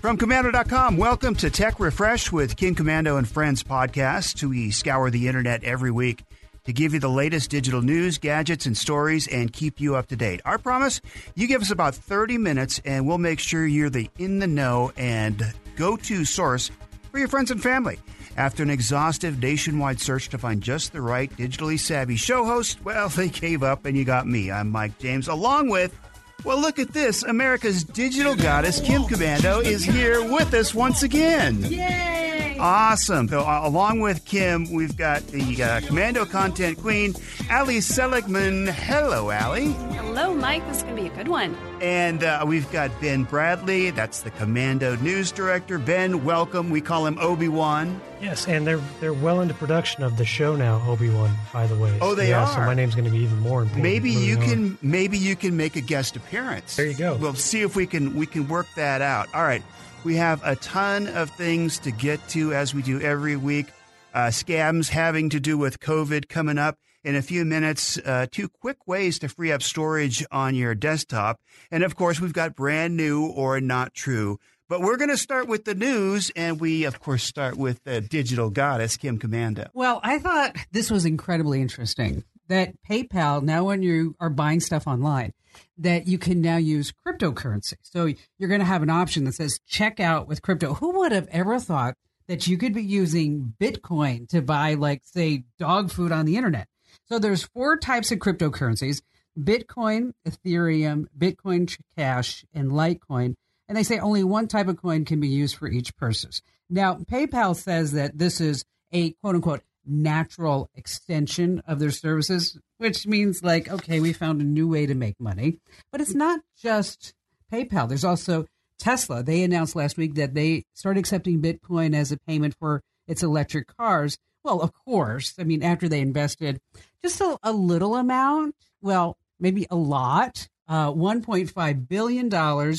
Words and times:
From 0.00 0.18
Komando.com, 0.18 0.96
welcome 0.98 1.34
to 1.36 1.50
Tech 1.50 1.80
Refresh 1.80 2.30
with 2.30 2.56
Kim 2.56 2.74
Komando 2.74 3.18
and 3.18 3.26
Friends 3.28 3.62
podcast. 3.62 4.42
We 4.48 4.70
scour 4.70 5.10
the 5.10 5.26
internet 5.26 5.64
every 5.64 5.90
week 5.90 6.24
to 6.64 6.72
give 6.72 6.94
you 6.94 7.00
the 7.00 7.08
latest 7.08 7.50
digital 7.50 7.82
news, 7.82 8.18
gadgets, 8.18 8.66
and 8.66 8.76
stories 8.76 9.26
and 9.26 9.52
keep 9.52 9.80
you 9.80 9.96
up 9.96 10.06
to 10.08 10.16
date. 10.16 10.40
Our 10.44 10.58
promise 10.58 11.00
you 11.34 11.48
give 11.48 11.62
us 11.62 11.70
about 11.70 11.94
30 11.94 12.38
minutes 12.38 12.80
and 12.84 13.06
we'll 13.06 13.18
make 13.18 13.40
sure 13.40 13.66
you're 13.66 13.90
the 13.90 14.08
in 14.18 14.38
the 14.38 14.46
know 14.46 14.92
and 14.96 15.42
go 15.76 15.96
to 15.96 16.24
source 16.24 16.70
for 17.10 17.18
your 17.18 17.28
friends 17.28 17.50
and 17.50 17.60
family. 17.62 17.98
After 18.36 18.62
an 18.62 18.70
exhaustive 18.70 19.40
nationwide 19.40 19.98
search 19.98 20.28
to 20.28 20.38
find 20.38 20.62
just 20.62 20.92
the 20.92 21.00
right 21.00 21.34
digitally 21.36 21.80
savvy 21.80 22.16
show 22.16 22.44
host, 22.44 22.84
well, 22.84 23.08
they 23.10 23.28
gave 23.28 23.62
up 23.62 23.86
and 23.86 23.96
you 23.96 24.04
got 24.04 24.26
me. 24.28 24.52
I'm 24.52 24.70
Mike 24.70 24.98
James, 24.98 25.26
along 25.26 25.70
with 25.70 25.98
well, 26.44 26.60
look 26.60 26.78
at 26.78 26.92
this. 26.92 27.22
America's 27.22 27.84
digital 27.84 28.36
goddess, 28.36 28.80
Kim 28.80 29.02
Komando, 29.02 29.64
is 29.64 29.84
here 29.84 30.22
with 30.22 30.54
us 30.54 30.74
once 30.74 31.02
again. 31.02 31.64
Yay! 31.64 32.15
Awesome. 32.58 33.28
So, 33.28 33.40
uh, 33.40 33.60
along 33.64 34.00
with 34.00 34.24
Kim, 34.24 34.72
we've 34.72 34.96
got 34.96 35.26
the 35.28 35.40
uh, 35.62 35.80
Komando 35.80 36.28
content 36.28 36.78
queen, 36.78 37.14
Allie 37.50 37.80
Seligman. 37.80 38.66
Hello, 38.68 39.30
Allie. 39.30 39.72
Hello, 39.72 40.34
Mike. 40.34 40.66
This 40.66 40.78
is 40.78 40.82
going 40.84 40.96
to 40.96 41.02
be 41.02 41.08
a 41.08 41.12
good 41.14 41.28
one. 41.28 41.56
And 41.82 42.24
uh, 42.24 42.44
we've 42.46 42.70
got 42.72 42.90
Ben 43.00 43.24
Bradley. 43.24 43.90
That's 43.90 44.20
the 44.22 44.30
Komando 44.30 45.00
news 45.02 45.30
director. 45.32 45.78
Ben, 45.78 46.24
welcome. 46.24 46.70
We 46.70 46.80
call 46.80 47.06
him 47.06 47.18
Obi 47.18 47.48
Wan. 47.48 48.00
Yes, 48.22 48.48
and 48.48 48.66
they're 48.66 48.80
they're 49.00 49.12
well 49.12 49.42
into 49.42 49.52
production 49.52 50.02
of 50.02 50.16
the 50.16 50.24
show 50.24 50.56
now, 50.56 50.82
Obi 50.88 51.10
Wan. 51.10 51.34
By 51.52 51.66
the 51.66 51.76
way, 51.76 51.98
Oh, 52.00 52.14
they 52.14 52.30
yeah, 52.30 52.44
are. 52.44 52.54
So 52.54 52.60
my 52.60 52.72
name's 52.72 52.94
going 52.94 53.04
to 53.04 53.10
be 53.10 53.18
even 53.18 53.38
more 53.40 53.60
important. 53.60 53.82
Maybe 53.82 54.10
you 54.10 54.38
on. 54.38 54.42
can 54.42 54.78
maybe 54.80 55.18
you 55.18 55.36
can 55.36 55.54
make 55.54 55.76
a 55.76 55.82
guest 55.82 56.16
appearance. 56.16 56.76
There 56.76 56.86
you 56.86 56.94
go. 56.96 57.16
We'll 57.16 57.34
see 57.34 57.60
if 57.60 57.76
we 57.76 57.86
can 57.86 58.16
we 58.16 58.24
can 58.24 58.48
work 58.48 58.68
that 58.76 59.02
out. 59.02 59.28
All 59.34 59.42
right. 59.44 59.62
We 60.06 60.14
have 60.18 60.40
a 60.44 60.54
ton 60.54 61.08
of 61.08 61.30
things 61.30 61.80
to 61.80 61.90
get 61.90 62.28
to 62.28 62.54
as 62.54 62.72
we 62.72 62.80
do 62.80 63.00
every 63.00 63.34
week. 63.34 63.66
Uh, 64.14 64.28
scams 64.28 64.88
having 64.88 65.30
to 65.30 65.40
do 65.40 65.58
with 65.58 65.80
COVID 65.80 66.28
coming 66.28 66.58
up 66.58 66.78
in 67.02 67.16
a 67.16 67.22
few 67.22 67.44
minutes. 67.44 67.98
Uh, 67.98 68.26
two 68.30 68.48
quick 68.48 68.86
ways 68.86 69.18
to 69.18 69.28
free 69.28 69.50
up 69.50 69.64
storage 69.64 70.24
on 70.30 70.54
your 70.54 70.76
desktop. 70.76 71.40
And 71.72 71.82
of 71.82 71.96
course, 71.96 72.20
we've 72.20 72.32
got 72.32 72.54
brand 72.54 72.96
new 72.96 73.26
or 73.26 73.60
not 73.60 73.94
true. 73.94 74.38
But 74.68 74.80
we're 74.80 74.96
going 74.96 75.10
to 75.10 75.16
start 75.16 75.48
with 75.48 75.64
the 75.64 75.74
news, 75.74 76.30
and 76.36 76.60
we, 76.60 76.84
of 76.84 77.00
course, 77.00 77.24
start 77.24 77.56
with 77.56 77.82
the 77.82 78.00
digital 78.00 78.48
goddess, 78.48 78.96
Kim 78.96 79.18
Komando. 79.18 79.70
Well, 79.74 79.98
I 80.04 80.20
thought 80.20 80.54
this 80.70 80.88
was 80.88 81.04
incredibly 81.04 81.60
interesting 81.60 82.22
that 82.46 82.74
PayPal, 82.88 83.42
now 83.42 83.64
when 83.64 83.82
you 83.82 84.14
are 84.20 84.30
buying 84.30 84.60
stuff 84.60 84.86
online, 84.86 85.32
that 85.78 86.06
you 86.06 86.18
can 86.18 86.40
now 86.40 86.56
use 86.56 86.92
cryptocurrency. 87.06 87.74
So 87.82 88.12
you're 88.38 88.48
going 88.48 88.60
to 88.60 88.66
have 88.66 88.82
an 88.82 88.90
option 88.90 89.24
that 89.24 89.34
says 89.34 89.60
check 89.66 90.00
out 90.00 90.28
with 90.28 90.42
crypto. 90.42 90.74
Who 90.74 90.98
would 90.98 91.12
have 91.12 91.28
ever 91.30 91.58
thought 91.58 91.94
that 92.26 92.46
you 92.46 92.58
could 92.58 92.74
be 92.74 92.82
using 92.82 93.54
Bitcoin 93.60 94.28
to 94.30 94.42
buy, 94.42 94.74
like, 94.74 95.02
say, 95.04 95.44
dog 95.58 95.90
food 95.90 96.12
on 96.12 96.26
the 96.26 96.36
internet? 96.36 96.68
So 97.08 97.18
there's 97.18 97.44
four 97.44 97.76
types 97.76 98.10
of 98.10 98.18
cryptocurrencies 98.18 99.02
Bitcoin, 99.38 100.12
Ethereum, 100.26 101.06
Bitcoin 101.16 101.76
Cash, 101.96 102.44
and 102.54 102.70
Litecoin. 102.70 103.34
And 103.68 103.76
they 103.76 103.82
say 103.82 103.98
only 103.98 104.24
one 104.24 104.48
type 104.48 104.68
of 104.68 104.80
coin 104.80 105.04
can 105.04 105.20
be 105.20 105.28
used 105.28 105.56
for 105.56 105.68
each 105.68 105.96
purchase. 105.96 106.40
Now, 106.70 106.94
PayPal 106.94 107.54
says 107.54 107.92
that 107.92 108.16
this 108.16 108.40
is 108.40 108.64
a 108.92 109.12
quote 109.12 109.34
unquote 109.34 109.62
natural 109.86 110.70
extension 110.74 111.62
of 111.66 111.78
their 111.78 111.90
services, 111.90 112.58
which 112.78 113.06
means 113.06 113.42
like, 113.42 113.70
okay, 113.70 114.00
we 114.00 114.12
found 114.12 114.40
a 114.40 114.44
new 114.44 114.68
way 114.68 114.86
to 114.86 114.94
make 114.94 115.20
money. 115.20 115.58
But 115.90 116.00
it's 116.00 116.14
not 116.14 116.40
just 116.60 117.14
PayPal. 117.52 117.88
There's 117.88 118.04
also 118.04 118.46
Tesla. 118.78 119.22
They 119.22 119.42
announced 119.42 119.76
last 119.76 119.96
week 119.96 120.14
that 120.14 120.34
they 120.34 120.64
started 120.74 121.00
accepting 121.00 121.40
Bitcoin 121.40 121.94
as 121.94 122.12
a 122.12 122.18
payment 122.18 122.54
for 122.58 122.82
its 123.06 123.22
electric 123.22 123.74
cars. 123.76 124.18
Well, 124.42 124.60
of 124.60 124.72
course. 124.72 125.34
I 125.38 125.44
mean, 125.44 125.62
after 125.62 125.88
they 125.88 126.00
invested 126.00 126.60
just 127.02 127.20
a, 127.20 127.38
a 127.42 127.52
little 127.52 127.96
amount, 127.96 128.54
well, 128.80 129.16
maybe 129.40 129.66
a 129.70 129.76
lot, 129.76 130.48
uh, 130.68 130.92
$1.5 130.92 131.88
billion 131.88 132.76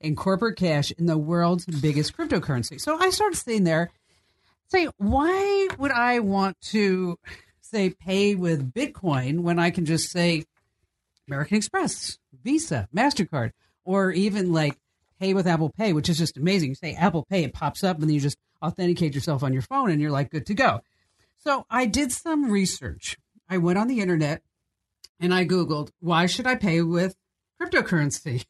in 0.00 0.16
corporate 0.16 0.56
cash 0.56 0.92
in 0.92 1.06
the 1.06 1.18
world's 1.18 1.66
biggest 1.66 2.16
cryptocurrency. 2.16 2.80
So 2.80 2.98
I 2.98 3.10
started 3.10 3.36
sitting 3.36 3.64
there, 3.64 3.90
say, 4.68 4.88
why 4.96 5.68
would 5.78 5.90
I 5.90 6.20
want 6.20 6.60
to 6.72 7.18
say 7.60 7.90
pay 7.90 8.34
with 8.34 8.72
Bitcoin 8.72 9.40
when 9.40 9.58
I 9.58 9.70
can 9.70 9.84
just 9.84 10.10
say 10.10 10.44
American 11.26 11.56
Express, 11.56 12.18
Visa, 12.42 12.88
MasterCard, 12.94 13.52
or 13.84 14.10
even 14.12 14.52
like 14.52 14.76
pay 15.20 15.34
with 15.34 15.46
Apple 15.46 15.70
Pay, 15.70 15.92
which 15.92 16.08
is 16.08 16.18
just 16.18 16.36
amazing. 16.36 16.70
You 16.70 16.74
say 16.74 16.94
Apple 16.94 17.26
Pay, 17.28 17.44
it 17.44 17.52
pops 17.52 17.82
up, 17.84 17.98
and 17.98 18.08
then 18.08 18.14
you 18.14 18.20
just 18.20 18.38
authenticate 18.62 19.14
yourself 19.14 19.42
on 19.42 19.52
your 19.52 19.62
phone 19.62 19.90
and 19.90 20.00
you're 20.00 20.10
like 20.10 20.30
good 20.30 20.46
to 20.46 20.54
go. 20.54 20.80
So 21.38 21.66
I 21.70 21.86
did 21.86 22.12
some 22.12 22.50
research. 22.50 23.16
I 23.48 23.58
went 23.58 23.78
on 23.78 23.88
the 23.88 24.00
internet 24.00 24.42
and 25.20 25.32
I 25.32 25.44
Googled, 25.44 25.90
why 26.00 26.26
should 26.26 26.46
I 26.46 26.54
pay 26.56 26.82
with 26.82 27.14
cryptocurrency? 27.60 28.44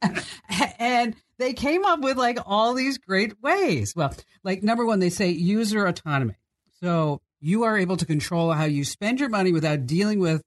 and 0.78 1.16
they 1.38 1.52
came 1.52 1.84
up 1.84 2.00
with 2.00 2.16
like 2.16 2.38
all 2.46 2.74
these 2.74 2.98
great 2.98 3.40
ways. 3.42 3.94
Well, 3.96 4.14
like 4.44 4.62
number 4.62 4.84
one, 4.84 5.00
they 5.00 5.10
say 5.10 5.30
user 5.30 5.86
autonomy. 5.86 6.34
So 6.80 7.20
you 7.40 7.64
are 7.64 7.76
able 7.78 7.96
to 7.96 8.06
control 8.06 8.52
how 8.52 8.64
you 8.64 8.84
spend 8.84 9.20
your 9.20 9.28
money 9.28 9.52
without 9.52 9.86
dealing 9.86 10.20
with 10.20 10.42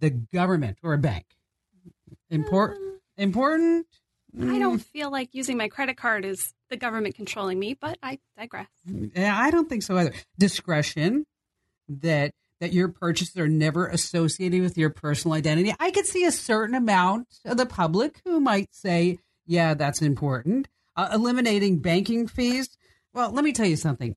the 0.00 0.10
government 0.10 0.78
or 0.82 0.94
a 0.94 0.98
bank. 0.98 1.26
Important. 2.30 2.80
Hmm. 3.16 3.22
Important. 3.22 3.86
I 4.36 4.58
don't 4.58 4.78
hmm. 4.78 4.78
feel 4.78 5.12
like 5.12 5.28
using 5.32 5.56
my 5.56 5.68
credit 5.68 5.96
card 5.96 6.24
is 6.24 6.52
the 6.68 6.76
government 6.76 7.14
controlling 7.14 7.58
me, 7.58 7.74
but 7.80 7.98
I 8.02 8.18
digress. 8.36 8.66
Yeah, 8.84 9.38
I 9.38 9.52
don't 9.52 9.68
think 9.68 9.84
so 9.84 9.96
either. 9.96 10.12
Discretion 10.38 11.24
that 11.88 12.32
that 12.60 12.72
your 12.72 12.88
purchases 12.88 13.36
are 13.36 13.48
never 13.48 13.86
associated 13.86 14.62
with 14.62 14.78
your 14.78 14.90
personal 14.90 15.34
identity. 15.34 15.74
I 15.78 15.90
could 15.90 16.06
see 16.06 16.24
a 16.24 16.32
certain 16.32 16.74
amount 16.74 17.40
of 17.44 17.56
the 17.56 17.66
public 17.66 18.20
who 18.24 18.40
might 18.40 18.74
say, 18.74 19.18
"Yeah, 19.46 19.74
that's 19.74 20.02
important." 20.02 20.68
Uh, 20.96 21.10
eliminating 21.12 21.78
banking 21.80 22.26
fees. 22.28 22.76
Well, 23.12 23.30
let 23.30 23.44
me 23.44 23.52
tell 23.52 23.66
you 23.66 23.76
something. 23.76 24.16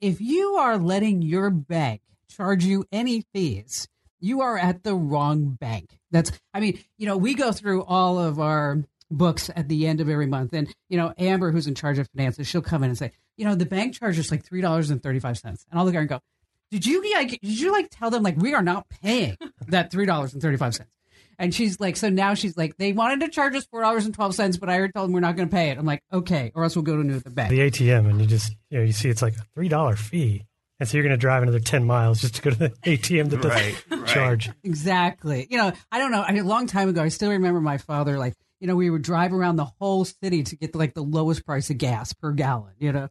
If 0.00 0.20
you 0.20 0.54
are 0.56 0.78
letting 0.78 1.22
your 1.22 1.50
bank 1.50 2.00
charge 2.28 2.64
you 2.64 2.84
any 2.90 3.24
fees, 3.32 3.88
you 4.20 4.40
are 4.40 4.58
at 4.58 4.82
the 4.82 4.94
wrong 4.94 5.50
bank. 5.60 5.98
That's 6.10 6.32
I 6.52 6.60
mean, 6.60 6.78
you 6.98 7.06
know, 7.06 7.16
we 7.16 7.34
go 7.34 7.52
through 7.52 7.84
all 7.84 8.18
of 8.18 8.40
our 8.40 8.82
books 9.10 9.50
at 9.54 9.68
the 9.68 9.86
end 9.86 10.00
of 10.00 10.08
every 10.08 10.26
month. 10.26 10.52
And, 10.52 10.72
you 10.88 10.96
know, 10.96 11.12
Amber, 11.18 11.52
who's 11.52 11.66
in 11.66 11.74
charge 11.74 11.98
of 11.98 12.08
finances, 12.16 12.46
she'll 12.46 12.62
come 12.62 12.82
in 12.82 12.90
and 12.90 12.98
say, 12.98 13.12
you 13.36 13.44
know, 13.44 13.54
the 13.54 13.66
bank 13.66 13.94
charges 13.94 14.30
like 14.30 14.44
three 14.44 14.60
dollars 14.60 14.90
and 14.90 15.02
thirty 15.02 15.20
five 15.20 15.38
cents. 15.38 15.66
And 15.70 15.78
I'll 15.78 15.84
look 15.84 15.94
at 15.94 15.96
her 15.96 16.00
and 16.00 16.08
go, 16.08 16.20
Did 16.74 16.86
you 16.86 17.12
like 17.14 17.28
did 17.40 17.60
you 17.60 17.70
like 17.70 17.88
tell 17.88 18.10
them 18.10 18.24
like 18.24 18.36
we 18.36 18.52
are 18.52 18.62
not 18.62 18.88
paying 18.88 19.36
that 19.68 19.92
three 19.92 20.06
dollars 20.06 20.32
and 20.32 20.42
thirty 20.42 20.56
five 20.56 20.74
cents? 20.74 20.90
And 21.38 21.54
she's 21.54 21.78
like, 21.78 21.96
so 21.96 22.08
now 22.10 22.34
she's 22.34 22.56
like, 22.56 22.76
they 22.78 22.92
wanted 22.92 23.20
to 23.20 23.28
charge 23.28 23.54
us 23.54 23.64
four 23.66 23.80
dollars 23.82 24.06
and 24.06 24.12
twelve 24.14 24.34
cents, 24.34 24.56
but 24.56 24.68
I 24.68 24.76
already 24.78 24.92
told 24.92 25.06
them 25.08 25.14
we're 25.14 25.20
not 25.20 25.36
going 25.36 25.48
to 25.48 25.54
pay 25.54 25.70
it. 25.70 25.78
I'm 25.78 25.86
like, 25.86 26.02
okay, 26.12 26.50
or 26.54 26.64
else 26.64 26.74
we'll 26.74 26.82
go 26.82 26.96
to 26.96 27.04
new 27.04 27.14
at 27.16 27.22
the 27.22 27.30
bank. 27.30 27.50
the 27.50 27.60
ATM, 27.60 28.10
and 28.10 28.20
you 28.20 28.26
just 28.26 28.56
you 28.70 28.78
know 28.78 28.84
you 28.84 28.90
see 28.92 29.08
it's 29.08 29.22
like 29.22 29.34
a 29.36 29.44
three 29.54 29.68
dollar 29.68 29.94
fee, 29.94 30.44
and 30.80 30.88
so 30.88 30.96
you're 30.96 31.04
going 31.04 31.12
to 31.14 31.16
drive 31.16 31.44
another 31.44 31.60
ten 31.60 31.84
miles 31.84 32.20
just 32.20 32.34
to 32.34 32.42
go 32.42 32.50
to 32.50 32.56
the 32.56 32.70
ATM 32.70 33.30
that 33.30 33.40
doesn't 33.40 33.50
Right, 33.52 33.84
right. 34.00 34.06
charge. 34.08 34.50
Exactly. 34.64 35.46
You 35.48 35.58
know, 35.58 35.72
I 35.92 35.98
don't 36.00 36.10
know. 36.10 36.22
I, 36.26 36.32
a 36.34 36.42
long 36.42 36.66
time 36.66 36.88
ago, 36.88 37.02
I 37.02 37.08
still 37.08 37.30
remember 37.30 37.60
my 37.60 37.78
father, 37.78 38.18
like, 38.18 38.34
you 38.60 38.66
know, 38.66 38.76
we 38.76 38.90
would 38.90 39.02
drive 39.02 39.32
around 39.32 39.56
the 39.56 39.64
whole 39.80 40.04
city 40.04 40.42
to 40.42 40.56
get 40.56 40.74
like 40.74 40.94
the 40.94 41.02
lowest 41.02 41.44
price 41.46 41.70
of 41.70 41.78
gas 41.78 42.12
per 42.12 42.32
gallon, 42.32 42.74
you 42.78 42.92
know. 42.92 43.08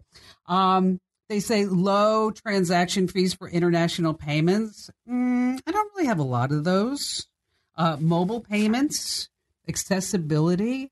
Um, 0.48 1.00
they 1.30 1.40
say 1.40 1.66
low 1.66 2.32
transaction 2.32 3.08
fees 3.08 3.34
for 3.34 3.50
international 3.50 4.14
payments. 4.14 4.90
Mm, 5.10 5.60
I 5.66 5.72
don't 5.72 5.92
really 5.96 6.08
have 6.08 6.20
a 6.20 6.24
lot 6.24 6.52
of 6.52 6.64
those. 6.64 7.28
Uh, 7.76 7.98
mobile 8.00 8.42
payments, 8.42 9.30
accessibility. 9.68 10.92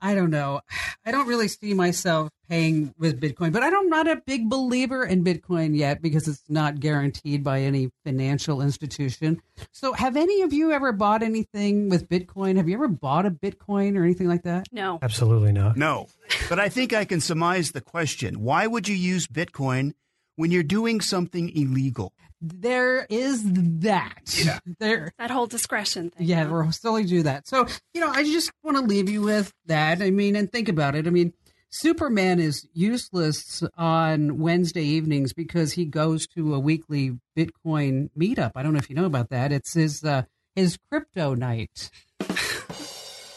I 0.00 0.14
don't 0.14 0.30
know. 0.30 0.60
I 1.06 1.10
don't 1.10 1.28
really 1.28 1.48
see 1.48 1.74
myself 1.74 2.30
paying 2.52 2.94
with 2.98 3.18
Bitcoin, 3.18 3.50
but 3.50 3.62
I 3.62 3.70
don't, 3.70 3.82
I'm 3.82 3.88
not 3.88 4.06
a 4.06 4.20
big 4.26 4.50
believer 4.50 5.04
in 5.04 5.24
Bitcoin 5.24 5.74
yet 5.74 6.02
because 6.02 6.28
it's 6.28 6.42
not 6.50 6.80
guaranteed 6.80 7.42
by 7.42 7.62
any 7.62 7.90
financial 8.04 8.60
institution. 8.60 9.40
So, 9.72 9.94
have 9.94 10.16
any 10.18 10.42
of 10.42 10.52
you 10.52 10.70
ever 10.70 10.92
bought 10.92 11.22
anything 11.22 11.88
with 11.88 12.10
Bitcoin? 12.10 12.58
Have 12.58 12.68
you 12.68 12.74
ever 12.74 12.88
bought 12.88 13.24
a 13.24 13.30
Bitcoin 13.30 13.96
or 13.96 14.04
anything 14.04 14.28
like 14.28 14.42
that? 14.42 14.66
No. 14.70 14.98
Absolutely 15.00 15.52
not. 15.52 15.78
No. 15.78 16.08
But 16.50 16.58
I 16.58 16.68
think 16.68 16.92
I 16.92 17.06
can 17.06 17.22
surmise 17.22 17.72
the 17.72 17.80
question. 17.80 18.42
Why 18.42 18.66
would 18.66 18.86
you 18.86 18.96
use 18.96 19.26
Bitcoin 19.26 19.94
when 20.36 20.50
you're 20.50 20.62
doing 20.62 21.00
something 21.00 21.48
illegal? 21.56 22.12
There 22.42 23.06
is 23.08 23.44
that. 23.80 24.36
Yeah. 24.36 24.58
There. 24.78 25.12
That 25.18 25.30
whole 25.30 25.46
discretion 25.46 26.10
thing. 26.10 26.26
Yeah, 26.26 26.48
we'll 26.48 26.72
still 26.72 27.00
do 27.02 27.22
that. 27.22 27.46
So, 27.46 27.66
you 27.94 28.00
know, 28.00 28.08
I 28.08 28.24
just 28.24 28.50
want 28.62 28.76
to 28.76 28.82
leave 28.82 29.08
you 29.08 29.22
with 29.22 29.52
that. 29.66 30.02
I 30.02 30.10
mean, 30.10 30.34
and 30.34 30.50
think 30.50 30.68
about 30.68 30.96
it. 30.96 31.06
I 31.06 31.10
mean, 31.10 31.32
Superman 31.74 32.38
is 32.38 32.68
useless 32.74 33.62
on 33.78 34.38
Wednesday 34.38 34.84
evenings 34.84 35.32
because 35.32 35.72
he 35.72 35.86
goes 35.86 36.26
to 36.28 36.54
a 36.54 36.60
weekly 36.60 37.18
Bitcoin 37.34 38.10
meetup. 38.16 38.52
I 38.54 38.62
don't 38.62 38.74
know 38.74 38.78
if 38.78 38.90
you 38.90 38.94
know 38.94 39.06
about 39.06 39.30
that. 39.30 39.52
It's 39.52 39.72
his 39.72 40.04
uh, 40.04 40.24
his 40.54 40.78
crypto 40.90 41.34
night. 41.34 41.90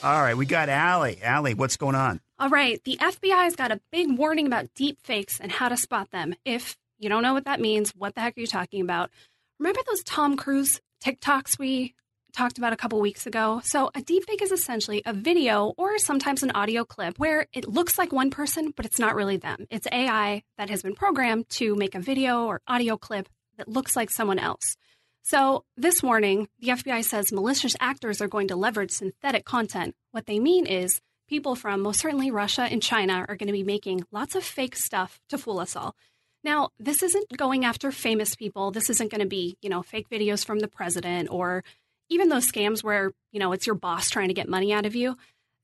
All 0.03 0.21
right, 0.21 0.35
we 0.35 0.45
got 0.45 0.67
Allie. 0.67 1.17
Allie, 1.23 1.53
what's 1.53 1.77
going 1.77 1.95
on? 1.95 2.19
All 2.37 2.49
right, 2.49 2.83
the 2.83 2.97
FBI's 2.97 3.55
got 3.55 3.71
a 3.71 3.79
big 3.89 4.17
warning 4.17 4.47
about 4.47 4.67
deep 4.75 4.99
fakes 5.01 5.39
and 5.39 5.49
how 5.49 5.69
to 5.69 5.77
spot 5.77 6.11
them. 6.11 6.35
If 6.43 6.77
you 6.99 7.07
don't 7.07 7.23
know 7.23 7.33
what 7.33 7.45
that 7.45 7.61
means, 7.61 7.91
what 7.95 8.15
the 8.15 8.21
heck 8.21 8.37
are 8.37 8.41
you 8.41 8.47
talking 8.47 8.81
about? 8.81 9.11
Remember 9.59 9.79
those 9.87 10.03
Tom 10.03 10.35
Cruise 10.35 10.81
TikToks 11.01 11.57
we 11.57 11.95
talked 12.35 12.57
about 12.57 12.73
a 12.73 12.77
couple 12.77 12.99
weeks 12.99 13.25
ago? 13.25 13.61
So, 13.63 13.87
a 13.95 14.01
deepfake 14.01 14.41
is 14.41 14.51
essentially 14.51 15.01
a 15.05 15.13
video 15.13 15.73
or 15.77 15.97
sometimes 15.97 16.43
an 16.43 16.51
audio 16.51 16.83
clip 16.83 17.17
where 17.17 17.47
it 17.53 17.67
looks 17.67 17.97
like 17.97 18.11
one 18.11 18.29
person, 18.29 18.73
but 18.75 18.85
it's 18.85 18.99
not 18.99 19.15
really 19.15 19.37
them. 19.37 19.65
It's 19.69 19.87
AI 19.91 20.43
that 20.57 20.69
has 20.69 20.83
been 20.83 20.95
programmed 20.95 21.49
to 21.51 21.75
make 21.75 21.95
a 21.95 21.99
video 21.99 22.45
or 22.45 22.61
audio 22.67 22.97
clip 22.97 23.29
that 23.57 23.67
looks 23.67 23.95
like 23.95 24.09
someone 24.09 24.39
else. 24.39 24.75
So, 25.23 25.63
this 25.77 26.03
warning, 26.03 26.49
the 26.59 26.67
FBI 26.69 27.03
says 27.03 27.31
malicious 27.31 27.75
actors 27.79 28.21
are 28.21 28.27
going 28.27 28.49
to 28.49 28.55
leverage 28.55 28.91
synthetic 28.91 29.45
content. 29.45 29.95
What 30.11 30.25
they 30.25 30.39
mean 30.39 30.65
is 30.65 31.01
people 31.27 31.55
from 31.55 31.81
most 31.81 31.99
certainly 31.99 32.31
Russia 32.31 32.63
and 32.63 32.83
China 32.83 33.25
are 33.27 33.35
going 33.35 33.47
to 33.47 33.53
be 33.53 33.63
making 33.63 34.03
lots 34.11 34.35
of 34.35 34.43
fake 34.43 34.75
stuff 34.75 35.19
to 35.29 35.37
fool 35.37 35.59
us 35.59 35.75
all. 35.75 35.95
Now, 36.43 36.69
this 36.77 37.01
isn't 37.01 37.35
going 37.35 37.65
after 37.65 37.91
famous 37.91 38.35
people. 38.35 38.69
This 38.69 38.91
isn't 38.91 39.09
going 39.09 39.21
to 39.21 39.27
be, 39.27 39.57
you 39.63 39.69
know, 39.69 39.81
fake 39.81 40.09
videos 40.11 40.45
from 40.45 40.59
the 40.59 40.67
president 40.67 41.29
or 41.31 41.63
even 42.09 42.29
those 42.29 42.49
scams 42.49 42.83
where, 42.83 43.11
you 43.31 43.39
know, 43.39 43.51
it's 43.51 43.65
your 43.65 43.75
boss 43.75 44.09
trying 44.09 44.27
to 44.27 44.33
get 44.33 44.49
money 44.49 44.73
out 44.73 44.85
of 44.85 44.95
you. 44.95 45.17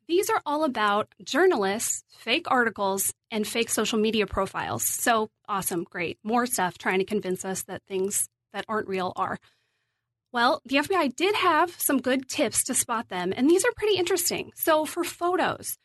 These 0.08 0.30
are 0.30 0.42
all 0.46 0.64
about 0.64 1.14
journalists, 1.24 2.04
fake 2.18 2.48
articles, 2.50 3.14
and 3.30 3.48
fake 3.48 3.70
social 3.70 3.98
media 3.98 4.28
profiles. 4.28 4.84
So 4.84 5.30
awesome, 5.48 5.84
great. 5.84 6.18
More 6.24 6.46
stuff 6.46 6.78
trying 6.78 7.00
to 7.00 7.06
convince 7.06 7.46
us 7.46 7.64
that 7.64 7.84
things 7.88 8.28
that 8.54 8.66
aren't 8.68 8.88
real 8.88 9.14
are. 9.16 9.38
Well, 10.34 10.62
the 10.66 10.78
FBI 10.78 11.16
did 11.16 11.36
have 11.36 11.76
some 11.80 12.02
good 12.02 12.28
tips 12.28 12.64
to 12.66 12.74
spot 12.74 13.10
them, 13.10 13.34
and 13.36 13.50
these 13.50 13.66
are 13.66 13.72
pretty 13.76 13.98
interesting. 13.98 14.52
So, 14.56 14.86
for 14.86 15.04
photos, 15.04 15.78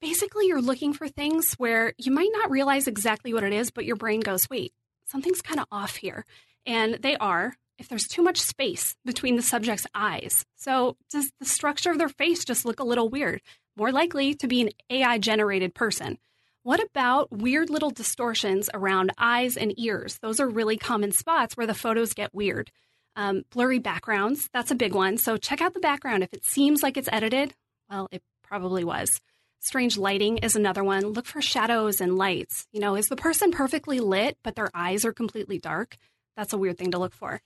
basically 0.00 0.46
you're 0.46 0.60
looking 0.60 0.92
for 0.92 1.08
things 1.08 1.54
where 1.54 1.94
you 1.96 2.12
might 2.12 2.28
not 2.32 2.50
realize 2.50 2.86
exactly 2.86 3.32
what 3.32 3.44
it 3.44 3.54
is, 3.54 3.70
but 3.70 3.86
your 3.86 3.96
brain 3.96 4.20
goes, 4.20 4.48
wait, 4.50 4.72
something's 5.06 5.40
kind 5.40 5.58
of 5.58 5.66
off 5.72 5.96
here. 5.96 6.26
And 6.66 6.94
they 6.96 7.16
are 7.16 7.54
if 7.78 7.88
there's 7.88 8.06
too 8.06 8.22
much 8.22 8.40
space 8.40 8.94
between 9.04 9.36
the 9.36 9.42
subject's 9.42 9.86
eyes. 9.94 10.44
So, 10.56 10.96
does 11.10 11.32
the 11.40 11.46
structure 11.46 11.90
of 11.90 11.98
their 11.98 12.08
face 12.08 12.44
just 12.44 12.64
look 12.64 12.80
a 12.80 12.84
little 12.84 13.08
weird? 13.08 13.40
More 13.76 13.92
likely 13.92 14.34
to 14.34 14.46
be 14.46 14.62
an 14.62 14.70
AI 14.90 15.18
generated 15.18 15.74
person. 15.74 16.18
What 16.62 16.82
about 16.82 17.30
weird 17.30 17.68
little 17.68 17.90
distortions 17.90 18.70
around 18.72 19.12
eyes 19.18 19.56
and 19.56 19.78
ears? 19.78 20.18
Those 20.22 20.40
are 20.40 20.48
really 20.48 20.78
common 20.78 21.12
spots 21.12 21.56
where 21.56 21.66
the 21.66 21.74
photos 21.74 22.14
get 22.14 22.34
weird. 22.34 22.70
Um, 23.16 23.42
blurry 23.50 23.78
backgrounds, 23.78 24.48
that's 24.52 24.70
a 24.70 24.76
big 24.76 24.94
one. 24.94 25.18
So 25.18 25.36
check 25.36 25.60
out 25.60 25.74
the 25.74 25.80
background. 25.80 26.22
If 26.22 26.32
it 26.32 26.44
seems 26.44 26.82
like 26.82 26.96
it's 26.96 27.08
edited, 27.12 27.54
well, 27.90 28.08
it 28.10 28.22
probably 28.42 28.82
was. 28.82 29.20
Strange 29.60 29.96
lighting 29.96 30.38
is 30.38 30.56
another 30.56 30.82
one. 30.84 31.08
Look 31.08 31.26
for 31.26 31.40
shadows 31.42 32.00
and 32.00 32.16
lights. 32.16 32.66
You 32.72 32.80
know, 32.80 32.96
is 32.96 33.08
the 33.08 33.16
person 33.16 33.50
perfectly 33.50 34.00
lit, 34.00 34.38
but 34.42 34.56
their 34.56 34.70
eyes 34.74 35.04
are 35.04 35.12
completely 35.12 35.58
dark? 35.58 35.96
That's 36.36 36.52
a 36.52 36.58
weird 36.58 36.78
thing 36.78 36.90
to 36.92 36.98
look 36.98 37.14
for. 37.14 37.40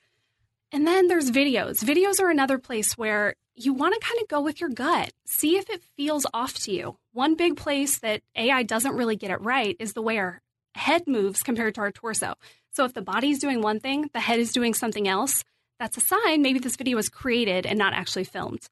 And 0.73 0.87
then 0.87 1.09
there's 1.09 1.31
videos. 1.31 1.83
Videos 1.83 2.21
are 2.21 2.31
another 2.31 2.59
place 2.59 2.97
where 2.97 3.35
you 3.55 3.73
want 3.73 3.95
to 3.95 4.07
kind 4.07 4.21
of 4.21 4.29
go 4.29 4.41
with 4.41 4.61
your 4.61 4.71
gut. 4.71 5.13
See 5.25 5.57
if 5.57 5.69
it 5.71 5.83
feels 5.97 6.27
off 6.33 6.55
to 6.65 6.73
you. 6.73 6.99
One 7.13 7.35
big 7.35 7.57
place 7.57 7.99
that 8.01 8.23
AI 8.37 8.63
doesn't 8.63 8.95
really 8.95 9.17
get 9.17 9.31
it 9.31 9.41
right 9.41 9.77
is 9.79 9.95
the 9.95 10.03
way 10.03 10.19
our 10.19 10.43
head 10.75 11.07
moves 11.07 11.43
compared 11.43 11.75
to 11.77 11.81
our 11.81 11.91
torso. 11.91 12.35
So 12.71 12.85
if 12.85 12.93
the 12.93 13.03
body's 13.03 13.41
doing 13.41 13.63
one 13.63 13.81
thing, 13.81 14.11
the 14.13 14.21
head 14.21 14.39
is 14.39 14.53
doing 14.53 14.75
something 14.75 15.09
else 15.09 15.43
that's 15.79 15.97
a 15.97 16.01
sign 16.01 16.43
maybe 16.43 16.59
this 16.59 16.77
video 16.77 16.97
was 16.97 17.09
created 17.09 17.67
and 17.67 17.79
not 17.79 17.95
actually 17.95 18.25
filmed. 18.25 18.69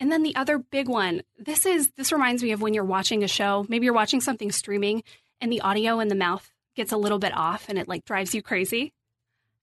And 0.00 0.10
then 0.12 0.22
the 0.22 0.36
other 0.36 0.58
big 0.58 0.88
one, 0.88 1.22
this 1.38 1.64
is 1.64 1.90
this 1.96 2.12
reminds 2.12 2.42
me 2.42 2.52
of 2.52 2.60
when 2.60 2.74
you're 2.74 2.84
watching 2.84 3.22
a 3.22 3.28
show, 3.28 3.64
maybe 3.68 3.84
you're 3.84 3.94
watching 3.94 4.20
something 4.20 4.50
streaming 4.50 5.02
and 5.40 5.50
the 5.50 5.60
audio 5.60 6.00
in 6.00 6.08
the 6.08 6.14
mouth 6.14 6.50
gets 6.74 6.92
a 6.92 6.96
little 6.96 7.18
bit 7.18 7.34
off 7.34 7.68
and 7.68 7.78
it 7.78 7.88
like 7.88 8.04
drives 8.04 8.34
you 8.34 8.42
crazy. 8.42 8.92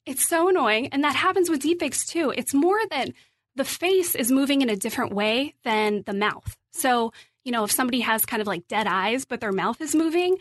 It's 0.05 0.27
so 0.27 0.49
annoying 0.49 0.87
and 0.87 1.03
that 1.03 1.15
happens 1.15 1.49
with 1.49 1.61
deepfakes 1.61 2.05
too. 2.05 2.33
It's 2.35 2.53
more 2.53 2.79
that 2.89 3.09
the 3.55 3.65
face 3.65 4.15
is 4.15 4.31
moving 4.31 4.61
in 4.61 4.69
a 4.69 4.75
different 4.75 5.13
way 5.13 5.53
than 5.63 6.03
the 6.05 6.13
mouth. 6.13 6.57
So, 6.71 7.13
you 7.43 7.51
know, 7.51 7.63
if 7.63 7.71
somebody 7.71 8.01
has 8.01 8.25
kind 8.25 8.41
of 8.41 8.47
like 8.47 8.67
dead 8.67 8.87
eyes 8.87 9.25
but 9.25 9.39
their 9.39 9.51
mouth 9.51 9.79
is 9.81 9.95
moving, 9.95 10.37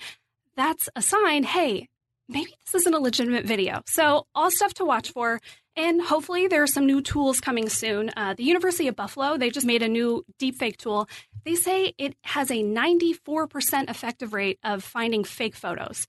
that's 0.57 0.89
a 0.97 1.03
sign, 1.03 1.45
hey, 1.45 1.89
maybe 2.29 2.55
this 2.65 2.75
isn't 2.83 2.95
a 2.95 2.99
legitimate 2.99 3.45
video. 3.45 3.83
So, 3.87 4.27
all 4.35 4.51
stuff 4.51 4.75
to 4.75 4.85
watch 4.85 5.11
for. 5.11 5.41
And 5.75 6.03
hopefully, 6.03 6.49
there 6.49 6.63
are 6.63 6.67
some 6.67 6.85
new 6.85 7.01
tools 7.01 7.41
coming 7.41 7.71
soon. 7.71 8.11
Uh, 8.15 8.35
the 8.35 8.45
University 8.45 8.89
of 8.89 8.97
Buffalo, 8.97 9.39
they 9.39 9.49
just 9.49 9.67
made 9.67 9.83
a 9.83 9.89
new 9.89 10.23
deepfake 10.39 10.77
tool. 10.77 11.09
They 11.45 11.55
say 11.55 11.95
it 11.97 12.15
has 12.25 12.51
a 12.51 12.63
94% 12.63 13.89
effective 13.89 14.35
rate 14.35 14.59
of 14.63 14.85
finding 14.85 15.25
fake 15.25 15.57
photos. 15.57 16.07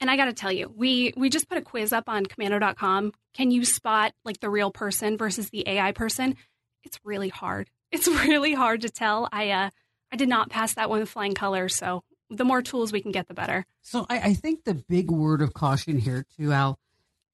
And 0.00 0.10
I 0.10 0.16
got 0.16 0.26
to 0.26 0.32
tell 0.32 0.52
you, 0.52 0.72
we 0.74 1.12
we 1.16 1.30
just 1.30 1.48
put 1.48 1.58
a 1.58 1.62
quiz 1.62 1.92
up 1.92 2.08
on 2.08 2.26
komando.com. 2.26 3.12
Can 3.34 3.50
you 3.50 3.64
spot 3.64 4.12
like 4.24 4.40
the 4.40 4.50
real 4.50 4.70
person 4.70 5.16
versus 5.16 5.50
the 5.50 5.66
AI 5.66 5.92
person? 5.92 6.36
It's 6.84 6.98
really 7.04 7.28
hard. 7.28 7.70
It's 7.92 8.08
really 8.08 8.52
hard 8.52 8.80
to 8.82 8.90
tell. 8.90 9.28
I 9.32 9.50
uh 9.50 9.70
I 10.12 10.16
did 10.16 10.28
not 10.28 10.50
pass 10.50 10.74
that 10.74 10.90
one 10.90 11.00
with 11.00 11.08
flying 11.08 11.34
colors, 11.34 11.74
so 11.74 12.02
the 12.28 12.44
more 12.44 12.60
tools 12.60 12.92
we 12.92 13.00
can 13.00 13.12
get, 13.12 13.28
the 13.28 13.34
better. 13.34 13.64
So 13.82 14.06
I, 14.08 14.18
I 14.18 14.34
think 14.34 14.64
the 14.64 14.74
big 14.74 15.10
word 15.10 15.40
of 15.40 15.54
caution 15.54 15.98
here, 15.98 16.26
too, 16.36 16.52
Al, 16.52 16.78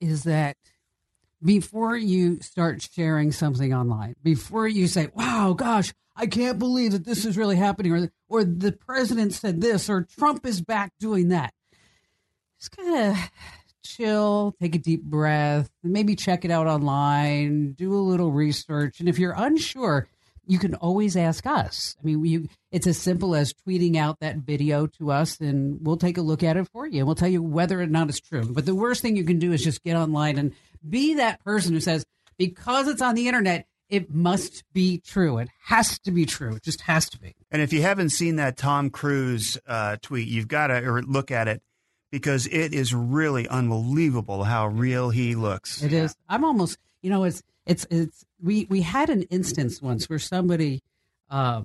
is 0.01 0.25
that 0.25 0.59
before 1.43 1.97
you 1.97 2.41
start 2.41 2.83
sharing 2.83 3.33
something 3.33 3.73
online, 3.73 4.15
before 4.23 4.69
you 4.69 4.87
say, 4.87 5.09
"Wow, 5.15 5.55
gosh, 5.55 5.93
I 6.15 6.27
can't 6.27 6.59
believe 6.59 6.93
that 6.93 7.05
this 7.05 7.25
is 7.25 7.37
really 7.37 7.57
happening," 7.57 7.93
or 7.93 8.11
or 8.29 8.45
the 8.45 8.73
president 8.73 9.33
said 9.33 9.61
this, 9.61 9.89
or 9.89 10.03
Trump 10.03 10.45
is 10.47 10.61
back 10.61 10.93
doing 11.01 11.29
that, 11.29 11.55
just 12.63 12.77
kind 12.77 13.11
of 13.11 13.31
chill, 13.85 14.55
take 14.61 14.77
a 14.77 14.79
deep 14.79 15.03
breath, 15.03 15.69
maybe 15.83 16.15
check 16.15 16.45
it 16.45 16.51
out 16.51 16.69
online, 16.69 17.73
do 17.73 17.93
a 17.93 17.97
little 17.97 18.31
research, 18.31 19.01
and 19.01 19.09
if 19.09 19.19
you're 19.19 19.35
unsure, 19.37 20.07
you 20.47 20.59
can 20.61 20.75
always 20.77 21.17
ask 21.17 21.45
us. 21.45 21.97
I 22.01 22.07
mean, 22.07 22.25
you, 22.25 22.49
it's 22.71 22.87
as 22.87 22.99
simple 22.99 23.35
as 23.35 23.53
tweeting 23.53 23.97
out 23.97 24.21
that 24.21 24.37
video 24.37 24.87
to 24.99 25.11
us, 25.11 25.41
and 25.41 25.85
we'll 25.85 25.97
take 25.97 26.19
a 26.19 26.23
look 26.23 26.45
at 26.45 26.57
it 26.57 26.69
for 26.69 26.87
you, 26.87 26.99
and 26.99 27.07
we'll 27.07 27.17
tell 27.17 27.29
you 27.29 27.43
whether 27.43 27.81
or 27.81 27.87
not 27.87 28.09
it's 28.09 28.21
true. 28.21 28.45
But 28.45 28.67
the 28.67 28.75
worst 28.75 29.03
thing 29.03 29.17
you 29.17 29.25
can 29.25 29.41
do 29.41 29.53
is 29.53 29.65
just 29.65 29.83
get 29.83 29.97
online 29.97 30.39
and 30.39 30.53
be 30.89 31.15
that 31.15 31.43
person 31.45 31.73
who 31.73 31.81
says, 31.81 32.05
because 32.39 32.87
it's 32.87 33.03
on 33.03 33.17
the 33.17 33.27
internet, 33.27 33.67
it 33.89 34.13
must 34.15 34.63
be 34.73 34.99
true. 34.99 35.39
It 35.39 35.49
has 35.65 35.99
to 36.01 36.13
be 36.13 36.27
true. 36.27 36.55
It 36.55 36.63
just 36.63 36.83
has 36.83 37.11
to 37.11 37.19
be. 37.19 37.35
And 37.51 37.61
if 37.61 37.73
you 37.73 37.83
haven't 37.83 38.11
seen 38.11 38.37
that 38.37 38.57
Tom 38.57 38.91
Cruise 38.91 39.59
uh, 39.67 39.97
tweet, 40.01 40.29
you've 40.29 40.49
got 40.49 40.69
to 40.69 40.81
look 41.07 41.31
at 41.31 41.49
it 41.49 41.61
because 42.13 42.47
it 42.47 42.73
is 42.73 42.95
really 42.95 43.49
unbelievable 43.49 44.45
how 44.45 44.69
real 44.69 45.11
he 45.11 45.35
looks. 45.35 45.83
It 45.83 45.93
is. 45.93 46.15
I'm 46.29 46.45
almost, 46.45 46.79
you 47.03 47.11
know, 47.11 47.25
it's 47.25 47.43
it's 47.67 47.85
it's 47.91 48.25
we 48.41 48.67
we 48.71 48.83
had 48.83 49.11
an 49.11 49.23
instance 49.23 49.83
once 49.83 50.09
where 50.09 50.21
somebody 50.21 50.83
uh, 51.31 51.63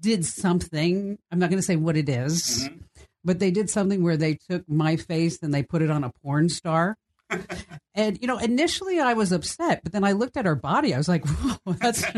did 0.00 0.24
something. 0.24 1.18
I'm 1.30 1.38
not 1.38 1.50
going 1.50 1.58
to 1.60 1.66
say 1.66 1.76
what 1.76 1.96
it 1.96 2.08
is, 2.08 2.64
Mm-hmm. 2.68 2.76
but 3.24 3.38
they 3.38 3.50
did 3.52 3.70
something 3.70 4.02
where 4.02 4.16
they 4.16 4.34
took 4.50 4.68
my 4.68 4.96
face 4.96 5.40
and 5.42 5.52
they 5.54 5.62
put 5.62 5.82
it 5.82 5.90
on 5.90 6.02
a 6.02 6.10
porn 6.22 6.48
star. 6.48 6.96
and 7.94 8.18
you 8.20 8.28
know, 8.28 8.38
initially 8.38 9.00
I 9.00 9.14
was 9.14 9.32
upset, 9.32 9.80
but 9.82 9.92
then 9.92 10.04
I 10.04 10.12
looked 10.12 10.36
at 10.36 10.44
her 10.46 10.54
body. 10.54 10.94
I 10.94 10.98
was 10.98 11.08
like, 11.08 11.26
"Whoa, 11.28 11.72
that's." 11.74 12.04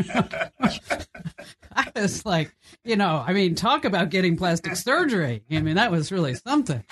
I 1.75 1.91
was 1.95 2.25
like, 2.25 2.55
you 2.83 2.95
know, 2.95 3.23
I 3.25 3.33
mean, 3.33 3.55
talk 3.55 3.85
about 3.85 4.09
getting 4.09 4.37
plastic 4.37 4.75
surgery. 4.75 5.43
I 5.51 5.61
mean, 5.61 5.75
that 5.75 5.91
was 5.91 6.11
really 6.11 6.35
something. 6.35 6.83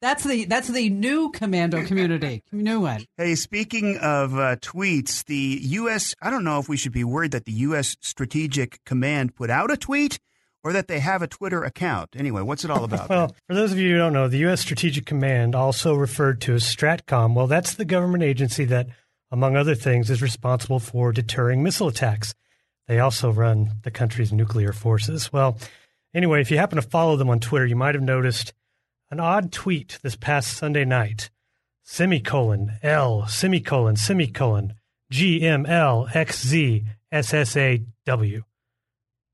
That's 0.00 0.24
the 0.24 0.46
that's 0.46 0.68
the 0.68 0.88
new 0.88 1.30
Komando 1.30 1.86
community, 1.86 2.42
new 2.52 2.80
one. 2.80 3.04
Hey, 3.18 3.34
speaking 3.34 3.98
of 3.98 4.34
uh, 4.34 4.56
tweets, 4.56 5.24
the 5.26 5.58
U.S. 5.62 6.14
I 6.22 6.30
don't 6.30 6.44
know 6.44 6.58
if 6.58 6.70
we 6.70 6.78
should 6.78 6.92
be 6.92 7.04
worried 7.04 7.32
that 7.32 7.44
the 7.44 7.52
U.S. 7.52 7.96
Strategic 8.00 8.82
Command 8.84 9.34
put 9.34 9.50
out 9.50 9.70
a 9.70 9.76
tweet 9.76 10.18
or 10.64 10.72
that 10.72 10.88
they 10.88 11.00
have 11.00 11.20
a 11.20 11.26
Twitter 11.26 11.64
account. 11.64 12.10
Anyway, 12.16 12.40
what's 12.40 12.64
it 12.64 12.70
all 12.70 12.84
about? 12.84 13.10
Well, 13.10 13.36
for 13.46 13.54
those 13.54 13.72
of 13.72 13.78
you 13.78 13.92
who 13.92 13.98
don't 13.98 14.14
know, 14.14 14.26
the 14.26 14.38
U.S. 14.38 14.62
Strategic 14.62 15.04
Command, 15.04 15.54
also 15.54 15.94
referred 15.94 16.40
to 16.42 16.54
as 16.54 16.64
STRATCOM, 16.64 17.34
well, 17.34 17.46
that's 17.46 17.74
the 17.74 17.84
government 17.84 18.22
agency 18.22 18.64
that, 18.66 18.88
among 19.30 19.56
other 19.56 19.74
things, 19.74 20.10
is 20.10 20.22
responsible 20.22 20.78
for 20.78 21.12
deterring 21.12 21.62
missile 21.62 21.88
attacks. 21.88 22.34
They 22.88 22.98
also 22.98 23.30
run 23.30 23.74
the 23.82 23.90
country's 23.90 24.32
nuclear 24.32 24.72
forces. 24.72 25.32
Well, 25.32 25.58
anyway, 26.14 26.40
if 26.40 26.50
you 26.50 26.56
happen 26.56 26.76
to 26.76 26.82
follow 26.82 27.16
them 27.16 27.30
on 27.30 27.40
Twitter, 27.40 27.66
you 27.66 27.76
might 27.76 27.94
have 27.94 28.02
noticed 28.02 28.52
an 29.10 29.20
odd 29.20 29.52
tweet 29.52 29.98
this 30.02 30.16
past 30.16 30.56
Sunday 30.56 30.84
night. 30.84 31.30
Semicolon 31.82 32.78
L 32.82 33.26
semicolon 33.26 33.96
semicolon 33.96 34.74
G 35.10 35.42
M 35.42 35.66
L 35.66 36.08
X 36.14 36.46
Z 36.46 36.84
S 37.10 37.34
S 37.34 37.56
A 37.56 37.82
W. 38.06 38.44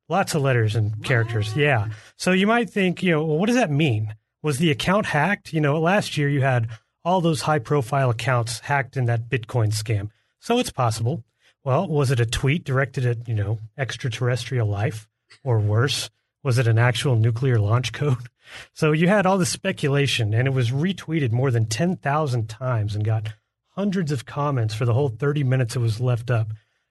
Lots 0.09 0.35
of 0.35 0.43
letters 0.43 0.75
and 0.77 1.05
characters. 1.05 1.55
Yeah. 1.57 1.89
So 2.17 2.31
you 2.33 2.47
might 2.47 2.71
think, 2.71 3.03
you 3.03 3.11
know, 3.11 3.25
well, 3.25 3.39
what 3.39 3.47
does 3.47 3.57
that 3.57 3.71
mean? 3.71 4.15
Was 4.43 4.59
the 4.59 4.71
account 4.71 5.07
hacked? 5.07 5.53
You 5.53 5.61
know, 5.61 5.81
last 5.81 6.17
year 6.17 6.29
you 6.29 6.41
had 6.43 6.69
all 7.05 7.21
those 7.21 7.43
high 7.43 7.59
profile 7.59 8.11
accounts 8.11 8.61
hacked 8.61 8.97
in 8.97 9.07
that 9.07 9.29
Bitcoin 9.29 9.69
scam. 9.69 10.11
So 10.41 10.59
it's 10.59 10.71
possible. 10.71 11.25
Well, 11.65 11.89
was 11.89 12.13
it 12.13 12.21
a 12.21 12.27
tweet 12.27 12.65
directed 12.65 13.05
at, 13.05 13.29
you 13.29 13.35
know, 13.35 13.59
extraterrestrial 13.77 14.69
life? 14.69 15.09
Or 15.43 15.59
worse, 15.59 16.09
was 16.43 16.59
it 16.59 16.69
an 16.69 16.79
actual 16.79 17.17
nuclear 17.17 17.59
launch 17.59 17.93
code? 17.93 18.29
So 18.73 18.93
you 18.93 19.09
had 19.09 19.27
all 19.27 19.39
this 19.39 19.51
speculation, 19.51 20.35
and 20.35 20.47
it 20.47 20.55
was 20.55 20.71
retweeted 20.71 21.33
more 21.33 21.51
than 21.51 21.67
10,000 21.67 22.49
times 22.49 22.95
and 22.95 23.05
got 23.05 23.35
hundreds 23.71 24.13
of 24.13 24.27
comments 24.27 24.75
for 24.75 24.85
the 24.85 24.95
whole 24.95 25.09
30 25.09 25.45
minutes 25.45 25.77
it 25.77 25.81
was 25.81 26.01
left 26.01 26.31
up. 26.31 26.49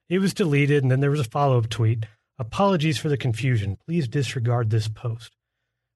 It 0.08 0.20
was 0.20 0.34
deleted, 0.34 0.82
and 0.82 0.90
then 0.90 1.00
there 1.00 1.10
was 1.10 1.20
a 1.20 1.24
follow 1.24 1.58
up 1.58 1.68
tweet. 1.68 2.06
Apologies 2.38 2.98
for 2.98 3.08
the 3.08 3.16
confusion. 3.16 3.76
Please 3.86 4.06
disregard 4.06 4.70
this 4.70 4.88
post. 4.88 5.36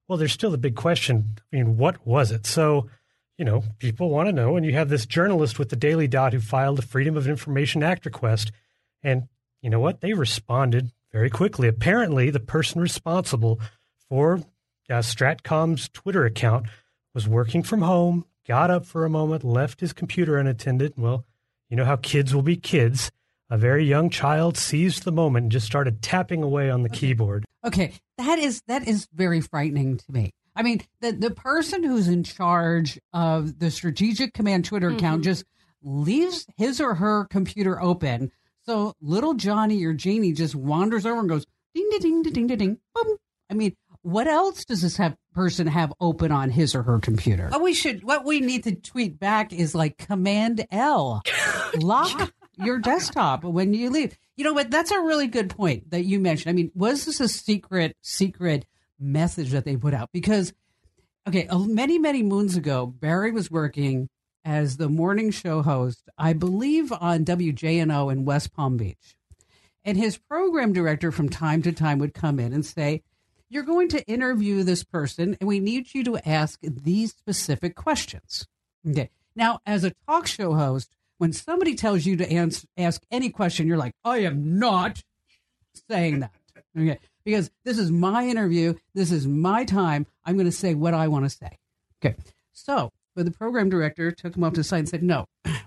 Well, 0.07 0.17
there's 0.17 0.33
still 0.33 0.51
the 0.51 0.57
big 0.57 0.75
question. 0.75 1.37
I 1.53 1.55
mean, 1.55 1.77
what 1.77 2.05
was 2.05 2.31
it? 2.31 2.45
So, 2.45 2.89
you 3.37 3.45
know, 3.45 3.63
people 3.79 4.09
want 4.09 4.27
to 4.27 4.33
know. 4.33 4.57
And 4.57 4.65
you 4.65 4.73
have 4.73 4.89
this 4.89 5.05
journalist 5.05 5.57
with 5.57 5.69
the 5.69 5.75
Daily 5.75 6.07
Dot 6.07 6.33
who 6.33 6.41
filed 6.41 6.79
a 6.79 6.81
Freedom 6.81 7.15
of 7.15 7.27
Information 7.27 7.83
Act 7.83 8.05
request. 8.05 8.51
And 9.01 9.29
you 9.61 9.69
know 9.69 9.79
what? 9.79 10.01
They 10.01 10.13
responded 10.13 10.91
very 11.13 11.29
quickly. 11.29 11.67
Apparently, 11.67 12.29
the 12.29 12.39
person 12.39 12.81
responsible 12.81 13.61
for 14.09 14.41
uh, 14.91 15.01
Stratcom's 15.01 15.89
Twitter 15.89 16.25
account 16.25 16.67
was 17.13 17.27
working 17.27 17.63
from 17.63 17.81
home, 17.81 18.25
got 18.47 18.69
up 18.69 18.85
for 18.85 19.05
a 19.05 19.09
moment, 19.09 19.43
left 19.43 19.79
his 19.79 19.93
computer 19.93 20.37
unattended. 20.37 20.93
Well, 20.97 21.25
you 21.69 21.77
know 21.77 21.85
how 21.85 21.95
kids 21.95 22.35
will 22.35 22.41
be 22.41 22.57
kids. 22.57 23.11
A 23.49 23.57
very 23.57 23.83
young 23.83 24.09
child 24.09 24.57
seized 24.57 25.03
the 25.03 25.11
moment 25.11 25.43
and 25.43 25.51
just 25.51 25.65
started 25.65 26.01
tapping 26.01 26.41
away 26.41 26.69
on 26.69 26.83
the 26.83 26.89
okay. 26.89 26.99
keyboard. 26.99 27.45
Okay, 27.65 27.93
that 28.17 28.39
is 28.39 28.61
that 28.67 28.87
is 28.87 29.07
very 29.13 29.41
frightening 29.41 29.97
to 29.97 30.11
me. 30.11 30.31
I 30.55 30.63
mean, 30.63 30.81
the 31.01 31.11
the 31.11 31.31
person 31.31 31.83
who's 31.83 32.07
in 32.07 32.23
charge 32.23 32.99
of 33.13 33.59
the 33.59 33.71
Strategic 33.71 34.33
Command 34.33 34.65
Twitter 34.65 34.87
mm-hmm. 34.87 34.97
account 34.97 35.23
just 35.23 35.43
leaves 35.83 36.45
his 36.57 36.79
or 36.79 36.95
her 36.95 37.25
computer 37.25 37.81
open 37.81 38.31
so 38.65 38.93
little 39.01 39.33
Johnny 39.33 39.83
or 39.83 39.93
Janie 39.93 40.33
just 40.33 40.55
wanders 40.55 41.05
over 41.05 41.19
and 41.19 41.29
goes 41.29 41.45
ding 41.73 41.89
ding 41.91 42.01
ding 42.01 42.21
ding 42.21 42.47
ding 42.47 42.57
ding 42.57 42.77
boom. 42.93 43.17
I 43.49 43.53
mean, 43.53 43.75
what 44.03 44.27
else 44.27 44.65
does 44.65 44.81
this 44.81 44.97
have 44.97 45.15
person 45.33 45.67
have 45.67 45.93
open 45.99 46.31
on 46.31 46.49
his 46.49 46.75
or 46.75 46.83
her 46.83 46.99
computer? 46.99 47.47
What 47.49 47.61
we 47.61 47.73
should 47.73 48.03
what 48.03 48.25
we 48.25 48.39
need 48.39 48.63
to 48.63 48.75
tweet 48.75 49.19
back 49.19 49.53
is 49.53 49.75
like 49.75 49.97
Command 49.97 50.65
L. 50.71 51.21
Lock 51.75 52.33
your 52.57 52.79
desktop 52.79 53.43
when 53.43 53.73
you 53.73 53.89
leave. 53.89 54.17
You 54.35 54.43
know 54.43 54.53
what? 54.53 54.71
That's 54.71 54.91
a 54.91 55.01
really 55.01 55.27
good 55.27 55.49
point 55.49 55.91
that 55.91 56.05
you 56.05 56.19
mentioned. 56.19 56.49
I 56.49 56.53
mean, 56.53 56.71
was 56.73 57.05
this 57.05 57.19
a 57.19 57.27
secret 57.27 57.95
secret 58.01 58.65
message 58.99 59.51
that 59.51 59.65
they 59.65 59.77
put 59.77 59.93
out? 59.93 60.09
Because 60.11 60.53
okay, 61.27 61.47
many 61.51 61.99
many 61.99 62.23
moons 62.23 62.55
ago, 62.55 62.87
Barry 62.87 63.31
was 63.31 63.51
working 63.51 64.09
as 64.43 64.77
the 64.77 64.89
morning 64.89 65.29
show 65.31 65.61
host, 65.61 66.09
I 66.17 66.33
believe 66.33 66.91
on 66.91 67.25
WJNO 67.25 68.11
in 68.11 68.25
West 68.25 68.53
Palm 68.53 68.77
Beach. 68.77 69.15
And 69.83 69.97
his 69.97 70.17
program 70.17 70.73
director 70.73 71.11
from 71.11 71.29
time 71.29 71.61
to 71.63 71.71
time 71.71 71.99
would 71.99 72.13
come 72.13 72.39
in 72.39 72.53
and 72.53 72.65
say, 72.65 73.03
You're 73.51 73.63
going 73.63 73.89
to 73.89 74.07
interview 74.07 74.63
this 74.63 74.83
person, 74.83 75.35
and 75.39 75.47
we 75.47 75.59
need 75.59 75.93
you 75.93 76.03
to 76.05 76.27
ask 76.27 76.57
these 76.61 77.11
specific 77.11 77.75
questions. 77.75 78.47
Okay. 78.89 79.09
Now, 79.35 79.59
as 79.65 79.83
a 79.83 79.91
talk 80.07 80.25
show 80.25 80.53
host, 80.53 80.95
when 81.17 81.33
somebody 81.33 81.75
tells 81.75 82.05
you 82.05 82.15
to 82.15 82.31
answer, 82.31 82.65
ask 82.77 83.03
any 83.11 83.29
question, 83.29 83.67
you're 83.67 83.77
like, 83.77 83.93
I 84.05 84.19
am 84.19 84.57
not 84.57 85.03
saying 85.89 86.21
that. 86.21 86.31
Okay. 86.77 86.97
Because 87.25 87.51
this 87.65 87.77
is 87.77 87.91
my 87.91 88.25
interview. 88.25 88.75
This 88.95 89.11
is 89.11 89.27
my 89.27 89.65
time. 89.65 90.07
I'm 90.25 90.35
going 90.35 90.45
to 90.45 90.51
say 90.51 90.73
what 90.73 90.93
I 90.93 91.09
want 91.09 91.25
to 91.25 91.29
say. 91.29 91.57
Okay. 92.03 92.15
So 92.53 92.89
but 93.15 93.25
the 93.25 93.31
program 93.31 93.69
director 93.69 94.11
took 94.11 94.35
him 94.35 94.43
up 94.43 94.53
to 94.53 94.61
the 94.61 94.63
side 94.63 94.79
and 94.79 94.89
said, 94.89 95.03
no, 95.03 95.25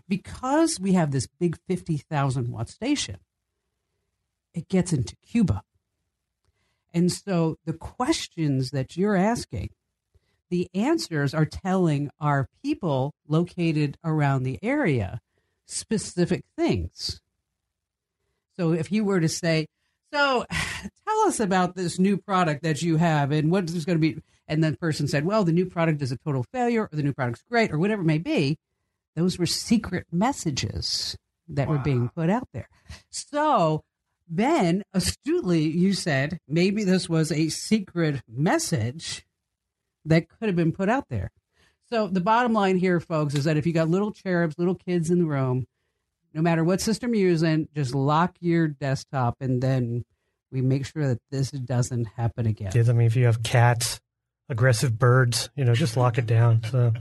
because 0.09 0.81
we 0.81 0.93
have 0.93 1.11
this 1.11 1.27
big 1.27 1.57
50,000 1.69 2.51
watt 2.51 2.69
station, 2.69 3.19
it 4.55 4.69
gets 4.69 4.93
into 4.93 5.17
Cuba. 5.17 5.63
And 6.95 7.11
so 7.11 7.59
the 7.67 7.73
questions 7.73 8.71
that 8.71 8.97
you're 8.97 9.17
asking, 9.17 9.71
the 10.49 10.71
answers 10.73 11.35
are 11.35 11.45
telling 11.45 12.09
our 12.21 12.49
people 12.63 13.13
located 13.27 13.99
around 14.05 14.45
the 14.45 14.61
area 14.63 15.21
specific 15.67 16.45
things. 16.57 17.21
So 18.57 18.73
if 18.73 18.93
you 18.93 19.05
were 19.05 19.19
to 19.19 19.29
say, 19.29 19.67
so 20.13 20.45
tell 21.09 21.21
us 21.27 21.41
about 21.41 21.75
this 21.75 21.99
new 21.99 22.17
product 22.17 22.63
that 22.63 22.81
you 22.83 22.97
have 22.97 23.33
and 23.33 23.51
what 23.51 23.69
is 23.69 23.85
going 23.85 24.01
to 24.01 24.15
be, 24.15 24.23
and 24.47 24.63
the 24.63 24.77
person 24.77 25.09
said, 25.09 25.25
well, 25.25 25.43
the 25.43 25.53
new 25.53 25.67
product 25.67 26.01
is 26.01 26.13
a 26.13 26.17
total 26.17 26.45
failure 26.53 26.83
or 26.83 26.91
the 26.93 27.03
new 27.03 27.13
product's 27.13 27.43
great 27.51 27.73
or 27.73 27.79
whatever 27.79 28.03
it 28.03 28.07
may 28.07 28.19
be, 28.19 28.57
those 29.17 29.39
were 29.39 29.47
secret 29.47 30.07
messages 30.13 31.17
that 31.49 31.67
wow. 31.67 31.75
were 31.75 31.81
being 31.81 32.09
put 32.11 32.31
out 32.31 32.49
there. 32.53 32.69
So 33.11 33.83
then 34.29 34.83
astutely, 34.93 35.63
you 35.63 35.93
said 35.93 36.39
maybe 36.49 36.85
this 36.85 37.09
was 37.09 37.31
a 37.31 37.49
secret 37.49 38.23
message 38.29 39.25
that 40.05 40.29
could 40.29 40.49
have 40.49 40.57
been 40.57 40.73
put 40.73 40.89
out 40.89 41.09
there. 41.09 41.31
So 41.91 42.09
the 42.09 42.21
bottom 42.21 42.53
line 42.53 42.77
here, 42.77 43.01
folks, 43.01 43.35
is 43.35 43.45
that 43.45 43.57
if 43.57 43.67
you 43.67 43.73
got 43.73 43.89
little 43.89 44.13
cherubs, 44.13 44.55
little 44.59 44.75
kids 44.75 45.11
in 45.11 45.19
the 45.19 45.27
room, 45.27 45.67
no 46.33 46.43
matter 46.43 46.65
what 46.65 46.81
system 46.81 47.15
you're 47.15 47.29
using, 47.29 47.69
just 47.75 47.95
lock 47.95 48.37
your 48.41 48.69
desktop 48.69 49.37
and 49.41 49.63
then 49.63 50.05
we 50.51 50.63
make 50.63 50.87
sure 50.87 51.07
that 51.09 51.19
this 51.31 51.51
doesn't 51.51 52.07
happen 52.17 52.47
again. 52.47 52.73
Yeah, 52.75 52.85
I 52.89 52.93
mean, 52.93 53.07
if 53.07 53.17
you 53.17 53.27
have 53.27 53.43
cats, 53.43 54.01
aggressive 54.49 54.99
birds, 54.99 55.51
you 55.57 55.65
know, 55.65 55.75
just 55.75 55.97
lock 55.97 56.17
it 56.19 56.27
down. 56.27 56.63
So, 56.71 56.93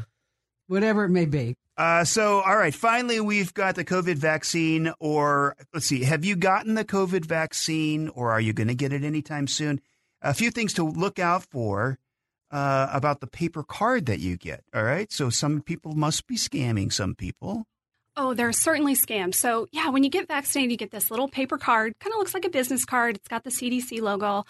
whatever 0.68 1.06
it 1.06 1.10
may 1.10 1.25
be. 1.25 1.56
Uh, 1.75 2.03
so, 2.03 2.42
all 2.42 2.56
right, 2.56 2.74
finally, 2.74 3.20
we've 3.20 3.53
got 3.53 3.75
the 3.75 3.86
COVID 3.86 4.15
vaccine. 4.15 4.94
Or 5.00 5.56
let's 5.74 5.86
see, 5.86 6.03
have 6.03 6.24
you 6.24 6.36
gotten 6.36 6.75
the 6.75 6.86
COVID 6.86 7.25
vaccine 7.25 8.10
or 8.10 8.32
are 8.32 8.42
you 8.42 8.53
going 8.53 8.68
to 8.68 8.75
get 8.75 8.94
it 8.94 9.03
anytime 9.03 9.48
soon? 9.48 9.82
A 10.22 10.34
few 10.34 10.51
things 10.51 10.74
to 10.74 10.84
look 10.84 11.20
out 11.20 11.44
for 11.44 11.98
uh, 12.51 12.88
about 12.94 13.20
the 13.20 13.27
paper 13.27 13.63
card 13.63 14.06
that 14.06 14.20
you 14.20 14.38
get. 14.38 14.63
All 14.74 14.84
right. 14.84 15.12
So, 15.12 15.30
some 15.30 15.62
people 15.62 15.94
must 15.94 16.27
be 16.27 16.36
scamming 16.36 16.94
some 16.94 17.15
people. 17.15 17.65
Oh, 18.15 18.36
there 18.36 18.48
are 18.48 18.53
certainly 18.53 18.96
scams. 18.96 19.36
So, 19.36 19.68
yeah, 19.72 19.89
when 19.89 20.03
you 20.03 20.10
get 20.12 20.27
vaccinated, 20.27 20.72
you 20.72 20.77
get 20.77 20.92
this 20.92 21.10
little 21.10 21.27
paper 21.27 21.58
card, 21.58 21.94
kind 22.00 22.13
of 22.13 22.20
looks 22.20 22.36
like 22.36 22.46
a 22.46 22.50
business 22.50 22.86
card. 22.86 23.15
It's 23.15 23.27
got 23.27 23.44
the 23.44 23.50
CDC 23.50 24.01
logo 24.01 24.46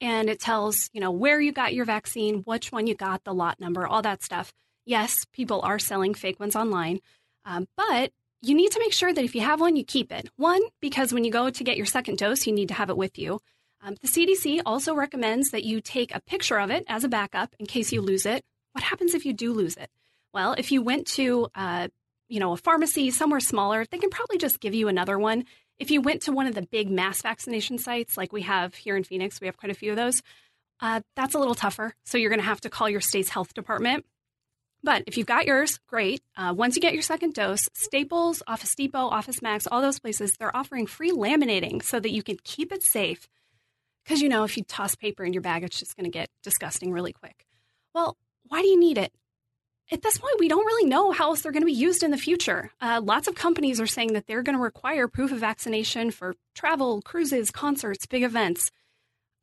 and 0.00 0.30
it 0.30 0.40
tells, 0.40 0.88
you 0.94 1.00
know, 1.00 1.10
where 1.10 1.40
you 1.40 1.52
got 1.52 1.74
your 1.74 1.84
vaccine, 1.84 2.38
which 2.38 2.72
one 2.72 2.86
you 2.86 2.94
got, 2.94 3.22
the 3.24 3.34
lot 3.34 3.60
number, 3.60 3.86
all 3.86 4.02
that 4.02 4.22
stuff. 4.22 4.52
Yes, 4.84 5.24
people 5.32 5.60
are 5.62 5.78
selling 5.78 6.14
fake 6.14 6.40
ones 6.40 6.56
online, 6.56 7.00
um, 7.44 7.66
but 7.76 8.10
you 8.40 8.54
need 8.54 8.72
to 8.72 8.80
make 8.80 8.92
sure 8.92 9.12
that 9.12 9.24
if 9.24 9.34
you 9.34 9.40
have 9.42 9.60
one, 9.60 9.76
you 9.76 9.84
keep 9.84 10.10
it. 10.10 10.28
One, 10.36 10.62
because 10.80 11.12
when 11.12 11.24
you 11.24 11.30
go 11.30 11.50
to 11.50 11.64
get 11.64 11.76
your 11.76 11.86
second 11.86 12.18
dose, 12.18 12.46
you 12.46 12.52
need 12.52 12.68
to 12.68 12.74
have 12.74 12.90
it 12.90 12.96
with 12.96 13.18
you. 13.18 13.40
Um, 13.80 13.96
the 14.00 14.08
CDC 14.08 14.62
also 14.66 14.94
recommends 14.94 15.50
that 15.50 15.64
you 15.64 15.80
take 15.80 16.14
a 16.14 16.20
picture 16.20 16.58
of 16.58 16.70
it 16.70 16.84
as 16.88 17.04
a 17.04 17.08
backup 17.08 17.54
in 17.58 17.66
case 17.66 17.92
you 17.92 18.00
lose 18.00 18.26
it. 18.26 18.42
What 18.72 18.84
happens 18.84 19.14
if 19.14 19.24
you 19.24 19.32
do 19.32 19.52
lose 19.52 19.76
it? 19.76 19.90
Well, 20.32 20.54
if 20.56 20.72
you 20.72 20.82
went 20.82 21.06
to 21.08 21.48
uh, 21.54 21.88
you 22.32 22.40
know, 22.40 22.52
a 22.52 22.56
pharmacy 22.56 23.10
somewhere 23.10 23.40
smaller, 23.40 23.84
they 23.90 23.98
can 23.98 24.08
probably 24.08 24.38
just 24.38 24.58
give 24.58 24.72
you 24.72 24.88
another 24.88 25.18
one. 25.18 25.44
If 25.78 25.90
you 25.90 26.00
went 26.00 26.22
to 26.22 26.32
one 26.32 26.46
of 26.46 26.54
the 26.54 26.62
big 26.62 26.90
mass 26.90 27.20
vaccination 27.20 27.76
sites, 27.76 28.16
like 28.16 28.32
we 28.32 28.40
have 28.40 28.74
here 28.74 28.96
in 28.96 29.04
Phoenix, 29.04 29.38
we 29.38 29.48
have 29.48 29.58
quite 29.58 29.70
a 29.70 29.74
few 29.74 29.90
of 29.90 29.96
those. 29.96 30.22
Uh, 30.80 31.02
that's 31.14 31.34
a 31.34 31.38
little 31.38 31.54
tougher. 31.54 31.94
So 32.06 32.16
you're 32.16 32.30
going 32.30 32.40
to 32.40 32.46
have 32.46 32.62
to 32.62 32.70
call 32.70 32.88
your 32.88 33.02
state's 33.02 33.28
health 33.28 33.52
department. 33.52 34.06
But 34.82 35.04
if 35.06 35.16
you've 35.16 35.26
got 35.26 35.46
yours, 35.46 35.78
great. 35.86 36.22
Uh, 36.36 36.52
once 36.56 36.74
you 36.74 36.82
get 36.82 36.94
your 36.94 37.02
second 37.02 37.34
dose, 37.34 37.68
Staples, 37.72 38.42
Office 38.46 38.74
Depot, 38.74 39.06
Office 39.08 39.40
Max, 39.40 39.66
all 39.66 39.80
those 39.80 40.00
places, 40.00 40.36
they're 40.36 40.56
offering 40.56 40.86
free 40.86 41.12
laminating 41.12 41.82
so 41.82 42.00
that 42.00 42.10
you 42.10 42.22
can 42.22 42.36
keep 42.42 42.72
it 42.72 42.82
safe. 42.82 43.28
Because, 44.02 44.20
you 44.20 44.28
know, 44.28 44.42
if 44.42 44.56
you 44.56 44.64
toss 44.64 44.96
paper 44.96 45.24
in 45.24 45.32
your 45.32 45.42
bag, 45.42 45.62
it's 45.62 45.78
just 45.78 45.96
going 45.96 46.04
to 46.04 46.10
get 46.10 46.28
disgusting 46.42 46.90
really 46.90 47.12
quick. 47.12 47.46
Well, 47.94 48.16
why 48.48 48.62
do 48.62 48.68
you 48.68 48.78
need 48.78 48.98
it? 48.98 49.12
at 49.92 50.00
this 50.00 50.16
point, 50.16 50.36
we 50.38 50.48
don't 50.48 50.64
really 50.64 50.88
know 50.88 51.12
how 51.12 51.28
else 51.28 51.42
they're 51.42 51.52
going 51.52 51.62
to 51.62 51.66
be 51.66 51.72
used 51.72 52.02
in 52.02 52.10
the 52.10 52.16
future. 52.16 52.70
Uh, 52.80 53.00
lots 53.04 53.28
of 53.28 53.34
companies 53.34 53.80
are 53.80 53.86
saying 53.86 54.14
that 54.14 54.26
they're 54.26 54.42
going 54.42 54.56
to 54.56 54.62
require 54.62 55.06
proof 55.06 55.32
of 55.32 55.38
vaccination 55.38 56.10
for 56.10 56.34
travel, 56.54 57.02
cruises, 57.02 57.50
concerts, 57.50 58.06
big 58.06 58.22
events. 58.22 58.70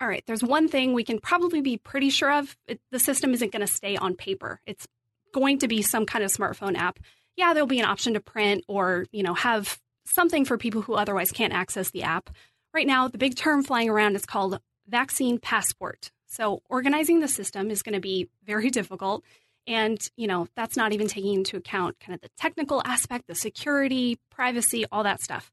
All 0.01 0.08
right, 0.08 0.24
there's 0.25 0.43
one 0.43 0.67
thing 0.67 0.93
we 0.93 1.03
can 1.03 1.19
probably 1.19 1.62
be 1.62 1.77
pretty 1.77 2.10
sure 2.10 2.31
of 2.31 2.58
it, 2.67 2.79
the 2.91 3.00
system 3.00 3.34
isn't 3.34 3.51
going 3.51 3.65
to 3.65 3.72
stay 3.72 3.96
on 3.96 4.15
paper. 4.15 4.60
It's 4.65 4.88
going 5.34 5.60
to 5.60 5.68
be 5.68 5.82
some 5.82 6.06
kind 6.06 6.24
of 6.24 6.32
smartphone 6.32 6.78
app. 6.78 7.00
Yeah, 7.36 7.54
there'll 7.54 7.68
be 7.68 7.80
an 7.80 7.86
option 7.86 8.14
to 8.14 8.20
print 8.20 8.64
or, 8.68 9.06
you 9.12 9.24
know, 9.24 9.34
have 9.34 9.80
something 10.06 10.46
for 10.46 10.58
people 10.58 10.82
who 10.82 10.96
otherwise 10.96 11.32
can't 11.32 11.54
access 11.54 11.92
the 11.92 12.04
app. 12.04 12.30
Right 12.74 12.88
now, 12.88 13.08
the 13.08 13.18
big 13.18 13.36
term 13.36 13.64
flying 13.64 13.90
around 13.90 14.16
is 14.16 14.26
called 14.26 14.60
vaccine 14.88 15.40
passport. 15.40 16.12
So, 16.28 16.62
organizing 16.70 17.22
the 17.22 17.28
system 17.28 17.72
is 17.72 17.82
going 17.82 17.96
to 17.96 18.02
be 18.02 18.30
very 18.46 18.70
difficult. 18.70 19.24
And, 19.66 20.00
you 20.16 20.28
know, 20.28 20.48
that's 20.56 20.78
not 20.78 20.94
even 20.94 21.08
taking 21.08 21.34
into 21.36 21.58
account 21.58 22.00
kind 22.00 22.16
of 22.16 22.22
the 22.22 22.30
technical 22.38 22.82
aspect, 22.86 23.28
the 23.28 23.36
security, 23.36 24.20
privacy, 24.32 24.86
all 24.92 25.04
that 25.04 25.22
stuff. 25.22 25.52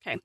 Okay. 0.00 0.18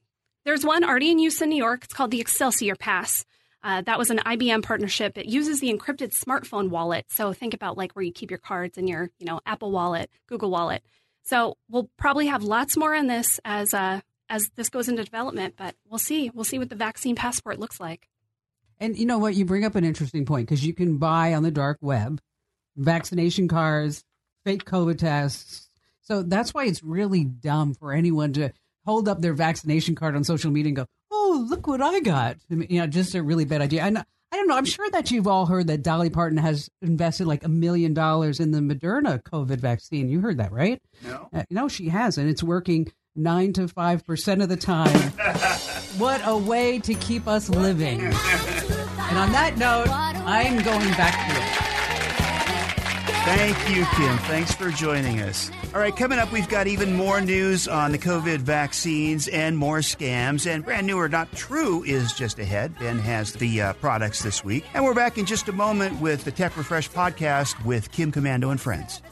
There's 0.44 0.66
one 0.66 0.84
already 0.84 1.12
in 1.12 1.20
use 1.20 1.42
in 1.42 1.50
New 1.50 1.58
York. 1.58 1.84
It's 1.84 1.94
called 1.94 2.12
the 2.12 2.22
Excelsior 2.22 2.76
Pass. 2.76 3.26
Uh, 3.63 3.82
that 3.82 3.98
was 4.00 4.10
an 4.10 4.20
IBM 4.20 4.63
partnership. 4.63 5.18
It 5.18 5.27
uses 5.27 5.60
the 5.60 5.72
encrypted 5.72 6.18
smartphone 6.18 6.70
wallet. 6.70 7.06
So 7.10 7.32
think 7.34 7.53
about 7.53 7.77
like 7.77 7.94
where 7.94 8.03
you 8.03 8.12
keep 8.12 8.32
your 8.32 8.39
cards 8.39 8.77
in 8.77 8.88
your, 8.88 9.12
you 9.20 9.25
know, 9.25 9.39
Apple 9.46 9.72
Wallet, 9.72 10.10
Google 10.27 10.50
Wallet. 10.50 10.84
So 11.24 11.58
we'll 11.70 11.89
probably 11.98 12.27
have 12.27 12.44
lots 12.44 12.75
more 12.75 12.96
on 12.96 13.08
this 13.08 13.39
as 13.46 13.74
uh, 13.74 14.01
as 14.30 14.50
this 14.56 14.70
goes 14.70 14.89
into 14.89 15.03
development. 15.03 15.56
But 15.58 15.75
we'll 15.88 16.00
see. 16.00 16.32
We'll 16.34 16.44
see 16.44 16.58
what 16.58 16.70
the 16.70 16.75
vaccine 16.75 17.15
passport 17.15 17.60
looks 17.60 17.80
like. 17.80 18.08
And 18.80 18.98
you 18.98 19.06
know 19.06 19.20
what? 19.20 19.36
You 19.36 19.46
bring 19.46 19.63
up 19.63 19.75
an 19.75 19.86
interesting 19.86 20.25
point 20.25 20.48
because 20.48 20.65
you 20.65 20.74
can 20.74 20.98
buy 20.98 21.36
on 21.36 21.44
the 21.44 21.51
dark 21.51 21.77
web 21.82 22.20
vaccination 22.75 23.48
cards, 23.48 24.03
fake 24.44 24.65
COVID 24.65 24.98
tests. 24.98 25.70
So 26.01 26.24
that's 26.24 26.53
why 26.53 26.65
it's 26.65 26.84
really 26.84 27.24
dumb 27.24 27.74
for 27.75 27.94
anyone 27.94 28.34
to 28.34 28.51
hold 28.86 29.08
up 29.08 29.22
their 29.22 29.34
vaccination 29.34 29.94
card 29.94 30.15
on 30.15 30.24
social 30.24 30.51
media 30.51 30.70
and 30.70 30.75
go, 30.77 30.86
"Oh, 31.32 31.46
look 31.50 31.68
what 31.68 31.82
I 31.82 32.00
got." 32.00 32.38
I 32.50 32.56
mean, 32.56 32.68
you 32.70 32.80
know, 32.80 32.88
just 32.88 33.16
a 33.16 33.24
really 33.24 33.46
bad 33.46 33.62
idea. 33.62 33.84
And 33.84 33.98
I 33.98 34.04
don't 34.38 34.48
know. 34.48 34.56
I'm 34.56 34.66
sure 34.66 34.90
that 34.92 35.12
you've 35.12 35.28
all 35.28 35.46
heard 35.46 35.68
that 35.68 35.82
Dolly 35.82 36.10
Parton 36.10 36.38
has 36.38 36.70
invested 36.82 37.28
like 37.28 37.44
a 37.44 37.50
million 37.50 37.94
dollars 37.94 38.40
in 38.40 38.52
the 38.52 38.60
Moderna 38.60 39.22
COVID 39.22 39.58
vaccine. 39.58 40.10
You 40.10 40.22
heard 40.22 40.38
that, 40.38 40.52
right? 40.52 40.82
No. 41.04 41.30
Uh, 41.34 41.44
no, 41.50 41.68
she 41.68 41.90
has, 41.90 42.18
and 42.18 42.30
it's 42.30 42.44
working 42.44 42.92
nine 43.16 43.54
to 43.54 43.68
five 43.68 44.06
percent 44.06 44.42
of 44.42 44.50
the 44.50 44.58
time. 44.58 45.12
what 45.98 46.22
a 46.26 46.38
way 46.38 46.80
to 46.80 46.94
keep 46.94 47.28
us 47.28 47.50
living! 47.50 48.02
and 48.02 49.18
on 49.18 49.32
that 49.32 49.56
note, 49.58 49.90
I'm 49.90 50.64
going 50.64 50.92
back 50.92 51.34
to 51.34 51.38
it. 51.38 51.41
Thank 53.24 53.70
you, 53.70 53.86
Kim. 53.86 54.18
Thanks 54.18 54.51
for 54.51 54.72
joining 54.72 55.22
us. 55.22 55.51
All 55.75 55.80
right, 55.80 55.96
coming 55.96 56.18
up, 56.18 56.32
we've 56.32 56.50
got 56.50 56.66
even 56.66 56.96
more 56.96 57.22
news 57.22 57.68
on 57.68 57.92
the 57.92 58.00
COVID 58.00 58.40
vaccines 58.40 59.28
and 59.28 59.56
more 59.56 59.78
scams. 59.80 60.50
And 60.50 60.66
brand 60.66 60.88
new 60.88 60.98
or 60.98 61.08
not 61.08 61.32
true 61.34 61.84
is 61.84 62.13
just 62.13 62.40
ahead. 62.40 62.78
Ben 62.80 62.98
has 62.98 63.34
the 63.34 63.62
uh, 63.62 63.74
products 63.74 64.24
this 64.24 64.44
week. 64.44 64.66
And 64.74 64.84
we're 64.84 64.96
back 64.96 65.20
in 65.20 65.28
just 65.28 65.48
a 65.50 65.51
moment 65.51 66.01
with 66.01 66.24
the 66.24 66.32
Tech 66.32 66.58
Refresh 66.58 66.90
podcast 66.90 67.63
with 67.63 67.92
Kim 67.92 68.12
Komando 68.12 68.50
and 68.50 68.60
friends. 68.60 69.04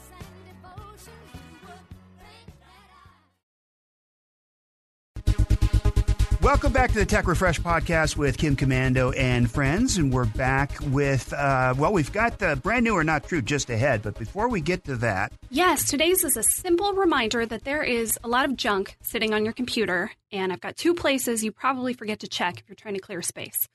Welcome 6.50 6.74
back 6.74 6.92
to 6.94 6.98
the 6.98 7.06
Tech 7.06 7.28
Refresh 7.28 7.62
podcast 7.62 8.18
with 8.18 8.40
Kim 8.40 8.56
Komando 8.56 9.16
and 9.16 9.52
friends. 9.52 9.98
And 9.98 10.12
we're 10.12 10.26
back 10.26 10.72
with, 10.82 11.32
uh, 11.32 11.76
well, 11.78 11.94
we've 11.94 12.12
got 12.12 12.40
the 12.40 12.56
brand 12.56 12.86
new 12.86 12.94
or 12.94 13.04
not 13.04 13.28
true 13.28 13.44
just 13.44 13.70
ahead. 13.70 14.02
But 14.02 14.18
before 14.18 14.48
we 14.48 14.60
get 14.60 14.84
to 14.86 14.96
that, 14.96 15.32
Yes, 15.52 15.88
today's 15.88 16.24
is 16.24 16.36
a 16.36 16.42
simple 16.42 16.94
reminder 16.94 17.46
that 17.46 17.66
there 17.66 17.84
is 17.84 18.18
a 18.24 18.28
lot 18.28 18.46
of 18.46 18.56
junk 18.56 18.98
sitting 19.00 19.32
on 19.32 19.44
your 19.44 19.54
computer, 19.54 20.10
and 20.32 20.52
I've 20.52 20.60
got 20.60 20.76
two 20.76 20.96
places 20.96 21.44
you 21.44 21.52
probably 21.52 21.94
forget 21.94 22.20
to 22.22 22.28
check 22.28 22.58
if 22.58 22.68
you're 22.68 22.76
trying 22.76 22.96
to 22.96 23.00
clear 23.00 23.22
space. 23.22 23.68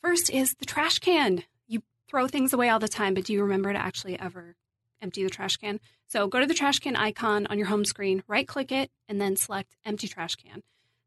First 0.00 0.30
is 0.30 0.54
the 0.54 0.64
trash 0.64 1.00
can. 1.00 1.44
You 1.66 1.82
throw 2.08 2.26
things 2.26 2.54
away 2.54 2.70
all 2.70 2.78
the 2.78 2.88
time, 2.88 3.12
but 3.12 3.24
do 3.24 3.34
you 3.34 3.42
remember 3.42 3.70
to 3.70 3.78
actually 3.78 4.18
ever 4.18 4.56
empty 5.02 5.24
the 5.24 5.28
trash 5.28 5.58
can? 5.58 5.78
So 6.06 6.26
go 6.26 6.40
to 6.40 6.46
the 6.46 6.54
trash 6.54 6.78
can 6.78 6.96
icon 6.96 7.46
on 7.48 7.58
your 7.58 7.66
home 7.66 7.84
screen, 7.84 8.22
right 8.26 8.48
click 8.48 8.72
it, 8.72 8.90
and 9.10 9.20
then 9.20 9.36
select 9.36 9.76
empty 9.84 10.08
trash 10.08 10.36
can. 10.36 10.62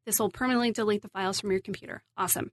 This 0.05 0.20
will 0.20 0.29
permanently 0.29 0.72
delete 0.72 1.01
the 1.01 1.10
files 1.10 1.39
from 1.39 1.51
your 1.51 1.60
computer. 1.60 2.03
Awesome. 2.17 2.51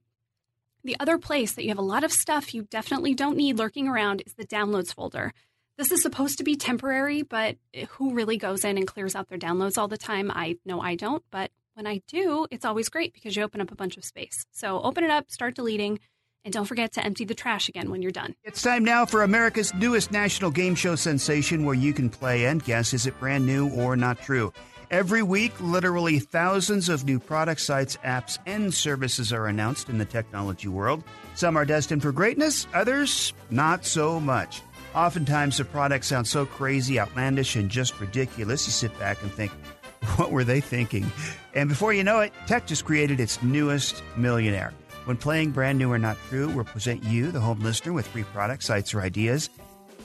The 0.83 0.97
other 0.99 1.17
place 1.17 1.53
that 1.53 1.63
you 1.63 1.69
have 1.69 1.77
a 1.77 1.81
lot 1.81 2.03
of 2.03 2.11
stuff 2.11 2.53
you 2.53 2.63
definitely 2.63 3.13
don't 3.13 3.37
need 3.37 3.57
lurking 3.57 3.87
around 3.87 4.23
is 4.25 4.33
the 4.33 4.45
downloads 4.45 4.93
folder. 4.93 5.33
This 5.77 5.91
is 5.91 6.01
supposed 6.01 6.37
to 6.37 6.43
be 6.43 6.55
temporary, 6.55 7.21
but 7.21 7.57
who 7.91 8.13
really 8.13 8.37
goes 8.37 8.65
in 8.65 8.77
and 8.77 8.85
clears 8.85 9.15
out 9.15 9.29
their 9.29 9.37
downloads 9.37 9.77
all 9.77 9.87
the 9.87 9.97
time? 9.97 10.31
I 10.33 10.57
know 10.65 10.81
I 10.81 10.95
don't, 10.95 11.23
but 11.31 11.51
when 11.73 11.87
I 11.87 12.01
do, 12.07 12.47
it's 12.51 12.65
always 12.65 12.89
great 12.89 13.13
because 13.13 13.35
you 13.35 13.43
open 13.43 13.61
up 13.61 13.71
a 13.71 13.75
bunch 13.75 13.95
of 13.95 14.03
space. 14.03 14.45
So 14.51 14.81
open 14.81 15.03
it 15.05 15.09
up, 15.09 15.31
start 15.31 15.55
deleting, 15.55 15.99
and 16.43 16.53
don't 16.53 16.65
forget 16.65 16.93
to 16.93 17.05
empty 17.05 17.25
the 17.25 17.33
trash 17.33 17.69
again 17.69 17.89
when 17.91 18.01
you're 18.01 18.11
done. 18.11 18.35
It's 18.43 18.61
time 18.61 18.83
now 18.83 19.05
for 19.05 19.23
America's 19.23 19.73
newest 19.73 20.11
national 20.11 20.51
game 20.51 20.75
show 20.75 20.95
sensation 20.95 21.63
where 21.65 21.75
you 21.75 21.93
can 21.93 22.09
play 22.09 22.45
and 22.45 22.63
guess 22.63 22.93
is 22.93 23.05
it 23.05 23.17
brand 23.19 23.45
new 23.45 23.69
or 23.69 23.95
not 23.95 24.19
true. 24.21 24.51
Every 24.91 25.21
week, 25.21 25.53
literally 25.61 26.17
thousands 26.17 26.89
of 26.89 27.05
new 27.05 27.19
product 27.19 27.61
sites, 27.61 27.97
apps, 28.03 28.39
and 28.47 28.73
services 28.73 29.31
are 29.31 29.45
announced 29.45 29.87
in 29.87 29.99
the 29.99 30.05
technology 30.05 30.67
world. 30.67 31.03
Some 31.35 31.55
are 31.57 31.65
destined 31.65 32.01
for 32.01 32.11
greatness, 32.11 32.65
others 32.73 33.33
not 33.51 33.85
so 33.85 34.19
much. 34.19 34.63
Oftentimes, 34.95 35.57
the 35.57 35.65
products 35.65 36.07
sound 36.07 36.27
so 36.27 36.47
crazy, 36.47 36.99
outlandish, 36.99 37.55
and 37.55 37.69
just 37.69 37.99
ridiculous, 37.99 38.65
you 38.65 38.71
sit 38.71 38.97
back 38.97 39.21
and 39.21 39.31
think, 39.31 39.51
what 40.15 40.31
were 40.31 40.43
they 40.43 40.59
thinking? 40.59 41.11
And 41.53 41.69
before 41.69 41.93
you 41.93 42.03
know 42.03 42.21
it, 42.21 42.33
tech 42.47 42.65
just 42.65 42.83
created 42.83 43.19
its 43.19 43.43
newest 43.43 44.01
millionaire. 44.17 44.73
When 45.05 45.17
playing 45.17 45.51
Brand 45.51 45.77
New 45.77 45.91
or 45.91 45.99
Not 45.99 46.17
True, 46.29 46.49
we'll 46.49 46.65
present 46.65 47.03
you, 47.03 47.31
the 47.31 47.39
home 47.39 47.59
listener, 47.59 47.93
with 47.93 48.07
three 48.07 48.23
product 48.23 48.63
sites 48.63 48.95
or 48.95 49.01
ideas. 49.01 49.51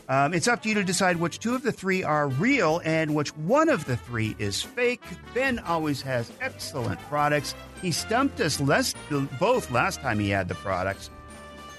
Um, 0.08 0.34
it's 0.34 0.48
up 0.48 0.62
to 0.62 0.68
you 0.68 0.74
to 0.74 0.84
decide 0.84 1.16
which 1.16 1.38
two 1.38 1.54
of 1.54 1.62
the 1.62 1.72
three 1.72 2.02
are 2.02 2.28
real 2.28 2.80
and 2.84 3.14
which 3.14 3.34
one 3.36 3.68
of 3.68 3.86
the 3.86 3.96
three 3.96 4.36
is 4.38 4.62
fake. 4.62 5.02
Ben 5.32 5.58
always 5.60 6.02
has 6.02 6.30
excellent 6.40 7.00
products. 7.02 7.54
He 7.80 7.90
stumped 7.90 8.40
us 8.40 8.60
less, 8.60 8.94
both 9.40 9.70
last 9.70 10.00
time 10.00 10.18
he 10.18 10.28
had 10.30 10.48
the 10.48 10.54
products. 10.56 11.10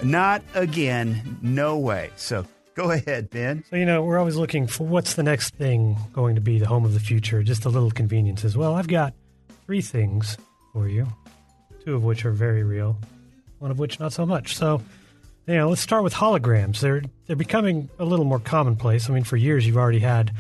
Not 0.04 0.42
again. 0.56 1.38
No 1.42 1.78
way. 1.78 2.10
So 2.16 2.46
go 2.74 2.92
ahead, 2.92 3.30
Ben. 3.30 3.64
So, 3.70 3.76
you 3.76 3.86
know, 3.86 4.04
we're 4.04 4.18
always 4.18 4.36
looking 4.36 4.68
for 4.68 4.86
what's 4.86 5.14
the 5.14 5.24
next 5.24 5.56
thing 5.56 5.96
going 6.14 6.36
to 6.36 6.42
be 6.42 6.60
the 6.60 6.68
home 6.68 6.84
of 6.86 6.94
the 6.94 7.00
future, 7.00 7.44
just 7.44 7.66
a 7.66 7.70
little 7.70 7.92
convenience 7.92 8.44
as 8.44 8.58
Well, 8.58 8.74
I've 8.76 8.88
got 8.88 9.14
three 9.66 9.82
things 9.82 10.38
for 10.74 10.88
you, 10.88 11.08
two 11.84 11.96
of 11.96 12.04
which 12.04 12.26
are 12.26 12.32
very 12.32 12.64
real, 12.64 12.98
one 13.60 13.72
of 13.72 13.80
which 13.80 14.00
not 14.00 14.14
so 14.14 14.26
much. 14.26 14.56
So, 14.56 14.82
you 15.48 15.56
know, 15.56 15.70
let's 15.70 15.82
start 15.82 16.04
with 16.04 16.14
holograms. 16.14 16.80
They're 16.80 17.04
they're 17.28 17.36
becoming 17.36 17.90
a 18.00 18.06
little 18.06 18.26
more 18.26 18.40
commonplace. 18.40 19.10
I 19.10 19.14
mean, 19.14 19.24
for 19.24 19.38
years 19.38 19.66
you've 19.66 19.78
already 19.78 20.00
had 20.00 20.32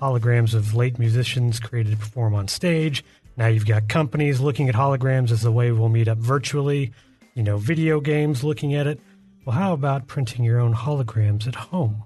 holograms 0.00 0.54
of 0.54 0.74
late 0.74 0.98
musicians 0.98 1.60
created 1.60 1.90
to 1.92 1.96
perform 1.96 2.34
on 2.34 2.48
stage. 2.48 3.04
Now 3.36 3.48
you've 3.48 3.66
got 3.66 3.88
companies 3.88 4.40
looking 4.40 4.68
at 4.68 4.74
holograms 4.74 5.30
as 5.30 5.42
the 5.42 5.52
way 5.52 5.72
we'll 5.72 5.88
meet 5.88 6.08
up 6.08 6.18
virtually. 6.18 6.92
You 7.34 7.42
know, 7.42 7.58
video 7.58 8.00
games 8.00 8.44
looking 8.44 8.74
at 8.74 8.86
it. 8.86 9.00
Well, 9.44 9.56
how 9.56 9.72
about 9.74 10.06
printing 10.06 10.44
your 10.44 10.60
own 10.60 10.74
holograms 10.74 11.46
at 11.46 11.54
home? 11.54 12.02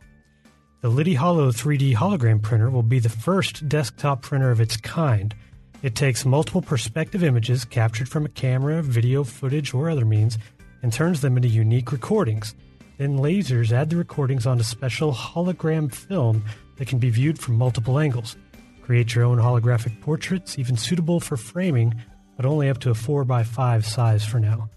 The 0.81 0.91
LiteHolo 0.91 1.53
3D 1.53 1.95
hologram 1.95 2.41
printer 2.41 2.71
will 2.71 2.83
be 2.83 2.99
the 2.99 3.09
first 3.09 3.69
desktop 3.69 4.23
printer 4.23 4.51
of 4.51 4.61
its 4.61 4.77
kind. 4.77 5.35
It 5.83 5.95
takes 5.95 6.25
multiple 6.25 6.63
perspective 6.63 7.23
images 7.23 7.65
captured 7.65 8.09
from 8.09 8.25
a 8.25 8.29
camera, 8.29 8.83
video 8.83 9.23
footage, 9.23 9.75
or 9.75 9.91
other 9.91 10.05
means 10.05 10.39
and 10.83 10.93
turns 10.93 11.21
them 11.21 11.37
into 11.37 11.49
unique 11.49 11.93
recordings. 11.93 12.55
Then 12.99 13.19
lasers 13.19 13.73
add 13.73 13.91
the 13.91 13.97
recordings 13.97 14.47
onto 14.47 14.65
special 14.65 15.13
hologram 15.13 15.93
film 15.93 16.45
that 16.77 16.89
can 16.89 16.99
be 16.99 17.11
viewed 17.11 17.39
from 17.39 17.57
multiple 17.57 17.99
angles. 17.99 18.37
Create 18.83 19.15
your 19.15 19.25
own 19.25 19.39
holographic 19.39 20.01
portraits, 20.01 20.59
even 20.59 20.77
suitable 20.77 21.21
for 21.21 21.37
framing, 21.37 21.95
but 22.37 22.47
only 22.47 22.69
up 22.69 22.79
to 22.79 22.91
a 22.91 22.95
4x5 22.95 23.85
size 23.85 24.25
for 24.25 24.41
now. 24.41 24.69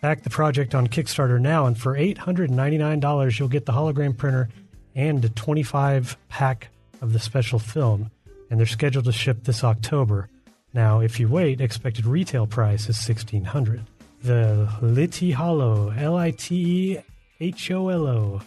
Back 0.00 0.22
the 0.22 0.30
project 0.30 0.74
on 0.74 0.86
Kickstarter 0.86 1.40
now, 1.40 1.66
and 1.66 1.78
for 1.78 1.94
$899, 1.94 3.38
you'll 3.38 3.48
get 3.48 3.66
the 3.66 3.72
hologram 3.72 4.16
printer 4.16 4.48
and 4.94 5.24
a 5.24 5.28
25 5.28 6.16
pack 6.28 6.68
of 7.02 7.12
the 7.12 7.18
special 7.18 7.58
film, 7.58 8.10
and 8.50 8.58
they're 8.58 8.66
scheduled 8.66 9.04
to 9.04 9.12
ship 9.12 9.44
this 9.44 9.62
October. 9.62 10.28
Now, 10.72 11.00
if 11.00 11.20
you 11.20 11.28
wait, 11.28 11.60
expected 11.60 12.06
retail 12.06 12.46
price 12.46 12.88
is 12.88 12.96
1600 12.96 13.84
the 14.22 14.68
LiteHolo, 14.80 15.96
L 15.96 16.16
I 16.16 16.30
T 16.32 16.94
E 16.94 16.98
H 17.40 17.70
O 17.70 17.88
L 17.88 18.06
O. 18.06 18.40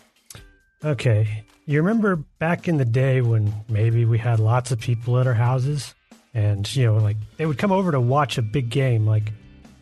Okay, 0.84 1.44
you 1.66 1.82
remember 1.82 2.18
back 2.40 2.68
in 2.68 2.78
the 2.78 2.86
day 2.86 3.22
when 3.22 3.54
maybe 3.70 4.06
we 4.06 4.18
had 4.18 4.40
lots 4.40 4.72
of 4.72 4.80
people 4.80 5.18
at 5.20 5.28
our 5.28 5.34
houses, 5.34 5.96
and 6.34 6.74
you 6.76 6.86
know, 6.86 6.98
like 6.98 7.18
they 7.38 7.46
would 7.46 7.58
come 7.58 7.72
over 7.72 7.92
to 7.92 8.00
watch 8.00 8.38
a 8.38 8.42
big 8.42 8.70
game, 8.70 9.06
like 9.06 9.32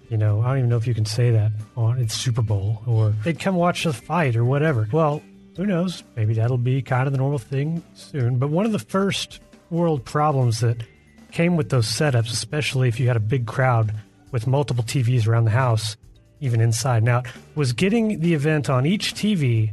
you 0.09 0.17
know, 0.17 0.41
I 0.41 0.49
don't 0.49 0.57
even 0.59 0.69
know 0.69 0.77
if 0.77 0.87
you 0.87 0.93
can 0.93 1.05
say 1.05 1.31
that 1.31 1.51
on 1.75 1.97
it's 1.97 2.13
Super 2.13 2.41
Bowl, 2.41 2.81
or 2.85 3.09
they'd 3.23 3.39
come 3.39 3.55
watch 3.55 3.85
a 3.85 3.93
fight 3.93 4.35
or 4.35 4.45
whatever. 4.45 4.87
Well, 4.91 5.21
who 5.57 5.65
knows? 5.65 6.03
Maybe 6.15 6.33
that'll 6.33 6.57
be 6.57 6.81
kind 6.81 7.07
of 7.07 7.13
the 7.13 7.17
normal 7.17 7.39
thing 7.39 7.83
soon. 7.93 8.37
But 8.37 8.49
one 8.49 8.65
of 8.65 8.71
the 8.71 8.79
first 8.79 9.39
world 9.69 10.03
problems 10.05 10.59
that 10.59 10.83
came 11.31 11.55
with 11.55 11.69
those 11.69 11.87
setups, 11.87 12.31
especially 12.31 12.89
if 12.89 12.99
you 12.99 13.07
had 13.07 13.15
a 13.15 13.21
big 13.21 13.47
crowd 13.47 13.93
with 14.31 14.47
multiple 14.47 14.83
TVs 14.83 15.27
around 15.27 15.45
the 15.45 15.51
house, 15.51 15.97
even 16.39 16.61
inside. 16.61 17.03
Now, 17.03 17.23
was 17.55 17.73
getting 17.73 18.19
the 18.19 18.33
event 18.33 18.69
on 18.69 18.85
each 18.85 19.13
TV, 19.13 19.71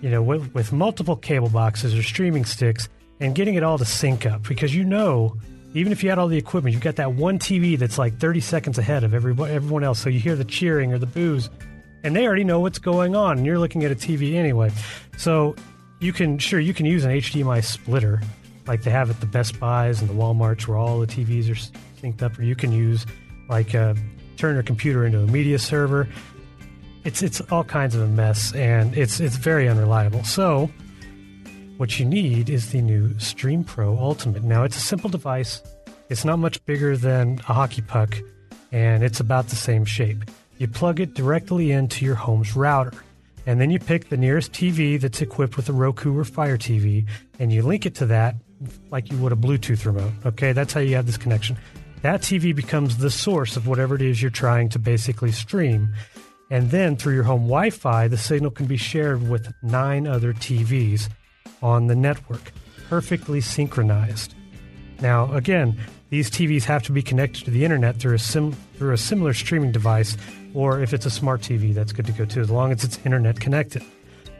you 0.00 0.10
know, 0.10 0.22
with, 0.22 0.52
with 0.54 0.72
multiple 0.72 1.16
cable 1.16 1.48
boxes 1.48 1.94
or 1.94 2.02
streaming 2.02 2.44
sticks, 2.44 2.88
and 3.20 3.34
getting 3.34 3.54
it 3.54 3.62
all 3.62 3.78
to 3.78 3.84
sync 3.84 4.24
up 4.26 4.42
because 4.48 4.74
you 4.74 4.82
know, 4.82 5.36
even 5.74 5.92
if 5.92 6.02
you 6.02 6.08
had 6.08 6.18
all 6.18 6.26
the 6.26 6.38
equipment, 6.38 6.72
you've 6.72 6.82
got 6.82 6.96
that 6.96 7.12
one 7.12 7.38
TV 7.38 7.78
that's 7.78 7.98
like 7.98 8.18
30 8.18 8.40
seconds 8.40 8.78
ahead 8.78 9.04
of 9.04 9.14
everyone, 9.14 9.50
everyone 9.50 9.84
else. 9.84 10.00
So 10.00 10.08
you 10.08 10.18
hear 10.18 10.34
the 10.34 10.44
cheering 10.44 10.92
or 10.92 10.98
the 10.98 11.06
boos, 11.06 11.48
and 12.02 12.16
they 12.16 12.26
already 12.26 12.44
know 12.44 12.60
what's 12.60 12.78
going 12.78 13.14
on, 13.14 13.38
and 13.38 13.46
you're 13.46 13.58
looking 13.58 13.84
at 13.84 13.92
a 13.92 13.94
TV 13.94 14.34
anyway. 14.34 14.72
So 15.16 15.54
you 16.00 16.12
can, 16.12 16.38
sure, 16.38 16.58
you 16.58 16.74
can 16.74 16.86
use 16.86 17.04
an 17.04 17.12
HDMI 17.12 17.62
splitter 17.62 18.20
like 18.66 18.82
they 18.82 18.90
have 18.90 19.10
at 19.10 19.20
the 19.20 19.26
Best 19.26 19.60
Buys 19.60 20.00
and 20.00 20.08
the 20.08 20.14
Walmarts 20.14 20.66
where 20.66 20.78
all 20.78 20.98
the 21.00 21.06
TVs 21.06 21.50
are 21.50 22.02
synced 22.02 22.22
up, 22.22 22.38
or 22.38 22.42
you 22.42 22.56
can 22.56 22.72
use 22.72 23.06
like 23.50 23.74
uh, 23.74 23.94
turn 24.36 24.54
your 24.54 24.62
computer 24.62 25.04
into 25.04 25.18
a 25.18 25.26
media 25.26 25.58
server. 25.58 26.08
It's 27.04 27.22
it's 27.22 27.40
all 27.50 27.64
kinds 27.64 27.94
of 27.94 28.02
a 28.02 28.06
mess, 28.06 28.54
and 28.54 28.96
it's 28.96 29.20
it's 29.20 29.36
very 29.36 29.68
unreliable. 29.68 30.24
So, 30.24 30.70
what 31.76 31.98
you 31.98 32.06
need 32.06 32.48
is 32.48 32.70
the 32.70 32.80
new 32.80 33.18
Stream 33.18 33.64
Pro 33.64 33.98
Ultimate. 33.98 34.44
Now, 34.44 34.62
it's 34.64 34.76
a 34.76 34.80
simple 34.80 35.10
device. 35.10 35.62
It's 36.08 36.24
not 36.24 36.38
much 36.38 36.64
bigger 36.64 36.96
than 36.96 37.40
a 37.48 37.52
hockey 37.52 37.82
puck, 37.82 38.16
and 38.72 39.02
it's 39.02 39.20
about 39.20 39.48
the 39.48 39.56
same 39.56 39.84
shape. 39.84 40.24
You 40.58 40.68
plug 40.68 41.00
it 41.00 41.14
directly 41.14 41.72
into 41.72 42.04
your 42.04 42.16
home's 42.16 42.54
router. 42.56 42.92
And 43.46 43.58
then 43.58 43.70
you 43.70 43.78
pick 43.78 44.10
the 44.10 44.18
nearest 44.18 44.52
TV 44.52 45.00
that's 45.00 45.22
equipped 45.22 45.56
with 45.56 45.70
a 45.70 45.72
Roku 45.72 46.16
or 46.16 46.24
Fire 46.24 46.58
TV, 46.58 47.06
and 47.38 47.50
you 47.50 47.62
link 47.62 47.86
it 47.86 47.94
to 47.96 48.06
that 48.06 48.36
like 48.90 49.10
you 49.10 49.16
would 49.18 49.32
a 49.32 49.36
Bluetooth 49.36 49.86
remote. 49.86 50.12
Okay, 50.26 50.52
that's 50.52 50.74
how 50.74 50.80
you 50.80 50.94
have 50.96 51.06
this 51.06 51.16
connection. 51.16 51.56
That 52.02 52.22
TV 52.22 52.54
becomes 52.54 52.96
the 52.96 53.10
source 53.10 53.56
of 53.56 53.66
whatever 53.66 53.94
it 53.94 54.02
is 54.02 54.22
you're 54.22 54.30
trying 54.30 54.70
to 54.70 54.78
basically 54.78 55.32
stream. 55.32 55.94
And 56.50 56.70
then 56.70 56.96
through 56.96 57.14
your 57.14 57.24
home 57.24 57.42
Wi 57.42 57.70
Fi, 57.70 58.08
the 58.08 58.16
signal 58.16 58.50
can 58.50 58.66
be 58.66 58.78
shared 58.78 59.28
with 59.28 59.52
nine 59.62 60.06
other 60.06 60.32
TVs 60.32 61.08
on 61.62 61.88
the 61.88 61.94
network, 61.94 62.52
perfectly 62.88 63.40
synchronized. 63.40 64.34
Now, 65.00 65.32
again, 65.34 65.78
these 66.08 66.30
TVs 66.30 66.64
have 66.64 66.82
to 66.84 66.92
be 66.92 67.02
connected 67.02 67.44
to 67.44 67.50
the 67.50 67.64
internet 67.64 67.96
through 67.96 68.14
a, 68.14 68.18
sim- 68.18 68.56
through 68.76 68.92
a 68.92 68.98
similar 68.98 69.34
streaming 69.34 69.70
device, 69.70 70.16
or 70.54 70.80
if 70.80 70.92
it's 70.92 71.06
a 71.06 71.10
smart 71.10 71.42
TV, 71.42 71.72
that's 71.72 71.92
good 71.92 72.06
to 72.06 72.12
go 72.12 72.24
too, 72.24 72.40
as 72.40 72.50
long 72.50 72.72
as 72.72 72.82
it's 72.82 72.98
internet 73.04 73.38
connected. 73.40 73.84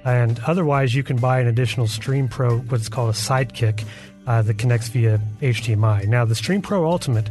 And 0.04 0.40
otherwise, 0.46 0.94
you 0.94 1.02
can 1.02 1.18
buy 1.18 1.40
an 1.40 1.46
additional 1.46 1.86
Stream 1.86 2.26
Pro, 2.26 2.58
what's 2.58 2.88
called 2.88 3.10
a 3.10 3.18
Sidekick, 3.18 3.84
uh, 4.26 4.42
that 4.42 4.58
connects 4.58 4.88
via 4.88 5.20
HDMI. 5.40 6.06
Now, 6.06 6.24
the 6.24 6.34
Stream 6.34 6.62
Pro 6.62 6.90
Ultimate, 6.90 7.28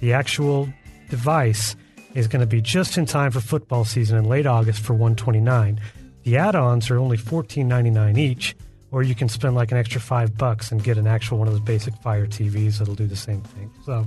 the 0.00 0.12
actual 0.12 0.68
device, 1.10 1.76
is 2.14 2.26
going 2.26 2.40
to 2.40 2.46
be 2.46 2.60
just 2.60 2.98
in 2.98 3.06
time 3.06 3.30
for 3.30 3.40
football 3.40 3.84
season 3.84 4.18
in 4.18 4.24
late 4.24 4.46
August 4.46 4.80
for 4.80 4.92
129. 4.94 5.80
The 6.24 6.36
add-ons 6.36 6.90
are 6.90 6.98
only 6.98 7.16
$14.99 7.16 8.18
each, 8.18 8.56
or 8.90 9.02
you 9.02 9.14
can 9.14 9.28
spend 9.28 9.54
like 9.54 9.70
an 9.72 9.78
extra 9.78 10.00
five 10.00 10.36
bucks 10.36 10.72
and 10.72 10.82
get 10.82 10.98
an 10.98 11.06
actual 11.06 11.38
one 11.38 11.48
of 11.48 11.54
those 11.54 11.62
basic 11.62 11.94
Fire 11.96 12.26
TVs 12.26 12.78
that'll 12.78 12.94
do 12.94 13.06
the 13.06 13.16
same 13.16 13.42
thing. 13.42 13.70
So, 13.84 14.06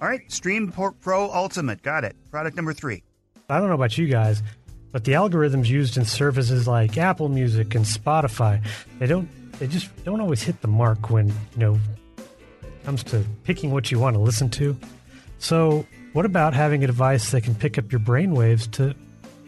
all 0.00 0.08
right, 0.08 0.30
Stream 0.30 0.72
Pro 0.72 1.30
Ultimate, 1.30 1.82
got 1.82 2.04
it. 2.04 2.16
Product 2.30 2.56
number 2.56 2.72
three. 2.72 3.02
I 3.48 3.58
don't 3.58 3.68
know 3.68 3.74
about 3.74 3.96
you 3.96 4.06
guys, 4.06 4.42
but 4.90 5.04
the 5.04 5.12
algorithms 5.12 5.68
used 5.68 5.96
in 5.96 6.04
services 6.04 6.66
like 6.66 6.98
Apple 6.98 7.28
Music 7.28 7.74
and 7.74 7.84
Spotify, 7.84 8.64
they 8.98 9.06
don't, 9.06 9.28
they 9.58 9.66
just 9.66 9.90
don't 10.04 10.20
always 10.20 10.42
hit 10.42 10.60
the 10.60 10.68
mark 10.68 11.10
when 11.10 11.28
you 11.28 11.58
know 11.58 11.78
comes 12.84 13.02
to 13.04 13.24
picking 13.44 13.70
what 13.70 13.90
you 13.90 13.98
want 13.98 14.14
to 14.14 14.20
listen 14.20 14.50
to. 14.50 14.76
So, 15.38 15.86
what 16.12 16.26
about 16.26 16.54
having 16.54 16.84
a 16.84 16.86
device 16.86 17.30
that 17.30 17.42
can 17.42 17.54
pick 17.54 17.78
up 17.78 17.90
your 17.90 18.00
brainwaves 18.00 18.70
to 18.72 18.94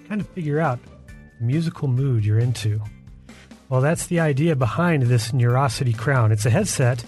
kind 0.09 0.21
of 0.21 0.29
figure 0.31 0.61
out 0.61 0.79
the 1.39 1.45
musical 1.45 1.89
mood 1.89 2.25
you're 2.25 2.39
into? 2.39 2.81
Well, 3.69 3.81
that's 3.81 4.07
the 4.07 4.21
idea 4.21 4.57
behind 4.57 5.05
this 5.05 5.33
Neurosity 5.33 5.97
Crown. 5.97 6.33
It's 6.33 6.47
a 6.47 6.51
headset. 6.51 7.05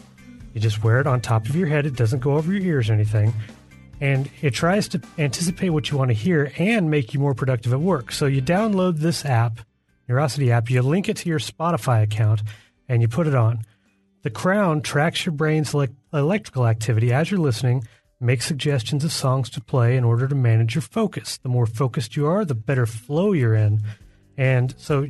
You 0.55 0.61
just 0.61 0.83
wear 0.83 1.01
it 1.01 1.07
on 1.07 1.21
top 1.21 1.49
of 1.49 1.55
your 1.55 1.69
head. 1.69 1.87
It 1.87 1.97
doesn't 1.97 2.21
go 2.21 2.37
over 2.37 2.53
your 2.53 2.63
ears 2.63 2.91
or 2.91 2.95
anything. 2.95 3.33
And 4.01 4.31
it 4.43 4.51
tries 4.51 4.89
to 4.89 5.01
anticipate 5.19 5.71
what 5.71 5.91
you 5.91 5.99
want 5.99 6.11
to 6.11 6.15
hear 6.15 6.53
and 6.59 6.91
make 6.91 7.15
you 7.15 7.21
more 7.21 7.35
productive 7.35 7.73
at 7.73 7.81
work. 7.81 8.13
So 8.13 8.27
you 8.27 8.43
download 8.43 8.99
this 8.99 9.25
app, 9.25 9.61
Neurosity 10.09 10.51
app, 10.51 10.71
you 10.71 10.83
link 10.83 11.09
it 11.09 11.17
to 11.19 11.29
your 11.29 11.39
Spotify 11.39 12.03
account, 12.03 12.43
and 12.89 13.03
you 13.03 13.09
put 13.09 13.27
it 13.27 13.35
on. 13.35 13.65
The 14.23 14.31
Crown 14.31 14.83
tracks 14.83 15.25
your 15.25 15.33
brain's 15.33 15.75
electrical 16.13 16.67
activity 16.67 17.13
as 17.13 17.31
you're 17.31 17.41
listening 17.41 17.87
makes 18.19 18.47
suggestions 18.47 19.05
of 19.05 19.13
songs 19.13 19.51
to 19.51 19.61
play 19.61 19.97
in 19.97 20.05
order 20.05 20.27
to 20.27 20.35
manage 20.35 20.75
your 20.75 20.83
focus. 20.83 21.39
The 21.39 21.49
more 21.49 21.67
focused 21.67 22.17
you 22.17 22.27
are, 22.27 22.45
the 22.45 22.55
better 22.55 22.87
flow 22.87 23.33
you're 23.33 23.55
in. 23.55 23.83
And 24.37 24.75
so, 24.79 25.07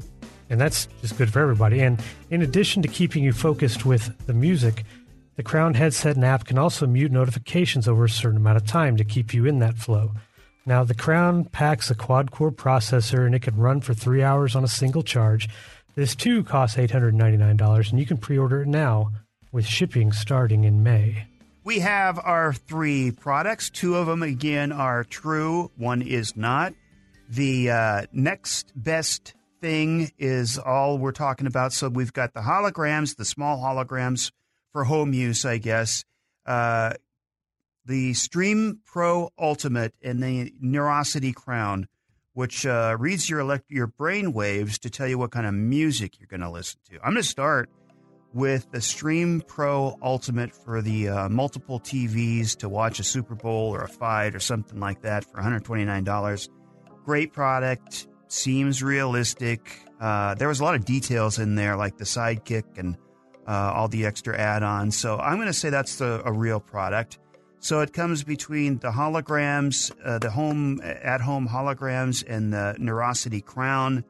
and 0.51 0.61
that's 0.61 0.88
just 1.01 1.16
good 1.16 1.33
for 1.33 1.40
everybody. 1.40 1.81
And 1.81 2.03
in 2.31 2.42
addition 2.42 2.83
to 2.83 2.88
keeping 2.88 3.23
you 3.23 3.33
focused 3.33 3.87
with 3.87 4.27
the 4.27 4.35
music, 4.35 4.85
the 5.37 5.42
Crown 5.42 5.75
headset 5.75 6.16
and 6.16 6.25
app 6.25 6.47
can 6.47 6.59
also 6.59 6.87
mute 6.87 7.12
notifications 7.12 7.87
over 7.87 8.05
a 8.05 8.11
certain 8.11 8.38
amount 8.38 8.57
of 8.57 8.66
time 8.66 8.97
to 8.97 9.05
keep 9.05 9.33
you 9.33 9.47
in 9.47 9.61
that 9.61 9.77
flow. 9.77 10.12
Now, 10.64 10.83
the 10.83 10.95
Crown 10.95 11.45
packs 11.45 11.90
a 11.90 11.95
quad 11.95 12.33
core 12.33 12.51
processor 12.51 13.25
and 13.25 13.35
it 13.35 13.42
can 13.42 13.57
run 13.57 13.81
for 13.81 13.95
three 13.95 14.23
hours 14.23 14.57
on 14.57 14.64
a 14.64 14.69
single 14.69 15.03
charge. 15.03 15.49
This 15.96 16.14
too 16.14 16.44
costs 16.44 16.76
$899 16.76 17.90
and 17.90 17.98
you 17.98 18.04
can 18.04 18.18
pre 18.18 18.37
order 18.37 18.62
it 18.62 18.68
now 18.68 19.12
with 19.50 19.66
shipping 19.66 20.12
starting 20.12 20.64
in 20.64 20.82
May. 20.82 21.26
We 21.64 21.78
have 21.78 22.18
our 22.18 22.52
three 22.52 23.11
products. 23.11 23.70
Two 23.70 23.96
of 23.96 24.06
them, 24.06 24.22
again, 24.22 24.72
are 24.72 25.04
true, 25.04 25.70
one 25.76 26.02
is 26.02 26.37
not. 26.37 26.74
The 27.30 27.70
uh, 27.70 28.02
next 28.12 28.72
best 28.76 29.35
thing 29.62 30.11
is 30.18 30.59
all 30.59 30.98
we're 30.98 31.12
talking 31.12 31.46
about. 31.46 31.72
So 31.72 31.88
we've 31.88 32.12
got 32.12 32.35
the 32.35 32.40
holograms, 32.40 33.16
the 33.16 33.24
small 33.24 33.56
holograms 33.59 34.32
for 34.72 34.85
home 34.85 35.14
use, 35.14 35.46
I 35.46 35.56
guess. 35.56 36.04
Uh, 36.44 36.92
the 37.87 38.12
Stream 38.12 38.80
Pro 38.85 39.30
Ultimate 39.38 39.94
and 40.02 40.22
the 40.22 40.52
Neurosity 40.62 41.35
Crown, 41.35 41.88
which 42.37 42.66
uh, 42.66 42.94
reads 43.01 43.31
your 43.31 43.40
elect- 43.40 43.70
your 43.70 43.87
brain 43.87 44.31
waves 44.35 44.79
to 44.79 44.90
tell 44.90 45.09
you 45.09 45.16
what 45.16 45.31
kind 45.31 45.46
of 45.46 45.55
music 45.55 46.20
you're 46.20 46.29
going 46.29 46.42
to 46.42 46.51
listen 46.51 46.79
to. 46.85 46.96
I'm 46.96 47.14
going 47.14 47.22
to 47.22 47.22
start 47.22 47.70
with 48.35 48.70
the 48.72 48.83
Stream 48.83 49.40
Pro 49.40 49.96
Ultimate 50.03 50.55
for 50.55 50.83
the 50.83 51.09
uh, 51.09 51.29
multiple 51.31 51.81
TVs 51.81 52.55
to 52.59 52.68
watch 52.68 53.01
a 53.01 53.03
Super 53.03 53.35
Bowl 53.35 53.75
or 53.75 53.85
a 53.85 53.88
fight 53.88 54.35
or 54.35 54.38
something 54.38 54.79
like 54.79 55.01
that 55.01 55.25
for 55.25 55.40
$129. 55.40 56.49
Great 57.07 57.33
product, 57.33 58.07
seems 58.29 58.83
realistic. 58.83 59.81
Uh, 59.99 60.35
there 60.35 60.49
was 60.49 60.61
a 60.61 60.64
lot 60.64 60.75
of 60.75 60.85
details 60.85 61.38
in 61.38 61.55
there, 61.55 61.75
like 61.75 61.96
the 61.96 62.05
sidekick 62.05 62.77
and 62.77 62.99
uh, 63.49 63.72
all 63.75 63.88
the 63.88 64.05
extra 64.05 64.38
add-ons. 64.38 64.94
So 64.94 65.16
I'm 65.16 65.37
going 65.37 65.46
to 65.46 65.55
say 65.55 65.70
that's 65.70 65.96
the, 65.96 66.20
a 66.27 66.33
real 66.33 66.61
product. 66.61 67.18
So 67.61 67.81
it 67.81 67.92
comes 67.92 68.23
between 68.23 68.79
the 68.79 68.90
holograms, 68.90 69.90
uh, 70.05 70.19
the 70.19 70.31
home 70.31 70.81
at-home 70.83 71.49
holograms, 71.49 72.25
and 72.27 72.53
the 72.53 72.77
Neurosity 72.79 73.45
Crown. 73.45 74.05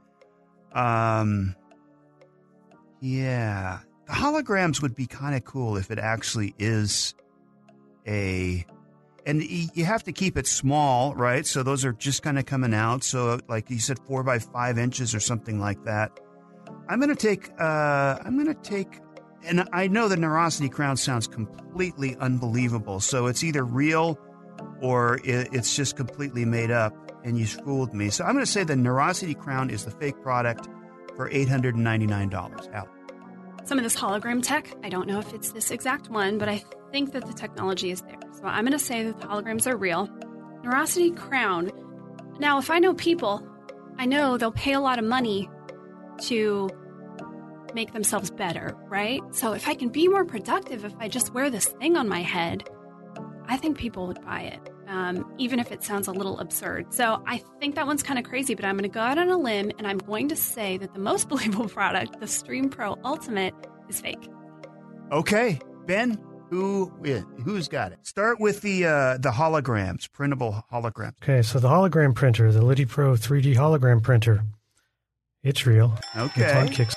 Um, 0.73 1.55
yeah, 3.01 3.81
the 4.07 4.13
holograms 4.13 4.83
would 4.83 4.95
be 4.95 5.07
kind 5.07 5.35
of 5.35 5.45
cool 5.45 5.77
if 5.77 5.91
it 5.91 5.99
actually 5.99 6.55
is 6.59 7.15
a 8.07 8.65
and 9.25 9.43
you 9.43 9.85
have 9.85 10.05
to 10.05 10.13
keep 10.13 10.37
it 10.37 10.47
small 10.47 11.15
right? 11.15 11.47
So 11.47 11.63
those 11.63 11.85
are 11.85 11.93
just 11.93 12.23
kind 12.23 12.39
of 12.39 12.47
coming 12.47 12.75
out. 12.75 13.03
So 13.03 13.41
like 13.49 13.71
you 13.71 13.81
said 13.81 13.99
four 14.07 14.23
by 14.23 14.39
five 14.39 14.79
inches 14.79 15.15
or 15.15 15.21
something 15.21 15.59
like 15.59 15.83
that. 15.85 16.21
I'm 16.89 17.01
gonna 17.01 17.17
take 17.17 17.51
uh 17.61 18.19
i'm 18.25 18.37
gonna 18.39 18.55
take 18.55 19.01
and 19.45 19.69
i 19.73 19.87
know 19.87 20.09
the 20.09 20.17
neurosity 20.17 20.69
crown 20.69 20.97
sounds 20.97 21.27
completely 21.27 22.17
unbelievable 22.17 23.01
so 23.01 23.27
it's 23.27 23.45
either 23.45 23.65
real 23.65 24.19
or 24.81 25.21
it's 25.25 25.77
just 25.77 25.97
completely 25.97 26.45
made 26.45 26.71
up 26.71 26.95
and 27.25 27.39
you 27.39 27.47
fooled 27.47 27.95
me 27.95 28.11
so 28.11 28.25
i'm 28.25 28.35
gonna 28.35 28.47
say 28.47 28.65
the 28.65 28.75
neurosity 28.75 29.35
crown 29.35 29.71
is 29.71 29.85
the 29.85 29.91
fake 29.91 30.21
product 30.23 30.69
for 31.17 31.31
$899 31.31 32.75
out 32.75 32.89
some 33.67 33.79
of 33.79 33.85
this 33.85 33.97
hologram 33.97 34.43
tech. 34.43 34.73
I 34.85 34.89
don't 34.89 35.09
know 35.09 35.19
if 35.19 35.35
it's 35.35 35.51
this 35.51 35.73
exact 35.73 36.09
one, 36.09 36.39
but 36.39 36.49
I 36.49 36.63
think 36.93 37.13
that 37.13 37.27
the 37.27 37.33
technology 37.33 37.91
is 37.91 38.01
there. 38.03 38.19
So 38.33 38.45
I'm 38.45 38.65
going 38.65 38.73
to 38.73 38.79
say 38.79 39.03
that 39.03 39.21
the 39.21 39.27
holograms 39.27 39.67
are 39.67 39.77
real. 39.77 40.09
Neurosity 40.63 41.17
Crown. 41.17 41.73
Now, 42.39 42.59
if 42.59 42.71
I 42.71 42.79
know 42.79 42.95
people, 42.95 43.47
I 43.99 44.07
know 44.07 44.39
they'll 44.39 44.53
pay 44.53 44.73
a 44.73 44.81
lot 44.81 45.01
of 45.01 45.05
money 45.05 45.51
to 46.23 46.71
make 47.77 47.93
themselves 47.93 48.31
better, 48.31 48.75
right? 48.89 49.23
So 49.31 49.53
if 49.53 49.69
I 49.69 49.75
can 49.75 49.91
be 49.91 50.09
more 50.09 50.25
productive 50.25 50.85
if 50.85 50.95
I 50.99 51.09
just 51.09 51.33
wear 51.33 51.49
this 51.51 51.67
thing 51.67 51.97
on 51.97 52.09
my 52.09 52.23
head, 52.23 52.69
I 53.47 53.57
think 53.59 53.79
people 53.79 54.09
would 54.09 54.21
buy 54.25 54.41
it, 54.41 54.71
um, 54.89 55.31
even 55.39 55.61
if 55.61 55.71
it 55.71 55.85
sounds 55.85 56.09
a 56.09 56.13
little 56.13 56.41
absurd. 56.41 56.93
So 56.93 57.23
I 57.27 57.43
think 57.61 57.77
that 57.77 57.87
one's 57.87 58.03
kind 58.03 58.19
of 58.19 58.25
crazy, 58.25 58.55
but 58.55 58.65
I'm 58.65 58.77
going 58.77 58.91
to 58.91 58.95
go 58.95 59.01
out 59.01 59.19
on 59.19 59.29
a 59.29 59.37
limb 59.37 59.71
and 59.79 59.87
I'm 59.87 59.99
going 59.99 60.29
to 60.31 60.37
say 60.37 60.79
that 60.79 60.95
the 60.95 60.99
most 60.99 61.29
believable 61.33 61.69
product, 61.69 62.19
the 62.19 62.27
Stream 62.27 62.71
Pro 62.71 62.97
Ultimate, 63.05 63.55
is 63.89 64.01
fake. 64.01 64.27
Okay, 65.13 65.61
Ben, 65.87 66.19
who 66.51 66.87
who's 67.45 67.69
got 67.69 67.93
it? 67.93 67.99
Start 68.05 68.41
with 68.41 68.63
the 68.63 68.87
uh, 68.87 69.19
the 69.19 69.31
holograms, 69.31 70.11
printable 70.11 70.65
holograms. 70.73 71.13
Okay, 71.23 71.43
so 71.43 71.61
the 71.61 71.69
hologram 71.69 72.15
printer, 72.15 72.51
the 72.51 72.65
Lidi 72.65 72.87
Pro 72.87 73.13
3D 73.13 73.55
hologram 73.55 74.03
printer, 74.03 74.43
it's 75.45 75.67
real. 75.67 75.97
Okay, 76.17 76.43
it's 76.43 76.55
on 76.55 76.69
Kicks. 76.71 76.97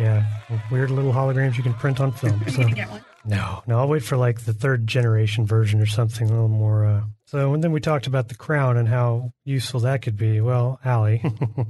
Yeah, 0.00 0.24
weird 0.70 0.90
little 0.90 1.12
holograms 1.12 1.58
you 1.58 1.62
can 1.62 1.74
print 1.74 2.00
on 2.00 2.12
film. 2.12 2.42
So. 2.50 2.66
get 2.68 2.90
one. 2.90 3.04
No, 3.26 3.62
no, 3.66 3.78
I'll 3.78 3.88
wait 3.88 4.02
for 4.02 4.16
like 4.16 4.46
the 4.46 4.54
third 4.54 4.86
generation 4.86 5.44
version 5.44 5.78
or 5.78 5.86
something 5.86 6.26
a 6.26 6.30
little 6.30 6.48
more. 6.48 6.86
Uh... 6.86 7.02
So, 7.26 7.52
and 7.52 7.62
then 7.62 7.70
we 7.70 7.80
talked 7.80 8.06
about 8.06 8.28
the 8.28 8.34
crown 8.34 8.78
and 8.78 8.88
how 8.88 9.34
useful 9.44 9.80
that 9.80 10.00
could 10.00 10.16
be. 10.16 10.40
Well, 10.40 10.80
Allie. 10.84 11.22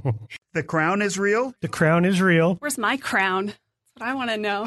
the 0.53 0.63
crown 0.63 1.01
is 1.01 1.19
real? 1.19 1.53
The 1.59 1.67
crown 1.67 2.05
is 2.05 2.21
real. 2.21 2.55
Where's 2.55 2.77
my 2.77 2.95
crown? 2.95 3.47
That's 3.47 3.59
what 3.97 4.07
I 4.09 4.13
want 4.13 4.29
to 4.29 4.37
know. 4.37 4.65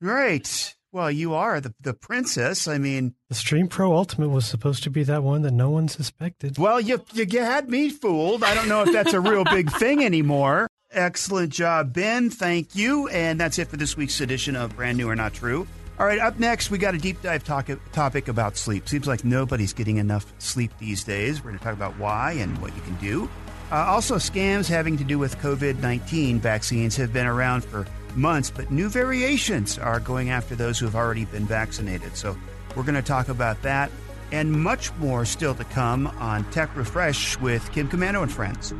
right. 0.00 0.74
Well, 0.92 1.10
you 1.10 1.34
are 1.34 1.60
the, 1.60 1.74
the 1.78 1.92
princess. 1.92 2.66
I 2.66 2.78
mean, 2.78 3.16
the 3.28 3.34
Stream 3.34 3.68
Pro 3.68 3.94
Ultimate 3.94 4.30
was 4.30 4.46
supposed 4.46 4.82
to 4.84 4.90
be 4.90 5.02
that 5.02 5.22
one 5.22 5.42
that 5.42 5.52
no 5.52 5.68
one 5.68 5.88
suspected. 5.88 6.56
Well, 6.56 6.80
you, 6.80 7.04
you 7.12 7.40
had 7.40 7.68
me 7.68 7.90
fooled. 7.90 8.42
I 8.42 8.54
don't 8.54 8.66
know 8.66 8.82
if 8.82 8.94
that's 8.94 9.12
a 9.12 9.20
real 9.20 9.44
big 9.44 9.70
thing 9.70 10.02
anymore. 10.02 10.68
Excellent 10.90 11.52
job, 11.52 11.92
Ben. 11.92 12.30
Thank 12.30 12.74
you. 12.74 13.08
And 13.08 13.40
that's 13.40 13.58
it 13.58 13.68
for 13.68 13.76
this 13.76 13.96
week's 13.96 14.20
edition 14.20 14.56
of 14.56 14.76
Brand 14.76 14.96
New 14.96 15.08
or 15.08 15.16
Not 15.16 15.34
True. 15.34 15.66
All 15.98 16.06
right, 16.06 16.18
up 16.18 16.38
next, 16.38 16.70
we 16.70 16.76
got 16.76 16.94
a 16.94 16.98
deep 16.98 17.22
dive 17.22 17.42
talk, 17.42 17.68
topic 17.92 18.28
about 18.28 18.56
sleep. 18.56 18.86
Seems 18.86 19.06
like 19.06 19.24
nobody's 19.24 19.72
getting 19.72 19.96
enough 19.96 20.30
sleep 20.38 20.70
these 20.78 21.02
days. 21.04 21.42
We're 21.42 21.50
going 21.50 21.58
to 21.58 21.64
talk 21.64 21.72
about 21.72 21.98
why 21.98 22.32
and 22.32 22.56
what 22.58 22.76
you 22.76 22.82
can 22.82 22.96
do. 22.96 23.30
Uh, 23.72 23.76
also, 23.76 24.16
scams 24.16 24.68
having 24.68 24.96
to 24.98 25.04
do 25.04 25.18
with 25.18 25.38
COVID 25.38 25.80
19 25.80 26.38
vaccines 26.38 26.96
have 26.96 27.12
been 27.12 27.26
around 27.26 27.64
for 27.64 27.86
months, 28.14 28.50
but 28.50 28.70
new 28.70 28.88
variations 28.88 29.78
are 29.78 29.98
going 29.98 30.30
after 30.30 30.54
those 30.54 30.78
who 30.78 30.84
have 30.84 30.94
already 30.94 31.24
been 31.24 31.46
vaccinated. 31.46 32.14
So, 32.16 32.36
we're 32.76 32.84
going 32.84 32.94
to 32.94 33.02
talk 33.02 33.28
about 33.28 33.60
that 33.62 33.90
and 34.32 34.52
much 34.52 34.94
more 34.96 35.24
still 35.24 35.54
to 35.54 35.64
come 35.64 36.06
on 36.18 36.44
Tech 36.50 36.76
Refresh 36.76 37.38
with 37.40 37.70
Kim 37.72 37.88
Komando 37.88 38.22
and 38.22 38.30
friends. 38.30 38.74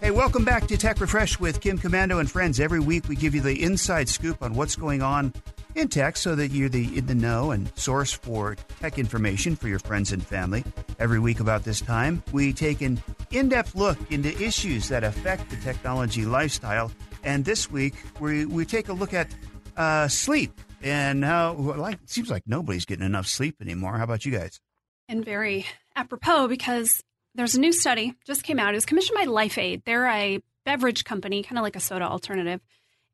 Hey, 0.00 0.10
welcome 0.10 0.44
back 0.44 0.66
to 0.66 0.76
Tech 0.76 1.00
Refresh 1.00 1.40
with 1.40 1.60
Kim 1.60 1.78
Komando 1.78 2.20
and 2.20 2.30
friends. 2.30 2.60
Every 2.60 2.80
week 2.80 3.08
we 3.08 3.16
give 3.16 3.34
you 3.34 3.40
the 3.40 3.62
inside 3.62 4.08
scoop 4.10 4.42
on 4.42 4.54
what's 4.54 4.76
going 4.76 5.00
on 5.00 5.32
in 5.74 5.88
tech 5.88 6.18
so 6.18 6.34
that 6.34 6.50
you're 6.50 6.68
the 6.68 6.98
in 6.98 7.06
the 7.06 7.14
know 7.14 7.50
and 7.50 7.70
source 7.78 8.12
for 8.12 8.56
tech 8.80 8.98
information 8.98 9.56
for 9.56 9.68
your 9.68 9.78
friends 9.78 10.12
and 10.12 10.24
family. 10.24 10.64
Every 10.98 11.18
week 11.18 11.40
about 11.40 11.64
this 11.64 11.80
time, 11.80 12.22
we 12.30 12.52
take 12.52 12.82
an 12.82 13.02
in-depth 13.30 13.74
look 13.74 13.98
into 14.12 14.30
issues 14.40 14.88
that 14.90 15.02
affect 15.02 15.48
the 15.50 15.56
technology 15.56 16.26
lifestyle. 16.26 16.92
And 17.24 17.44
this 17.44 17.70
week, 17.70 17.94
we, 18.20 18.44
we 18.44 18.64
take 18.66 18.88
a 18.88 18.92
look 18.92 19.14
at 19.14 19.34
uh, 19.76 20.08
sleep 20.08 20.60
and 20.82 21.24
how 21.24 21.54
like 21.54 21.94
it 22.02 22.10
seems 22.10 22.30
like 22.30 22.42
nobody's 22.46 22.84
getting 22.84 23.06
enough 23.06 23.26
sleep 23.26 23.56
anymore. 23.62 23.96
How 23.96 24.04
about 24.04 24.26
you 24.26 24.32
guys? 24.32 24.60
And 25.08 25.24
very 25.24 25.66
apropos 25.96 26.48
because 26.48 27.02
there's 27.36 27.54
a 27.54 27.60
new 27.60 27.72
study 27.72 28.14
just 28.26 28.42
came 28.42 28.58
out. 28.58 28.74
It 28.74 28.76
was 28.76 28.86
commissioned 28.86 29.16
by 29.16 29.26
LifeAid. 29.26 29.84
They're 29.84 30.08
a 30.08 30.40
beverage 30.64 31.04
company, 31.04 31.42
kind 31.42 31.58
of 31.58 31.62
like 31.62 31.76
a 31.76 31.80
soda 31.80 32.06
alternative. 32.06 32.60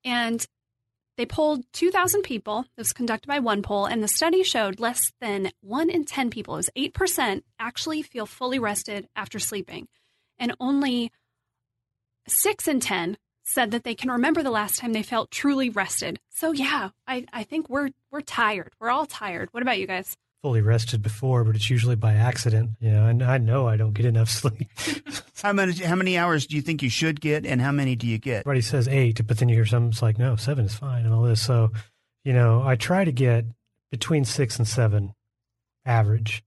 And 0.04 0.44
they 1.16 1.26
polled 1.26 1.64
2,000 1.72 2.22
people. 2.22 2.60
It 2.60 2.80
was 2.80 2.92
conducted 2.92 3.28
by 3.28 3.38
OnePoll, 3.38 3.90
and 3.90 4.02
the 4.02 4.08
study 4.08 4.42
showed 4.42 4.80
less 4.80 5.12
than 5.20 5.50
one 5.60 5.90
in 5.90 6.04
10 6.04 6.30
people, 6.30 6.54
it 6.54 6.56
was 6.56 6.70
8%, 6.76 7.42
actually 7.58 8.02
feel 8.02 8.26
fully 8.26 8.58
rested 8.58 9.08
after 9.14 9.38
sleeping. 9.38 9.88
And 10.38 10.56
only 10.58 11.12
six 12.26 12.66
in 12.66 12.80
10 12.80 13.18
said 13.44 13.72
that 13.72 13.84
they 13.84 13.94
can 13.94 14.10
remember 14.10 14.42
the 14.42 14.50
last 14.50 14.78
time 14.78 14.92
they 14.92 15.02
felt 15.02 15.30
truly 15.30 15.68
rested. 15.68 16.20
So 16.30 16.52
yeah, 16.52 16.90
I, 17.06 17.26
I 17.32 17.42
think 17.42 17.68
we're 17.68 17.90
we're 18.10 18.20
tired. 18.20 18.72
We're 18.80 18.90
all 18.90 19.06
tired. 19.06 19.48
What 19.52 19.62
about 19.62 19.78
you 19.78 19.86
guys? 19.86 20.16
Fully 20.42 20.60
rested 20.60 21.02
before, 21.02 21.44
but 21.44 21.54
it's 21.54 21.70
usually 21.70 21.94
by 21.94 22.14
accident. 22.14 22.70
You 22.80 22.90
know, 22.90 23.06
and 23.06 23.22
I 23.22 23.38
know 23.38 23.68
I 23.68 23.76
don't 23.76 23.92
get 23.92 24.06
enough 24.06 24.28
sleep. 24.30 24.68
how 25.42 25.52
many 25.52 25.72
how 25.74 25.94
many 25.94 26.18
hours 26.18 26.46
do 26.46 26.56
you 26.56 26.62
think 26.62 26.82
you 26.82 26.90
should 26.90 27.20
get, 27.20 27.46
and 27.46 27.60
how 27.60 27.72
many 27.72 27.94
do 27.94 28.06
you 28.06 28.18
get? 28.18 28.40
Everybody 28.40 28.62
says 28.62 28.88
eight, 28.88 29.24
but 29.26 29.38
then 29.38 29.48
you 29.48 29.54
hear 29.54 29.66
some 29.66 29.88
it's 29.88 30.02
like 30.02 30.18
no, 30.18 30.36
seven 30.36 30.64
is 30.64 30.74
fine, 30.74 31.04
and 31.04 31.14
all 31.14 31.22
this. 31.22 31.40
So, 31.40 31.70
you 32.24 32.32
know, 32.32 32.62
I 32.64 32.74
try 32.76 33.04
to 33.04 33.12
get 33.12 33.44
between 33.92 34.24
six 34.24 34.58
and 34.58 34.66
seven 34.66 35.14
average. 35.84 36.42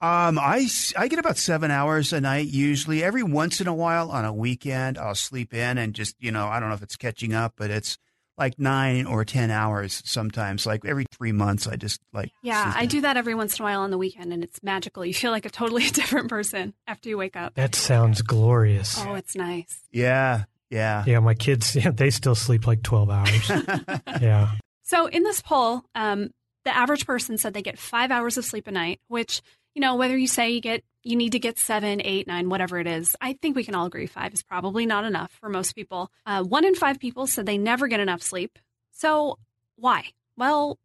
Um, 0.00 0.38
I, 0.38 0.68
I 0.96 1.08
get 1.08 1.18
about 1.18 1.38
seven 1.38 1.72
hours 1.72 2.12
a 2.12 2.20
night 2.20 2.46
usually. 2.46 3.02
Every 3.02 3.24
once 3.24 3.60
in 3.60 3.66
a 3.66 3.74
while 3.74 4.10
on 4.12 4.24
a 4.24 4.32
weekend, 4.32 4.96
I'll 4.96 5.16
sleep 5.16 5.52
in 5.52 5.76
and 5.76 5.92
just, 5.92 6.14
you 6.20 6.30
know, 6.30 6.46
I 6.46 6.60
don't 6.60 6.68
know 6.68 6.76
if 6.76 6.82
it's 6.82 6.96
catching 6.96 7.34
up, 7.34 7.54
but 7.56 7.70
it's 7.70 7.98
like 8.38 8.58
nine 8.58 9.06
or 9.06 9.24
10 9.24 9.50
hours 9.50 10.02
sometimes. 10.04 10.66
Like 10.66 10.84
every 10.84 11.06
three 11.16 11.32
months, 11.32 11.66
I 11.66 11.76
just 11.76 12.00
like. 12.12 12.30
Yeah, 12.42 12.72
I 12.74 12.86
do 12.86 13.00
that 13.02 13.16
every 13.16 13.34
once 13.34 13.58
in 13.58 13.62
a 13.62 13.64
while 13.64 13.80
on 13.80 13.90
the 13.90 13.98
weekend 13.98 14.32
and 14.32 14.44
it's 14.44 14.62
magical. 14.62 15.04
You 15.04 15.14
feel 15.14 15.30
like 15.30 15.44
a 15.44 15.50
totally 15.50 15.88
different 15.90 16.28
person 16.28 16.74
after 16.86 17.08
you 17.08 17.18
wake 17.18 17.36
up. 17.36 17.54
That 17.54 17.74
sounds 17.74 18.22
glorious. 18.22 18.96
Oh, 18.98 19.14
it's 19.14 19.34
nice. 19.34 19.82
Yeah. 19.90 20.44
Yeah. 20.70 21.04
Yeah. 21.06 21.20
My 21.20 21.34
kids, 21.34 21.74
yeah, 21.76 21.90
they 21.90 22.10
still 22.10 22.34
sleep 22.34 22.66
like 22.66 22.82
12 22.82 23.10
hours. 23.10 23.48
yeah. 24.20 24.52
So 24.84 25.06
in 25.06 25.22
this 25.22 25.42
poll, 25.42 25.82
um, 25.94 26.30
the 26.64 26.76
average 26.76 27.06
person 27.06 27.38
said 27.38 27.54
they 27.54 27.62
get 27.62 27.78
five 27.78 28.10
hours 28.10 28.36
of 28.36 28.44
sleep 28.44 28.66
a 28.66 28.70
night, 28.70 29.00
which 29.08 29.42
you 29.78 29.80
know, 29.80 29.94
whether 29.94 30.16
you 30.16 30.26
say 30.26 30.50
you 30.50 30.60
get 30.60 30.82
you 31.04 31.14
need 31.14 31.30
to 31.30 31.38
get 31.38 31.56
seven, 31.56 32.02
eight, 32.04 32.26
nine, 32.26 32.48
whatever 32.48 32.80
it 32.80 32.88
is, 32.88 33.14
I 33.20 33.34
think 33.34 33.54
we 33.54 33.62
can 33.62 33.76
all 33.76 33.86
agree 33.86 34.08
five 34.08 34.34
is 34.34 34.42
probably 34.42 34.86
not 34.86 35.04
enough 35.04 35.30
for 35.40 35.48
most 35.48 35.76
people. 35.76 36.10
Uh, 36.26 36.42
one 36.42 36.64
in 36.64 36.74
five 36.74 36.98
people 36.98 37.28
said 37.28 37.46
they 37.46 37.58
never 37.58 37.86
get 37.86 38.00
enough 38.00 38.20
sleep. 38.20 38.58
So 38.90 39.38
why? 39.76 40.06
Well, 40.36 40.80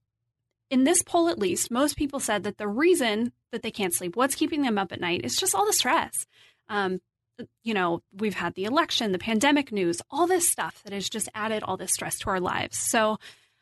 in 0.70 0.84
this 0.84 1.02
poll 1.02 1.28
at 1.28 1.40
least, 1.40 1.72
most 1.72 1.98
people 1.98 2.20
said 2.20 2.44
that 2.44 2.60
the 2.60 2.68
reason 2.68 3.32
that 3.52 3.64
they 3.64 3.72
can't 3.72 3.96
sleep, 3.96 4.16
what's 4.16 4.36
keeping 4.36 4.62
them 4.62 4.78
up 4.78 4.92
at 4.92 5.02
night, 5.02 5.22
is 5.24 5.38
just 5.38 5.56
all 5.56 5.66
the 5.66 5.74
stress. 5.74 6.28
Um, 6.70 7.02
you 7.64 7.74
know, 7.74 8.04
we've 8.16 8.36
had 8.36 8.54
the 8.54 8.66
election, 8.66 9.12
the 9.12 9.18
pandemic 9.18 9.72
news, 9.72 10.04
all 10.12 10.28
this 10.28 10.48
stuff 10.48 10.84
that 10.84 10.94
has 10.94 11.10
just 11.10 11.30
added 11.34 11.64
all 11.64 11.78
this 11.78 11.94
stress 11.94 12.20
to 12.20 12.30
our 12.30 12.40
lives. 12.40 12.78
So 12.78 13.18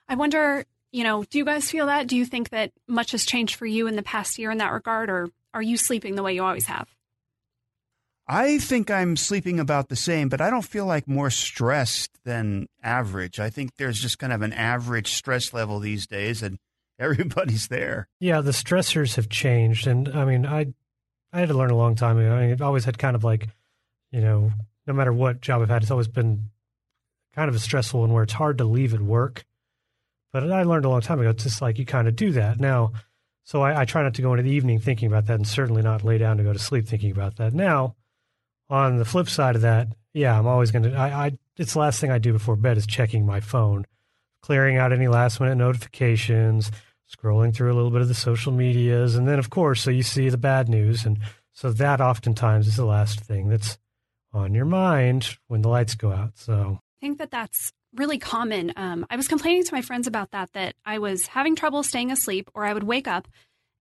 I 0.10 0.16
wonder, 0.16 0.66
you 0.92 1.04
know, 1.04 1.24
do 1.24 1.38
you 1.38 1.46
guys 1.46 1.70
feel 1.72 1.86
that? 1.86 2.08
Do 2.08 2.18
you 2.18 2.26
think 2.26 2.50
that 2.50 2.72
much 2.88 3.12
has 3.12 3.26
changed 3.26 3.56
for 3.56 3.66
you 3.66 3.88
in 3.88 3.96
the 3.96 4.04
past 4.04 4.38
year 4.38 4.52
in 4.52 4.58
that 4.58 4.74
regard, 4.74 5.10
or 5.10 5.30
are 5.54 5.62
you 5.62 5.78
sleeping 5.78 6.16
the 6.16 6.24
way 6.24 6.34
you 6.34 6.44
always 6.44 6.66
have? 6.66 6.88
I 8.28 8.60
think 8.60 8.92
I'm 8.92 9.18
sleeping 9.18 9.60
about 9.60 9.90
the 9.90 9.96
same, 9.96 10.30
but 10.30 10.42
I 10.42 10.50
don't 10.50 10.66
feel 10.66 10.86
like 10.86 11.08
more 11.08 11.30
stressed 11.30 12.12
than 12.24 12.68
average. 12.82 13.40
I 13.40 13.50
think 13.50 13.76
there's 13.76 14.00
just 14.00 14.20
kind 14.20 14.32
of 14.32 14.42
an 14.42 14.54
average 14.54 15.14
stress 15.14 15.54
level 15.54 15.80
these 15.80 16.08
days, 16.08 16.44
and 16.44 16.58
everybody's 17.00 17.68
there. 17.68 18.08
Yeah, 18.20 18.42
the 18.42 18.52
stressors 18.52 19.16
have 19.16 19.30
changed, 19.30 19.88
and 19.88 20.10
I 20.10 20.26
mean, 20.26 20.46
I 20.46 20.68
I 21.34 21.40
had 21.40 21.50
to 21.50 21.58
learn 21.58 21.72
a 21.72 21.78
long 21.78 21.96
time 21.96 22.18
ago. 22.18 22.34
I 22.34 22.42
mean, 22.42 22.52
I've 22.52 22.62
always 22.62 22.86
had 22.86 22.98
kind 22.98 23.16
of 23.16 23.24
like, 23.24 23.48
you 24.12 24.20
know, 24.20 24.52
no 24.86 24.94
matter 24.94 25.14
what 25.14 25.40
job 25.40 25.62
I've 25.62 25.70
had, 25.70 25.82
it's 25.82 25.92
always 25.92 26.10
been 26.10 26.50
kind 27.34 27.48
of 27.48 27.56
a 27.56 27.60
stressful 27.60 28.02
one 28.02 28.12
where 28.12 28.24
it's 28.24 28.34
hard 28.34 28.58
to 28.58 28.66
leave 28.66 28.94
at 28.94 29.00
work 29.00 29.46
but 30.32 30.52
I 30.52 30.64
learned 30.64 30.86
a 30.86 30.90
long 30.90 31.02
time 31.02 31.20
ago, 31.20 31.30
it's 31.30 31.44
just 31.44 31.62
like 31.62 31.78
you 31.78 31.86
kind 31.86 32.08
of 32.08 32.16
do 32.16 32.32
that. 32.32 32.60
Now, 32.60 32.94
so 33.44 33.62
I, 33.62 33.82
I, 33.82 33.86
try 33.86 34.04
not 34.04 34.14
to 34.16 34.22
go 34.22 34.34
into 34.34 34.44
the 34.44 34.52
evening 34.52 34.80
thinking 34.80 35.08
about 35.08 35.26
that 35.28 35.36
and 35.36 35.48
certainly 35.48 35.82
not 35.82 36.04
lay 36.04 36.18
down 36.18 36.38
to 36.38 36.44
go 36.44 36.54
to 36.54 36.60
sleep 36.60 36.88
thinking 36.88 37.12
about 37.12 37.38
that. 37.38 37.54
Now, 37.54 37.96
on 38.70 38.98
the 38.98 39.06
flip 39.06 39.28
side 39.28 39.56
of 39.56 39.64
that, 39.64 39.90
yeah, 40.14 40.38
I'm 40.38 40.48
always 40.48 40.72
going 40.72 40.84
to, 40.84 40.98
I, 40.98 41.38
it's 41.58 41.74
the 41.74 41.80
last 41.80 42.00
thing 42.00 42.12
I 42.12 42.18
do 42.18 42.34
before 42.34 42.56
bed 42.56 42.78
is 42.78 42.88
checking 42.88 43.26
my 43.26 43.40
phone, 43.40 43.86
clearing 44.42 44.78
out 44.78 44.94
any 44.94 45.08
last 45.08 45.40
minute 45.40 45.56
notifications, 45.56 46.72
scrolling 47.12 47.54
through 47.54 47.74
a 47.74 47.76
little 47.76 47.92
bit 47.92 48.02
of 48.02 48.08
the 48.08 48.14
social 48.14 48.52
medias. 48.52 49.16
And 49.16 49.28
then, 49.28 49.40
of 49.40 49.50
course, 49.50 49.82
so 49.82 49.92
you 49.92 50.04
see 50.04 50.30
the 50.30 50.38
bad 50.38 50.70
news. 50.70 51.06
And 51.06 51.20
so 51.52 51.72
that 51.74 52.00
oftentimes 52.00 52.68
is 52.68 52.78
the 52.78 52.86
last 52.86 53.20
thing 53.20 53.50
that's 53.50 53.78
on 54.34 54.54
your 54.54 54.66
mind 54.66 55.38
when 55.48 55.62
the 55.62 55.70
lights 55.70 55.96
go 55.96 56.12
out. 56.12 56.38
So 56.38 56.80
I 56.82 57.06
think 57.06 57.18
that 57.20 57.32
that's 57.32 57.74
really 57.96 58.18
common. 58.18 58.74
Um, 58.76 59.06
I 59.10 59.16
was 59.16 59.28
complaining 59.28 59.64
to 59.64 59.74
my 59.74 59.82
friends 59.82 60.08
about 60.08 60.32
that, 60.32 60.54
that 60.54 60.76
I 60.86 61.00
was 61.00 61.28
having 61.28 61.56
trouble 61.56 61.84
staying 61.84 62.12
asleep, 62.12 62.50
or 62.54 62.66
I 62.66 62.74
would 62.74 62.84
wake 62.84 63.08
up. 63.08 63.28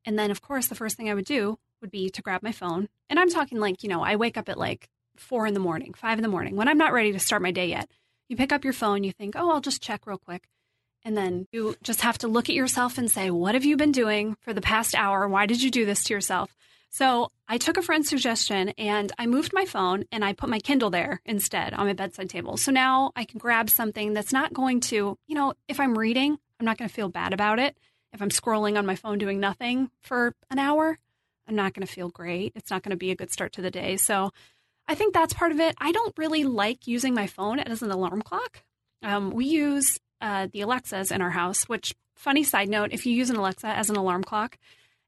And 0.04 0.18
then, 0.18 0.30
of 0.30 0.40
course, 0.40 0.66
the 0.66 0.74
first 0.74 0.96
thing 0.96 1.10
I 1.10 1.14
would 1.14 1.24
do 1.24 1.58
would 1.80 1.90
be 1.90 2.10
to 2.10 2.22
grab 2.22 2.42
my 2.42 2.52
phone. 2.52 2.88
And 3.08 3.18
I'm 3.18 3.30
talking 3.30 3.58
like, 3.58 3.82
you 3.82 3.88
know, 3.88 4.02
I 4.02 4.16
wake 4.16 4.36
up 4.36 4.48
at 4.48 4.58
like 4.58 4.88
four 5.16 5.46
in 5.46 5.54
the 5.54 5.60
morning, 5.60 5.94
five 5.94 6.18
in 6.18 6.22
the 6.22 6.28
morning, 6.28 6.56
when 6.56 6.68
I'm 6.68 6.78
not 6.78 6.92
ready 6.92 7.12
to 7.12 7.18
start 7.18 7.42
my 7.42 7.50
day 7.50 7.68
yet. 7.68 7.90
You 8.28 8.36
pick 8.36 8.52
up 8.52 8.64
your 8.64 8.72
phone, 8.72 9.04
you 9.04 9.12
think, 9.12 9.34
oh, 9.36 9.50
I'll 9.50 9.60
just 9.60 9.82
check 9.82 10.06
real 10.06 10.18
quick. 10.18 10.48
And 11.04 11.16
then 11.16 11.46
you 11.52 11.76
just 11.82 12.02
have 12.02 12.18
to 12.18 12.28
look 12.28 12.48
at 12.48 12.54
yourself 12.54 12.98
and 12.98 13.10
say, 13.10 13.30
what 13.30 13.54
have 13.54 13.64
you 13.64 13.76
been 13.76 13.92
doing 13.92 14.36
for 14.40 14.52
the 14.52 14.60
past 14.60 14.94
hour? 14.94 15.26
Why 15.26 15.46
did 15.46 15.62
you 15.62 15.70
do 15.70 15.86
this 15.86 16.04
to 16.04 16.14
yourself? 16.14 16.54
So 16.90 17.28
I 17.48 17.56
took 17.56 17.76
a 17.76 17.82
friend's 17.82 18.08
suggestion 18.08 18.70
and 18.70 19.12
I 19.16 19.26
moved 19.26 19.52
my 19.52 19.64
phone 19.64 20.04
and 20.10 20.24
I 20.24 20.32
put 20.32 20.50
my 20.50 20.58
Kindle 20.58 20.90
there 20.90 21.20
instead 21.24 21.72
on 21.72 21.86
my 21.86 21.92
bedside 21.92 22.28
table. 22.28 22.56
So 22.56 22.72
now 22.72 23.12
I 23.14 23.24
can 23.24 23.38
grab 23.38 23.70
something 23.70 24.12
that's 24.12 24.32
not 24.32 24.52
going 24.52 24.80
to, 24.80 25.16
you 25.26 25.34
know, 25.34 25.54
if 25.68 25.78
I'm 25.78 25.96
reading, 25.96 26.36
I'm 26.58 26.66
not 26.66 26.78
going 26.78 26.88
to 26.88 26.94
feel 26.94 27.08
bad 27.08 27.32
about 27.32 27.60
it. 27.60 27.78
If 28.12 28.20
I'm 28.20 28.28
scrolling 28.30 28.76
on 28.76 28.86
my 28.86 28.96
phone 28.96 29.18
doing 29.18 29.38
nothing 29.38 29.90
for 30.00 30.34
an 30.50 30.58
hour, 30.58 30.98
I'm 31.46 31.54
not 31.54 31.74
going 31.74 31.86
to 31.86 31.92
feel 31.92 32.08
great. 32.08 32.52
It's 32.56 32.70
not 32.70 32.82
going 32.82 32.90
to 32.90 32.96
be 32.96 33.12
a 33.12 33.16
good 33.16 33.32
start 33.32 33.52
to 33.52 33.62
the 33.62 33.70
day. 33.70 33.96
So 33.96 34.32
I 34.88 34.96
think 34.96 35.14
that's 35.14 35.32
part 35.32 35.52
of 35.52 35.60
it. 35.60 35.76
I 35.78 35.92
don't 35.92 36.18
really 36.18 36.42
like 36.42 36.88
using 36.88 37.14
my 37.14 37.28
phone 37.28 37.60
as 37.60 37.82
an 37.82 37.92
alarm 37.92 38.22
clock. 38.22 38.64
Um, 39.02 39.30
we 39.30 39.46
use 39.46 40.00
uh, 40.20 40.48
the 40.52 40.62
Alexas 40.62 41.12
in 41.12 41.22
our 41.22 41.30
house, 41.30 41.68
which, 41.68 41.94
funny 42.16 42.42
side 42.42 42.68
note, 42.68 42.90
if 42.92 43.06
you 43.06 43.14
use 43.14 43.30
an 43.30 43.36
Alexa 43.36 43.68
as 43.68 43.90
an 43.90 43.96
alarm 43.96 44.24
clock, 44.24 44.58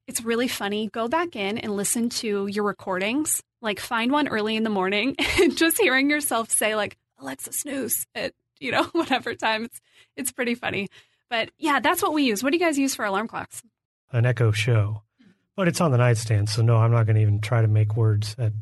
it's 0.07 0.23
really 0.23 0.49
funny. 0.49 0.89
Go 0.89 1.09
back 1.09 1.37
in 1.37 1.59
and 1.59 1.77
listen 1.77 2.09
to 2.11 2.47
your 2.47 2.65
recordings. 2.65 3.43
Like 3.61 3.81
find 3.81 4.11
one 4.11 4.29
early 4.29 4.57
in 4.57 4.65
the 4.65 4.71
morning 4.71 5.15
and 5.41 5.57
just 5.57 5.81
hearing 5.81 6.11
yourself 6.11 6.51
say 6.51 6.75
like 6.75 6.97
Alexa 7.21 7.53
snooze 7.53 8.07
at 8.15 8.33
you 8.61 8.73
know 8.73 8.85
whatever 8.93 9.35
time. 9.35 9.65
It's 9.65 9.81
it's 10.17 10.33
pretty 10.33 10.55
funny. 10.55 10.89
But 11.31 11.51
yeah, 11.59 11.81
that's 11.81 12.03
what 12.03 12.13
we 12.13 12.25
use. 12.25 12.43
What 12.43 12.51
do 12.51 12.59
you 12.59 12.65
guys 12.65 12.79
use 12.79 12.95
for 12.95 13.05
alarm 13.05 13.29
clocks? 13.29 13.63
An 14.11 14.27
Echo 14.27 14.51
Show, 14.51 15.03
but 15.57 15.69
it's 15.69 15.81
on 15.81 15.91
the 15.91 15.97
nightstand. 15.97 16.51
So 16.51 16.61
no, 16.61 16.77
I'm 16.77 16.91
not 16.91 17.07
going 17.07 17.17
to 17.17 17.23
even 17.23 17.41
try 17.41 17.63
to 17.63 17.69
make 17.69 17.97
words 17.97 18.37
at 18.39 18.53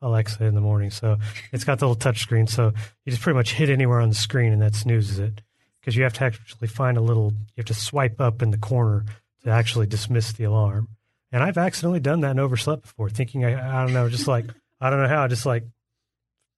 Alexa 0.00 0.44
in 0.44 0.54
the 0.54 0.60
morning. 0.60 0.90
So 0.90 1.18
it's 1.52 1.64
got 1.64 1.80
the 1.80 1.86
little 1.86 1.96
touch 1.96 2.20
screen. 2.20 2.46
So 2.46 2.72
you 3.04 3.10
just 3.10 3.22
pretty 3.22 3.36
much 3.36 3.52
hit 3.54 3.68
anywhere 3.68 4.00
on 4.00 4.10
the 4.10 4.14
screen 4.14 4.52
and 4.52 4.62
that 4.62 4.76
snoozes 4.76 5.18
it 5.18 5.42
because 5.80 5.96
you 5.96 6.04
have 6.04 6.12
to 6.14 6.24
actually 6.24 6.68
find 6.68 6.96
a 6.96 7.00
little. 7.00 7.32
You 7.32 7.58
have 7.58 7.66
to 7.66 7.74
swipe 7.74 8.20
up 8.20 8.42
in 8.42 8.52
the 8.52 8.58
corner 8.58 9.04
to 9.44 9.50
actually 9.50 9.86
dismiss 9.86 10.32
the 10.32 10.44
alarm. 10.44 10.88
And 11.32 11.42
I've 11.42 11.58
accidentally 11.58 12.00
done 12.00 12.20
that 12.20 12.32
and 12.32 12.40
overslept 12.40 12.82
before, 12.82 13.08
thinking 13.08 13.44
I, 13.44 13.52
I 13.52 13.84
don't 13.84 13.94
know, 13.94 14.08
just 14.08 14.26
like 14.28 14.46
I 14.80 14.90
don't 14.90 15.02
know 15.02 15.08
how, 15.08 15.24
I 15.24 15.28
just 15.28 15.46
like 15.46 15.64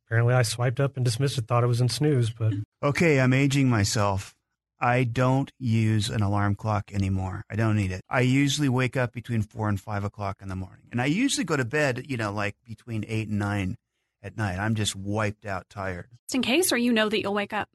apparently 0.06 0.34
I 0.34 0.42
swiped 0.42 0.80
up 0.80 0.96
and 0.96 1.04
dismissed 1.04 1.38
it, 1.38 1.46
thought 1.46 1.64
it 1.64 1.68
was 1.68 1.80
in 1.80 1.88
snooze, 1.88 2.30
but 2.30 2.52
okay, 2.82 3.20
I'm 3.20 3.32
aging 3.32 3.68
myself. 3.68 4.34
I 4.78 5.04
don't 5.04 5.52
use 5.60 6.08
an 6.08 6.22
alarm 6.22 6.56
clock 6.56 6.92
anymore. 6.92 7.44
I 7.48 7.54
don't 7.54 7.76
need 7.76 7.92
it. 7.92 8.02
I 8.10 8.22
usually 8.22 8.68
wake 8.68 8.96
up 8.96 9.12
between 9.12 9.42
four 9.42 9.68
and 9.68 9.80
five 9.80 10.02
o'clock 10.02 10.42
in 10.42 10.48
the 10.48 10.56
morning. 10.56 10.86
And 10.90 11.00
I 11.00 11.06
usually 11.06 11.44
go 11.44 11.56
to 11.56 11.64
bed, 11.64 12.06
you 12.08 12.16
know, 12.16 12.32
like 12.32 12.56
between 12.66 13.04
eight 13.06 13.28
and 13.28 13.38
nine 13.38 13.76
at 14.24 14.36
night. 14.36 14.58
I'm 14.58 14.74
just 14.74 14.96
wiped 14.96 15.46
out 15.46 15.68
tired. 15.70 16.08
Just 16.26 16.34
in 16.34 16.42
case, 16.42 16.72
or 16.72 16.76
you 16.76 16.92
know 16.92 17.08
that 17.08 17.20
you'll 17.20 17.32
wake 17.32 17.52
up. 17.52 17.68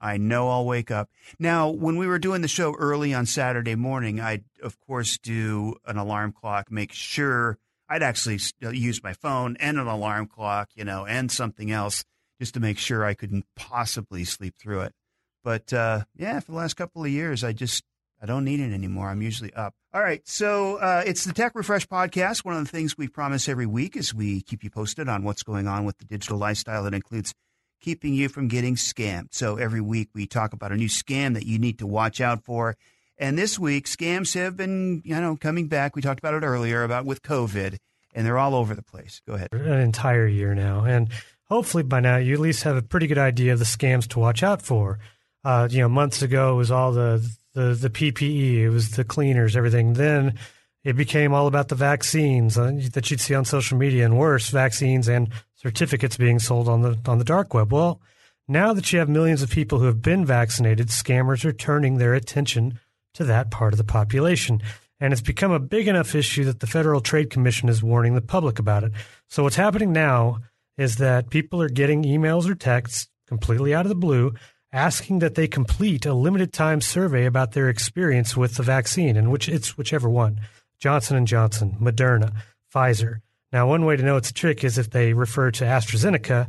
I 0.00 0.16
know 0.16 0.48
I'll 0.48 0.66
wake 0.66 0.90
up. 0.90 1.10
Now, 1.38 1.70
when 1.70 1.96
we 1.96 2.06
were 2.06 2.18
doing 2.18 2.42
the 2.42 2.48
show 2.48 2.74
early 2.74 3.12
on 3.14 3.26
Saturday 3.26 3.74
morning, 3.74 4.20
I'd, 4.20 4.44
of 4.62 4.78
course, 4.80 5.18
do 5.18 5.76
an 5.86 5.96
alarm 5.96 6.32
clock, 6.32 6.70
make 6.70 6.92
sure 6.92 7.58
I'd 7.88 8.02
actually 8.02 8.38
use 8.60 9.02
my 9.02 9.12
phone 9.12 9.56
and 9.58 9.78
an 9.78 9.86
alarm 9.86 10.26
clock, 10.26 10.70
you 10.74 10.84
know, 10.84 11.06
and 11.06 11.32
something 11.32 11.70
else 11.70 12.04
just 12.40 12.54
to 12.54 12.60
make 12.60 12.78
sure 12.78 13.04
I 13.04 13.14
couldn't 13.14 13.46
possibly 13.56 14.24
sleep 14.24 14.54
through 14.58 14.82
it. 14.82 14.94
But 15.42 15.72
uh, 15.72 16.04
yeah, 16.16 16.40
for 16.40 16.52
the 16.52 16.58
last 16.58 16.74
couple 16.74 17.02
of 17.02 17.10
years, 17.10 17.42
I 17.42 17.52
just 17.52 17.82
I 18.20 18.26
don't 18.26 18.44
need 18.44 18.60
it 18.60 18.72
anymore. 18.72 19.08
I'm 19.08 19.22
usually 19.22 19.52
up. 19.54 19.74
All 19.94 20.02
right, 20.02 20.26
so 20.28 20.76
uh, 20.76 21.02
it's 21.06 21.24
the 21.24 21.32
Tech 21.32 21.54
Refresh 21.54 21.86
podcast. 21.86 22.44
One 22.44 22.56
of 22.56 22.64
the 22.64 22.70
things 22.70 22.98
we 22.98 23.08
promise 23.08 23.48
every 23.48 23.66
week 23.66 23.96
is 23.96 24.12
we 24.12 24.42
keep 24.42 24.62
you 24.62 24.70
posted 24.70 25.08
on 25.08 25.22
what's 25.22 25.42
going 25.42 25.66
on 25.66 25.84
with 25.84 25.98
the 25.98 26.04
digital 26.04 26.36
lifestyle. 26.36 26.84
That 26.84 26.94
includes 26.94 27.32
keeping 27.80 28.14
you 28.14 28.28
from 28.28 28.48
getting 28.48 28.74
scammed. 28.74 29.28
So 29.32 29.56
every 29.56 29.80
week 29.80 30.10
we 30.14 30.26
talk 30.26 30.52
about 30.52 30.72
a 30.72 30.76
new 30.76 30.88
scam 30.88 31.34
that 31.34 31.46
you 31.46 31.58
need 31.58 31.78
to 31.78 31.86
watch 31.86 32.20
out 32.20 32.44
for. 32.44 32.76
And 33.18 33.36
this 33.36 33.58
week, 33.58 33.86
scams 33.86 34.34
have 34.34 34.56
been, 34.56 35.02
you 35.04 35.20
know, 35.20 35.36
coming 35.36 35.66
back. 35.66 35.96
We 35.96 36.02
talked 36.02 36.20
about 36.20 36.34
it 36.34 36.46
earlier 36.46 36.84
about 36.84 37.04
with 37.04 37.22
COVID, 37.22 37.78
and 38.14 38.26
they're 38.26 38.38
all 38.38 38.54
over 38.54 38.74
the 38.74 38.82
place. 38.82 39.20
Go 39.26 39.34
ahead. 39.34 39.48
An 39.52 39.80
entire 39.80 40.26
year 40.26 40.54
now, 40.54 40.84
and 40.84 41.08
hopefully 41.48 41.82
by 41.82 42.00
now 42.00 42.16
you 42.16 42.34
at 42.34 42.40
least 42.40 42.62
have 42.62 42.76
a 42.76 42.82
pretty 42.82 43.08
good 43.08 43.18
idea 43.18 43.52
of 43.52 43.58
the 43.58 43.64
scams 43.64 44.06
to 44.08 44.20
watch 44.20 44.42
out 44.42 44.62
for. 44.62 45.00
Uh, 45.44 45.66
you 45.70 45.80
know, 45.80 45.88
months 45.88 46.22
ago 46.22 46.54
it 46.54 46.56
was 46.56 46.70
all 46.70 46.92
the, 46.92 47.28
the 47.54 47.74
the 47.74 47.90
PPE, 47.90 48.58
it 48.58 48.70
was 48.70 48.92
the 48.92 49.04
cleaners, 49.04 49.56
everything. 49.56 49.94
Then 49.94 50.38
it 50.84 50.94
became 50.94 51.34
all 51.34 51.48
about 51.48 51.68
the 51.68 51.74
vaccines 51.74 52.56
uh, 52.56 52.72
that 52.92 53.10
you'd 53.10 53.20
see 53.20 53.34
on 53.34 53.44
social 53.44 53.78
media, 53.78 54.04
and 54.04 54.16
worse, 54.16 54.50
vaccines 54.50 55.08
and 55.08 55.30
certificates 55.58 56.16
being 56.16 56.38
sold 56.38 56.68
on 56.68 56.82
the 56.82 56.98
on 57.06 57.18
the 57.18 57.24
dark 57.24 57.52
web. 57.52 57.72
Well, 57.72 58.00
now 58.46 58.72
that 58.72 58.92
you 58.92 58.98
have 58.98 59.08
millions 59.08 59.42
of 59.42 59.50
people 59.50 59.78
who 59.78 59.86
have 59.86 60.00
been 60.00 60.24
vaccinated, 60.24 60.88
scammers 60.88 61.44
are 61.44 61.52
turning 61.52 61.98
their 61.98 62.14
attention 62.14 62.80
to 63.14 63.24
that 63.24 63.50
part 63.50 63.74
of 63.74 63.78
the 63.78 63.84
population. 63.84 64.62
And 65.00 65.12
it's 65.12 65.22
become 65.22 65.52
a 65.52 65.60
big 65.60 65.86
enough 65.86 66.14
issue 66.14 66.44
that 66.44 66.60
the 66.60 66.66
Federal 66.66 67.00
Trade 67.00 67.30
Commission 67.30 67.68
is 67.68 67.82
warning 67.82 68.14
the 68.14 68.20
public 68.20 68.58
about 68.58 68.84
it. 68.84 68.92
So 69.28 69.42
what's 69.42 69.56
happening 69.56 69.92
now 69.92 70.38
is 70.76 70.96
that 70.96 71.30
people 71.30 71.60
are 71.60 71.68
getting 71.68 72.04
emails 72.04 72.48
or 72.48 72.54
texts 72.54 73.08
completely 73.26 73.74
out 73.74 73.84
of 73.84 73.90
the 73.90 73.94
blue 73.94 74.32
asking 74.72 75.20
that 75.20 75.34
they 75.34 75.48
complete 75.48 76.04
a 76.04 76.14
limited 76.14 76.52
time 76.52 76.80
survey 76.80 77.24
about 77.24 77.52
their 77.52 77.68
experience 77.68 78.36
with 78.36 78.56
the 78.56 78.62
vaccine 78.62 79.16
and 79.16 79.30
which 79.30 79.48
it's 79.48 79.78
whichever 79.78 80.08
one. 80.08 80.40
Johnson 80.78 81.24
& 81.26 81.26
Johnson, 81.26 81.76
Moderna, 81.80 82.32
Pfizer. 82.74 83.20
Now, 83.52 83.66
one 83.66 83.84
way 83.84 83.96
to 83.96 84.02
know 84.02 84.16
it's 84.16 84.30
a 84.30 84.34
trick 84.34 84.62
is 84.64 84.78
if 84.78 84.90
they 84.90 85.12
refer 85.12 85.50
to 85.52 85.64
AstraZeneca 85.64 86.48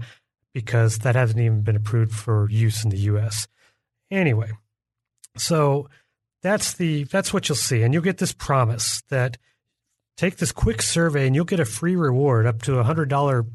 because 0.54 1.00
that 1.00 1.16
hasn't 1.16 1.40
even 1.40 1.62
been 1.62 1.76
approved 1.76 2.14
for 2.14 2.50
use 2.50 2.84
in 2.84 2.90
the 2.90 2.98
US. 2.98 3.48
Anyway, 4.12 4.52
so 5.38 5.90
that's 6.42 6.74
the 6.74 7.04
that's 7.06 7.34
what 7.34 7.48
you'll 7.48 7.56
see 7.56 7.84
and 7.84 7.94
you'll 7.94 8.04
get 8.04 8.18
this 8.18 8.34
promise 8.34 9.02
that 9.10 9.38
take 10.18 10.38
this 10.38 10.52
quick 10.52 10.82
survey 10.82 11.28
and 11.28 11.36
you'll 11.36 11.46
get 11.46 11.60
a 11.60 11.66
free 11.66 11.96
reward 11.96 12.46
up 12.46 12.62
to 12.64 12.80
a 12.80 12.84
$100 12.84 13.48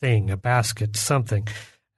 thing, 0.00 0.30
a 0.30 0.36
basket, 0.36 0.96
something 0.96 1.46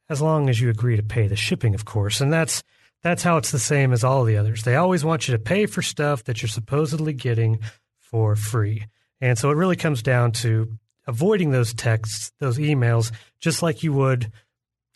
as 0.09 0.21
long 0.21 0.49
as 0.49 0.61
you 0.61 0.71
agree 0.71 0.97
to 0.97 1.03
pay 1.03 1.27
the 1.27 1.37
shipping, 1.37 1.75
of 1.75 1.85
course. 1.85 2.21
And 2.21 2.33
that's 2.33 2.63
that's 3.03 3.23
how 3.23 3.37
it's 3.37 3.51
the 3.51 3.59
same 3.59 3.93
as 3.93 4.03
all 4.03 4.25
the 4.25 4.39
others. 4.39 4.63
They 4.63 4.77
always 4.77 5.05
want 5.05 5.29
you 5.29 5.33
to 5.33 5.39
pay 5.39 5.67
for 5.67 5.83
stuff 5.83 6.25
that 6.25 6.41
you're 6.41 6.49
supposedly 6.49 7.13
getting 7.13 7.61
for 7.99 8.35
free. 8.35 8.87
And 9.21 9.39
so 9.39 9.51
it 9.51 9.57
really 9.57 9.77
comes 9.77 10.03
down 10.03 10.33
to 10.33 10.79
avoiding 11.07 11.51
those 11.51 11.75
texts, 11.75 12.33
those 12.41 12.59
emails, 12.59 13.13
just 13.41 13.63
like 13.63 13.83
you 13.83 13.93
would, 13.93 14.31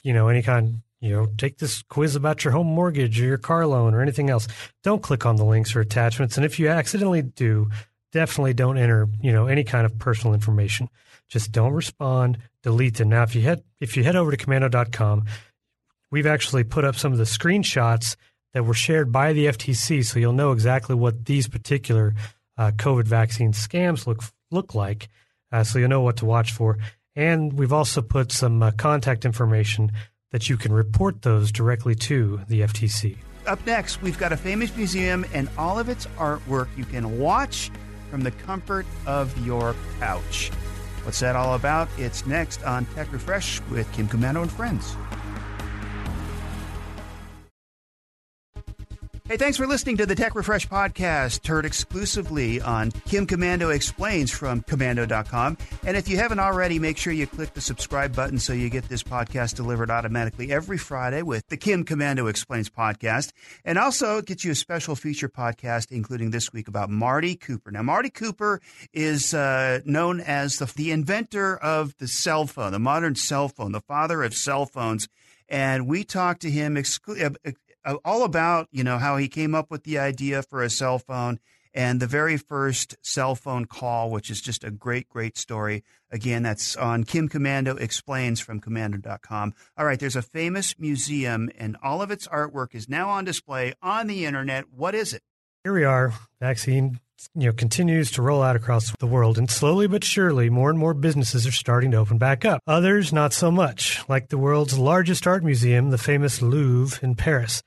you 0.03 0.13
know, 0.13 0.29
any 0.29 0.43
kind, 0.43 0.83
you 1.01 1.11
know, 1.11 1.27
take 1.37 1.59
this 1.59 1.83
quiz 1.83 2.17
about 2.17 2.45
your 2.45 2.53
home 2.53 2.67
mortgage 2.67 3.21
or 3.21 3.25
your 3.25 3.39
car 3.39 3.67
loan 3.67 3.95
or 3.95 4.01
anything 4.01 4.31
else. 4.31 4.49
Don't 4.83 5.03
click 5.03 5.27
on 5.27 5.37
the 5.37 5.45
links 5.45 5.77
or 5.77 5.81
attachments. 5.81 6.37
And 6.37 6.45
if 6.45 6.59
you 6.59 6.69
accidentally 6.69 7.23
do, 7.23 7.71
definitely 8.13 8.55
don't 8.55 8.79
enter, 8.79 9.09
you 9.21 9.33
know, 9.33 9.47
any 9.47 9.65
kind 9.65 9.85
of 9.85 9.99
personal 9.99 10.35
information. 10.35 10.89
Just 11.29 11.53
don't 11.53 11.73
respond, 11.73 12.39
delete 12.63 12.97
them. 12.97 13.11
Now, 13.11 13.23
if 13.23 13.35
you 13.35 13.43
head 13.43 13.63
if 13.81 13.97
you 13.97 14.05
head 14.05 14.17
over 14.17 14.31
to 14.31 14.37
komando.com, 14.37 15.27
we've 16.11 16.27
actually 16.27 16.65
put 16.65 16.85
up 16.85 16.97
some 16.97 17.13
of 17.13 17.19
the 17.19 17.25
screenshots 17.25 18.17
that 18.55 18.65
were 18.65 18.75
shared 18.75 19.13
by 19.13 19.33
the 19.33 19.47
FTC, 19.47 20.05
so 20.05 20.19
you'll 20.19 20.33
know 20.33 20.53
exactly 20.53 20.95
what 20.95 21.27
these 21.27 21.49
particular 21.49 22.15
uh, 22.57 22.71
COVID 22.73 23.05
vaccine 23.05 23.53
scams 23.53 24.07
look 24.07 24.23
look 24.51 24.75
like. 24.75 25.09
Uh, 25.51 25.65
so 25.65 25.79
you'll 25.79 25.89
know 25.89 26.03
what 26.03 26.17
to 26.19 26.27
watch 26.27 26.53
for. 26.53 26.79
And 27.17 27.53
we've 27.53 27.73
also 27.73 28.03
put 28.03 28.31
some 28.33 28.63
uh, 28.63 28.71
contact 28.73 29.25
information 29.25 29.93
that 30.31 30.49
you 30.49 30.57
can 30.57 30.73
report 30.73 31.23
those 31.23 31.51
directly 31.51 31.95
to 31.95 32.41
the 32.49 32.61
FTC. 32.61 33.17
Up 33.47 33.65
next, 33.67 34.03
we've 34.03 34.19
got 34.19 34.33
a 34.33 34.37
famous 34.37 34.77
museum 34.77 35.25
and 35.33 35.49
all 35.57 35.79
of 35.79 35.89
its 35.89 36.07
artwork 36.19 36.69
you 36.77 36.85
can 36.85 37.19
watch 37.19 37.71
from 38.11 38.21
the 38.21 38.31
comfort 38.31 38.87
of 39.07 39.37
your 39.47 39.75
couch. 39.99 40.51
What's 41.05 41.21
that 41.21 41.35
all 41.35 41.55
about? 41.55 41.89
It's 41.97 42.27
next 42.27 42.63
on 42.65 42.85
Tech 42.95 43.11
Refresh 43.13 43.63
with 43.71 43.91
Kim 43.93 44.07
Komando 44.09 44.43
and 44.43 44.53
friends. 44.53 44.95
Hey, 49.29 49.37
thanks 49.37 49.59
for 49.59 49.67
listening 49.67 49.99
to 49.99 50.07
the 50.07 50.15
Tech 50.15 50.35
Refresh 50.35 50.67
podcast, 50.69 51.47
heard 51.47 51.67
exclusively 51.67 52.63
on 52.63 52.91
Kim 52.91 53.27
Komando 53.27 53.75
Explains 53.75 54.31
from 54.31 54.63
komando.com. 54.63 55.59
And 55.85 55.99
if 55.99 56.09
you 56.09 56.17
haven't 56.17 56.41
already, 56.41 56.79
make 56.79 56.97
sure 56.97 57.13
you 57.13 57.27
click 57.27 57.53
the 57.53 57.61
subscribe 57.61 58.17
button 58.17 58.39
so 58.39 58.55
you 58.55 58.71
get 58.71 58.89
this 58.89 59.03
podcast 59.03 59.55
delivered 59.55 59.91
automatically 59.91 60.51
every 60.51 60.79
Friday 60.79 61.21
with 61.21 61.47
the 61.49 61.59
Kim 61.59 61.85
Komando 61.85 62.31
Explains 62.31 62.71
podcast. 62.71 63.33
And 63.67 63.77
also 63.77 64.23
get 64.23 64.45
you 64.45 64.53
a 64.53 64.55
special 64.55 64.97
feature 64.97 65.29
podcast, 65.29 65.93
including 65.93 66.31
this 66.31 66.51
week 66.55 66.67
about 66.67 66.89
Marty 66.89 67.37
Cooper. 67.37 67.71
Now, 67.71 67.83
Marty 67.83 68.09
Cooper 68.09 68.63
is 68.95 69.35
uh, 69.35 69.81
known 69.85 70.21
as 70.21 70.57
the, 70.57 70.73
the 70.75 70.91
inventor 70.91 71.55
of 71.59 71.95
the 71.99 72.09
cell 72.09 72.47
phone, 72.47 72.73
the 72.73 72.79
modern 72.79 73.15
cell 73.15 73.51
phone, 73.51 73.73
the 73.73 73.83
father 73.83 74.23
of 74.23 74.33
cell 74.33 74.65
phones 74.65 75.07
and 75.49 75.87
we 75.87 76.05
talked 76.05 76.43
to 76.43 76.51
him 76.51 76.77
uh, 76.77 77.31
Uh, 77.89 77.97
all 78.05 78.23
about 78.23 78.69
you 78.71 78.85
know 78.85 78.99
how 78.99 79.17
he 79.17 79.29
came 79.29 79.55
up 79.55 79.71
with 79.71 79.85
the 79.85 79.99
idea 79.99 80.43
for 80.43 80.63
a 80.63 80.69
cell 80.69 80.99
phone 80.99 81.41
and 81.73 82.01
the 82.01 82.07
very 82.07 82.37
first 82.37 82.97
cell 83.03 83.35
phone 83.35 83.65
call, 83.65 84.11
which 84.11 84.31
is 84.31 84.43
just 84.43 84.63
a 84.63 84.71
great, 84.71 85.09
great 85.09 85.39
story. 85.39 85.83
Again, 86.11 86.43
that's 86.43 86.77
on 86.77 87.05
Kim 87.05 87.29
Komando 87.29 87.81
Explains 87.81 88.41
from 88.41 88.61
komando.com. 88.61 89.55
All 89.77 89.87
right, 89.87 89.99
there's 89.99 90.17
a 90.17 90.23
famous 90.23 90.79
museum, 90.79 91.51
and 91.57 91.77
all 91.83 92.03
of 92.03 92.11
its 92.11 92.29
artwork 92.29 92.75
is 92.75 92.91
now 92.91 93.09
on 93.09 93.25
display 93.25 93.73
on 93.81 94.07
the 94.07 94.27
internet. 94.27 94.65
What 94.71 94.95
is 94.95 95.15
it? 95.15 95.23
Here 95.65 95.73
we 95.73 95.85
are. 95.85 96.13
Vaccine 96.41 97.01
you 97.35 97.47
know 97.47 97.53
continues 97.53 98.11
to 98.13 98.23
roll 98.23 98.43
out 98.43 98.55
across 98.55 98.95
the 98.99 99.07
world 99.07 99.39
and 99.39 99.51
slowly 99.51 99.89
but 99.89 100.05
surely 100.05 100.49
more 100.49 100.71
and 100.71 100.79
more 100.79 100.95
businesses 100.95 101.47
are 101.49 101.53
starting 101.53 101.91
to 101.91 101.97
open 101.97 102.17
back 102.17 102.45
up 102.45 102.63
others 102.65 103.13
not 103.13 103.33
so 103.33 103.51
much 103.51 104.09
like 104.09 104.29
the 104.29 104.39
world's 104.39 104.79
largest 104.79 105.27
art 105.27 105.43
museum 105.43 105.91
the 105.91 105.99
famous 105.99 106.41
louvre 106.41 106.97
in 107.03 107.17
paris 107.17 107.61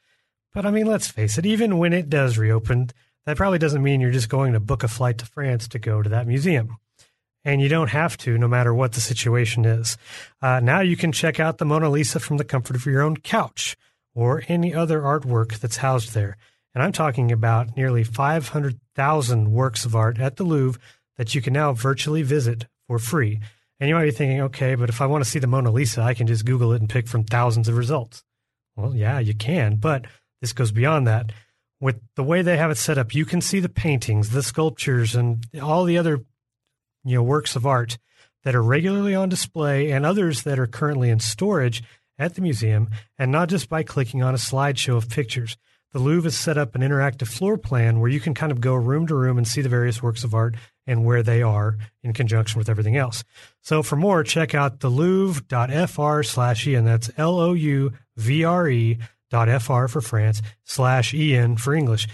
but 0.54 0.66
i 0.66 0.72
mean 0.72 0.86
let's 0.86 1.08
face 1.08 1.38
it 1.38 1.46
even 1.46 1.78
when 1.78 1.94
it 1.94 2.10
does 2.10 2.38
reopen 2.38 2.90
that 3.26 3.38
probably 3.38 3.60
doesn't 3.60 3.84
mean 3.84 4.02
you're 4.02 4.12
just 4.12 4.30
going 4.30 4.54
to 4.54 4.60
book 4.60 4.84
a 4.84 4.88
flight 4.88 5.18
to 5.18 5.26
france 5.26 5.68
to 5.68 5.80
go 5.80 6.02
to 6.02 6.10
that 6.10 6.28
museum 6.28 6.78
and 7.44 7.62
you 7.62 7.70
don't 7.70 7.90
have 7.90 8.18
to 8.18 8.38
no 8.38 8.48
matter 8.48 8.74
what 8.74 8.94
the 8.94 9.02
situation 9.02 9.66
is 9.66 9.98
uh, 10.42 10.60
now 10.60 10.80
you 10.80 10.96
can 10.96 11.12
check 11.12 11.40
out 11.40 11.58
the 11.58 11.66
mona 11.66 11.90
lisa 11.90 12.20
from 12.20 12.38
the 12.38 12.44
comfort 12.44 12.76
of 12.76 12.86
your 12.86 13.02
own 13.02 13.18
couch 13.18 13.76
or 14.14 14.44
any 14.48 14.74
other 14.74 15.02
artwork 15.02 15.60
that's 15.60 15.78
housed 15.78 16.14
there 16.14 16.38
and 16.74 16.84
I'm 16.84 16.92
talking 16.92 17.32
about 17.32 17.76
nearly 17.76 18.04
500,000 18.04 19.52
works 19.52 19.86
of 19.86 19.96
art 19.96 20.20
at 20.20 20.38
the 20.38 20.44
Louvre 20.44 20.80
that 21.18 21.36
you 21.36 21.42
can 21.42 21.54
now 21.54 21.74
virtually 21.74 22.22
visit 22.22 22.66
for 22.88 22.98
free. 22.98 23.42
And 23.80 23.90
you 23.90 23.96
might 23.96 24.06
be 24.06 24.12
thinking, 24.12 24.42
okay, 24.42 24.76
but 24.76 24.90
if 24.90 25.02
I 25.02 25.06
want 25.06 25.24
to 25.24 25.30
see 25.30 25.40
the 25.40 25.48
Mona 25.48 25.72
Lisa, 25.72 26.02
I 26.02 26.14
can 26.14 26.28
just 26.28 26.46
Google 26.46 26.72
it 26.74 26.82
and 26.82 26.90
pick 26.90 27.08
from 27.08 27.24
thousands 27.24 27.68
of 27.68 27.76
results. 27.76 28.24
Well, 28.76 28.96
yeah, 28.96 29.20
you 29.20 29.34
can, 29.34 29.76
but 29.76 30.06
this 30.42 30.54
goes 30.54 30.72
beyond 30.72 31.08
that. 31.08 31.32
With 31.80 32.00
the 32.16 32.24
way 32.24 32.42
they 32.42 32.58
have 32.58 32.72
it 32.72 32.78
set 32.78 32.98
up, 32.98 33.16
you 33.16 33.26
can 33.26 33.42
see 33.42 33.60
the 33.60 33.70
paintings, 33.70 34.30
the 34.30 34.44
sculptures, 34.44 35.16
and 35.16 35.46
all 35.62 35.84
the 35.84 35.98
other 35.98 36.24
you 37.04 37.16
know 37.16 37.24
works 37.24 37.56
of 37.56 37.66
art 37.66 37.98
that 38.44 38.56
are 38.56 38.64
regularly 38.64 39.16
on 39.16 39.30
display 39.30 39.92
and 39.92 40.06
others 40.06 40.44
that 40.44 40.60
are 40.60 40.68
currently 40.68 41.10
in 41.10 41.20
storage 41.20 41.84
at 42.20 42.36
the 42.36 42.42
museum, 42.42 42.90
and 43.18 43.32
not 43.32 43.50
just 43.50 43.68
by 43.70 43.82
clicking 43.82 44.22
on 44.22 44.36
a 44.36 44.38
slideshow 44.38 44.96
of 44.96 45.10
pictures. 45.10 45.58
The 45.92 46.00
Louvre 46.00 46.28
has 46.28 46.38
set 46.38 46.58
up 46.58 46.74
an 46.76 46.82
interactive 46.82 47.28
floor 47.28 47.58
plan 47.58 48.00
where 48.00 48.10
you 48.10 48.20
can 48.20 48.34
kind 48.34 48.52
of 48.52 48.62
go 48.62 48.76
room 48.76 49.08
to 49.08 49.16
room 49.16 49.38
and 49.38 49.48
see 49.48 49.62
the 49.62 49.70
various 49.70 50.02
works 50.02 50.24
of 50.24 50.34
art 50.34 50.56
and 50.88 51.04
where 51.04 51.22
they 51.22 51.42
are 51.42 51.78
in 52.04 52.14
conjunction 52.14 52.60
with 52.60 52.70
everything 52.70 52.96
else. 52.96 53.24
So 53.62 53.84
for 53.84 53.96
more, 53.96 54.24
check 54.24 54.56
out 54.56 54.80
thelouvre.fr 54.80 56.24
slash 56.24 56.68
E, 56.68 56.76
and 56.76 56.88
that's 56.88 57.12
L 57.18 57.40
O 57.40 57.54
U 57.54 57.92
V 58.16 58.44
R 58.44 58.70
E 58.70 59.00
fr 59.32 59.88
for 59.88 60.02
France 60.02 60.42
slash 60.64 61.14
en 61.14 61.58
for 61.58 61.74
English. 61.74 62.08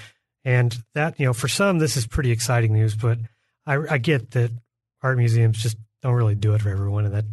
And 0.45 0.77
that, 0.93 1.19
you 1.19 1.25
know, 1.25 1.33
for 1.33 1.49
some, 1.49 1.79
this 1.79 1.97
is 1.97 2.07
pretty 2.07 2.31
exciting 2.31 2.71
news, 2.71 2.95
but 2.95 3.19
I, 3.65 3.79
I 3.89 3.97
get 3.97 4.31
that 4.31 4.51
art 5.01 5.17
museums 5.17 5.61
just 5.61 5.77
don't 6.01 6.13
really 6.13 6.35
do 6.35 6.53
it 6.53 6.61
for 6.61 6.69
everyone, 6.69 7.05
and 7.05 7.13
that 7.13 7.25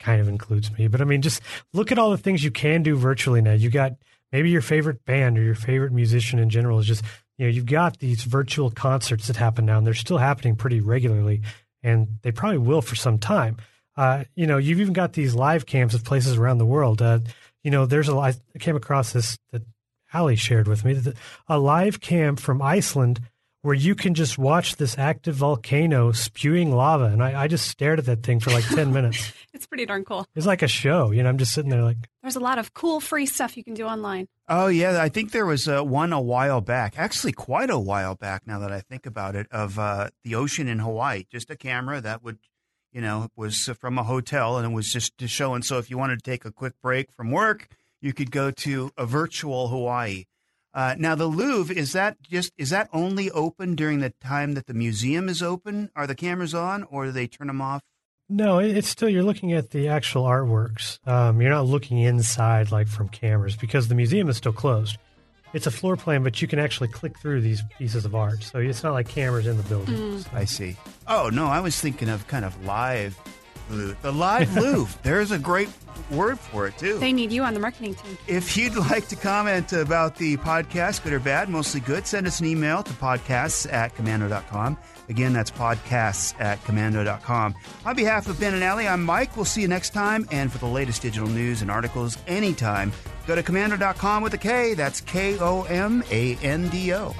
kind 0.00 0.20
of 0.20 0.28
includes 0.28 0.72
me. 0.78 0.88
But 0.88 1.00
I 1.00 1.04
mean, 1.04 1.22
just 1.22 1.42
look 1.72 1.92
at 1.92 1.98
all 1.98 2.10
the 2.10 2.16
things 2.16 2.42
you 2.42 2.50
can 2.50 2.82
do 2.82 2.96
virtually 2.96 3.42
now. 3.42 3.52
You 3.52 3.68
got 3.68 3.92
maybe 4.32 4.50
your 4.50 4.62
favorite 4.62 5.04
band 5.04 5.38
or 5.38 5.42
your 5.42 5.54
favorite 5.54 5.92
musician 5.92 6.38
in 6.38 6.48
general 6.48 6.78
is 6.78 6.86
just, 6.86 7.04
you 7.36 7.46
know, 7.46 7.50
you've 7.50 7.66
got 7.66 7.98
these 7.98 8.22
virtual 8.24 8.70
concerts 8.70 9.26
that 9.26 9.36
happen 9.36 9.66
now, 9.66 9.78
and 9.78 9.86
they're 9.86 9.94
still 9.94 10.18
happening 10.18 10.56
pretty 10.56 10.80
regularly, 10.80 11.42
and 11.82 12.08
they 12.22 12.32
probably 12.32 12.58
will 12.58 12.82
for 12.82 12.96
some 12.96 13.18
time. 13.18 13.58
Uh, 13.96 14.24
you 14.34 14.46
know, 14.46 14.56
you've 14.56 14.80
even 14.80 14.94
got 14.94 15.12
these 15.12 15.34
live 15.34 15.66
cams 15.66 15.94
of 15.94 16.04
places 16.04 16.38
around 16.38 16.58
the 16.58 16.66
world. 16.66 17.02
Uh, 17.02 17.18
you 17.62 17.70
know, 17.70 17.86
there's 17.86 18.08
a 18.08 18.16
I 18.16 18.34
came 18.58 18.76
across 18.76 19.12
this 19.12 19.38
that 19.52 19.62
Allie 20.12 20.36
shared 20.36 20.68
with 20.68 20.84
me 20.84 21.00
a 21.48 21.58
live 21.58 22.00
cam 22.00 22.36
from 22.36 22.60
Iceland 22.60 23.20
where 23.62 23.74
you 23.74 23.94
can 23.94 24.12
just 24.12 24.38
watch 24.38 24.76
this 24.76 24.98
active 24.98 25.36
volcano 25.36 26.10
spewing 26.10 26.74
lava. 26.74 27.04
And 27.04 27.22
I, 27.22 27.44
I 27.44 27.46
just 27.46 27.68
stared 27.68 28.00
at 28.00 28.06
that 28.06 28.24
thing 28.24 28.40
for 28.40 28.50
like 28.50 28.66
10 28.66 28.92
minutes. 28.92 29.32
it's 29.54 29.66
pretty 29.66 29.86
darn 29.86 30.04
cool. 30.04 30.26
It's 30.34 30.46
like 30.46 30.62
a 30.62 30.68
show. 30.68 31.12
You 31.12 31.22
know, 31.22 31.28
I'm 31.28 31.38
just 31.38 31.54
sitting 31.54 31.70
there 31.70 31.82
like. 31.82 31.96
There's 32.22 32.36
a 32.36 32.40
lot 32.40 32.58
of 32.58 32.74
cool 32.74 33.00
free 33.00 33.26
stuff 33.26 33.56
you 33.56 33.62
can 33.62 33.74
do 33.74 33.86
online. 33.86 34.26
Oh, 34.48 34.66
yeah. 34.66 35.00
I 35.00 35.08
think 35.08 35.30
there 35.30 35.46
was 35.46 35.68
uh, 35.68 35.82
one 35.82 36.12
a 36.12 36.20
while 36.20 36.60
back, 36.60 36.94
actually, 36.96 37.32
quite 37.32 37.70
a 37.70 37.78
while 37.78 38.16
back 38.16 38.46
now 38.46 38.58
that 38.58 38.72
I 38.72 38.80
think 38.80 39.06
about 39.06 39.36
it, 39.36 39.46
of 39.52 39.78
uh, 39.78 40.10
the 40.24 40.34
ocean 40.34 40.66
in 40.66 40.80
Hawaii. 40.80 41.24
Just 41.30 41.48
a 41.48 41.56
camera 41.56 42.00
that 42.00 42.22
would, 42.24 42.38
you 42.92 43.00
know, 43.00 43.24
it 43.24 43.30
was 43.36 43.70
from 43.80 43.98
a 43.98 44.02
hotel 44.02 44.58
and 44.58 44.70
it 44.70 44.74
was 44.74 44.92
just 44.92 45.12
showing. 45.28 45.62
So 45.62 45.78
if 45.78 45.90
you 45.90 45.98
wanted 45.98 46.22
to 46.22 46.30
take 46.30 46.44
a 46.44 46.52
quick 46.52 46.74
break 46.82 47.10
from 47.10 47.30
work, 47.30 47.68
you 48.00 48.12
could 48.12 48.30
go 48.30 48.50
to 48.50 48.90
a 48.96 49.06
virtual 49.06 49.68
Hawaii. 49.68 50.24
Uh, 50.74 50.94
now, 50.98 51.14
the 51.14 51.26
Louvre 51.26 51.74
is 51.74 51.92
that 51.92 52.20
just 52.22 52.52
is 52.56 52.70
that 52.70 52.88
only 52.92 53.30
open 53.30 53.74
during 53.74 54.00
the 54.00 54.10
time 54.22 54.54
that 54.54 54.66
the 54.66 54.74
museum 54.74 55.28
is 55.28 55.42
open? 55.42 55.90
Are 55.94 56.06
the 56.06 56.14
cameras 56.14 56.54
on, 56.54 56.84
or 56.84 57.06
do 57.06 57.12
they 57.12 57.26
turn 57.26 57.48
them 57.48 57.60
off? 57.60 57.82
No, 58.28 58.58
it's 58.58 58.88
still 58.88 59.10
you're 59.10 59.22
looking 59.22 59.52
at 59.52 59.70
the 59.70 59.88
actual 59.88 60.22
artworks. 60.24 61.06
Um, 61.06 61.42
you're 61.42 61.50
not 61.50 61.66
looking 61.66 61.98
inside 61.98 62.72
like 62.72 62.88
from 62.88 63.10
cameras 63.10 63.56
because 63.56 63.88
the 63.88 63.94
museum 63.94 64.30
is 64.30 64.38
still 64.38 64.54
closed. 64.54 64.96
It's 65.52 65.66
a 65.66 65.70
floor 65.70 65.96
plan, 65.96 66.22
but 66.22 66.40
you 66.40 66.48
can 66.48 66.58
actually 66.58 66.88
click 66.88 67.18
through 67.18 67.42
these 67.42 67.62
pieces 67.78 68.04
of 68.04 68.14
art, 68.14 68.42
so 68.42 68.58
it's 68.58 68.82
not 68.82 68.92
like 68.92 69.08
cameras 69.08 69.46
in 69.46 69.56
the 69.56 69.62
building. 69.64 69.94
Mm. 69.94 70.34
I 70.34 70.44
see. 70.44 70.76
Oh 71.06 71.30
no, 71.32 71.46
I 71.46 71.60
was 71.60 71.78
thinking 71.78 72.08
of 72.08 72.26
kind 72.26 72.44
of 72.44 72.64
live 72.64 73.18
Louvre. 73.70 73.96
The 74.02 74.12
live 74.12 74.54
Louvre. 74.62 74.98
There's 75.02 75.30
a 75.30 75.38
great 75.38 75.68
word 76.10 76.38
for 76.38 76.66
it 76.66 76.78
too. 76.78 76.98
They 76.98 77.12
need 77.12 77.32
you 77.32 77.42
on 77.42 77.54
the 77.54 77.60
marketing 77.60 77.94
team. 77.94 78.18
If 78.26 78.56
you'd 78.56 78.76
like 78.76 79.08
to 79.08 79.16
comment 79.16 79.72
about 79.72 80.16
the 80.16 80.36
podcast, 80.38 81.02
good 81.02 81.12
or 81.12 81.20
bad, 81.20 81.48
mostly 81.48 81.80
good, 81.80 82.06
send 82.06 82.26
us 82.26 82.40
an 82.40 82.46
email 82.46 82.82
to 82.82 82.92
podcasts 82.94 83.70
at 83.72 83.94
komando.com. 83.94 84.76
Again, 85.08 85.32
that's 85.32 85.50
podcasts 85.50 86.38
at 86.40 86.62
komando.com. 86.64 87.54
On 87.84 87.96
behalf 87.96 88.28
of 88.28 88.38
Ben 88.38 88.54
and 88.54 88.62
Allie, 88.64 88.88
I'm 88.88 89.02
Mike. 89.04 89.36
We'll 89.36 89.44
see 89.44 89.62
you 89.62 89.68
next 89.68 89.90
time. 89.90 90.26
And 90.30 90.50
for 90.50 90.58
the 90.58 90.66
latest 90.66 91.02
digital 91.02 91.28
news 91.28 91.62
and 91.62 91.70
articles 91.70 92.18
anytime, 92.26 92.92
go 93.26 93.34
to 93.34 93.42
komando.com 93.42 94.22
with 94.22 94.34
a 94.34 94.38
K. 94.38 94.74
That's 94.74 95.00
K 95.00 95.38
O 95.38 95.62
M 95.64 96.02
A 96.10 96.36
N 96.36 96.68
D 96.68 96.94
O. 96.94 97.14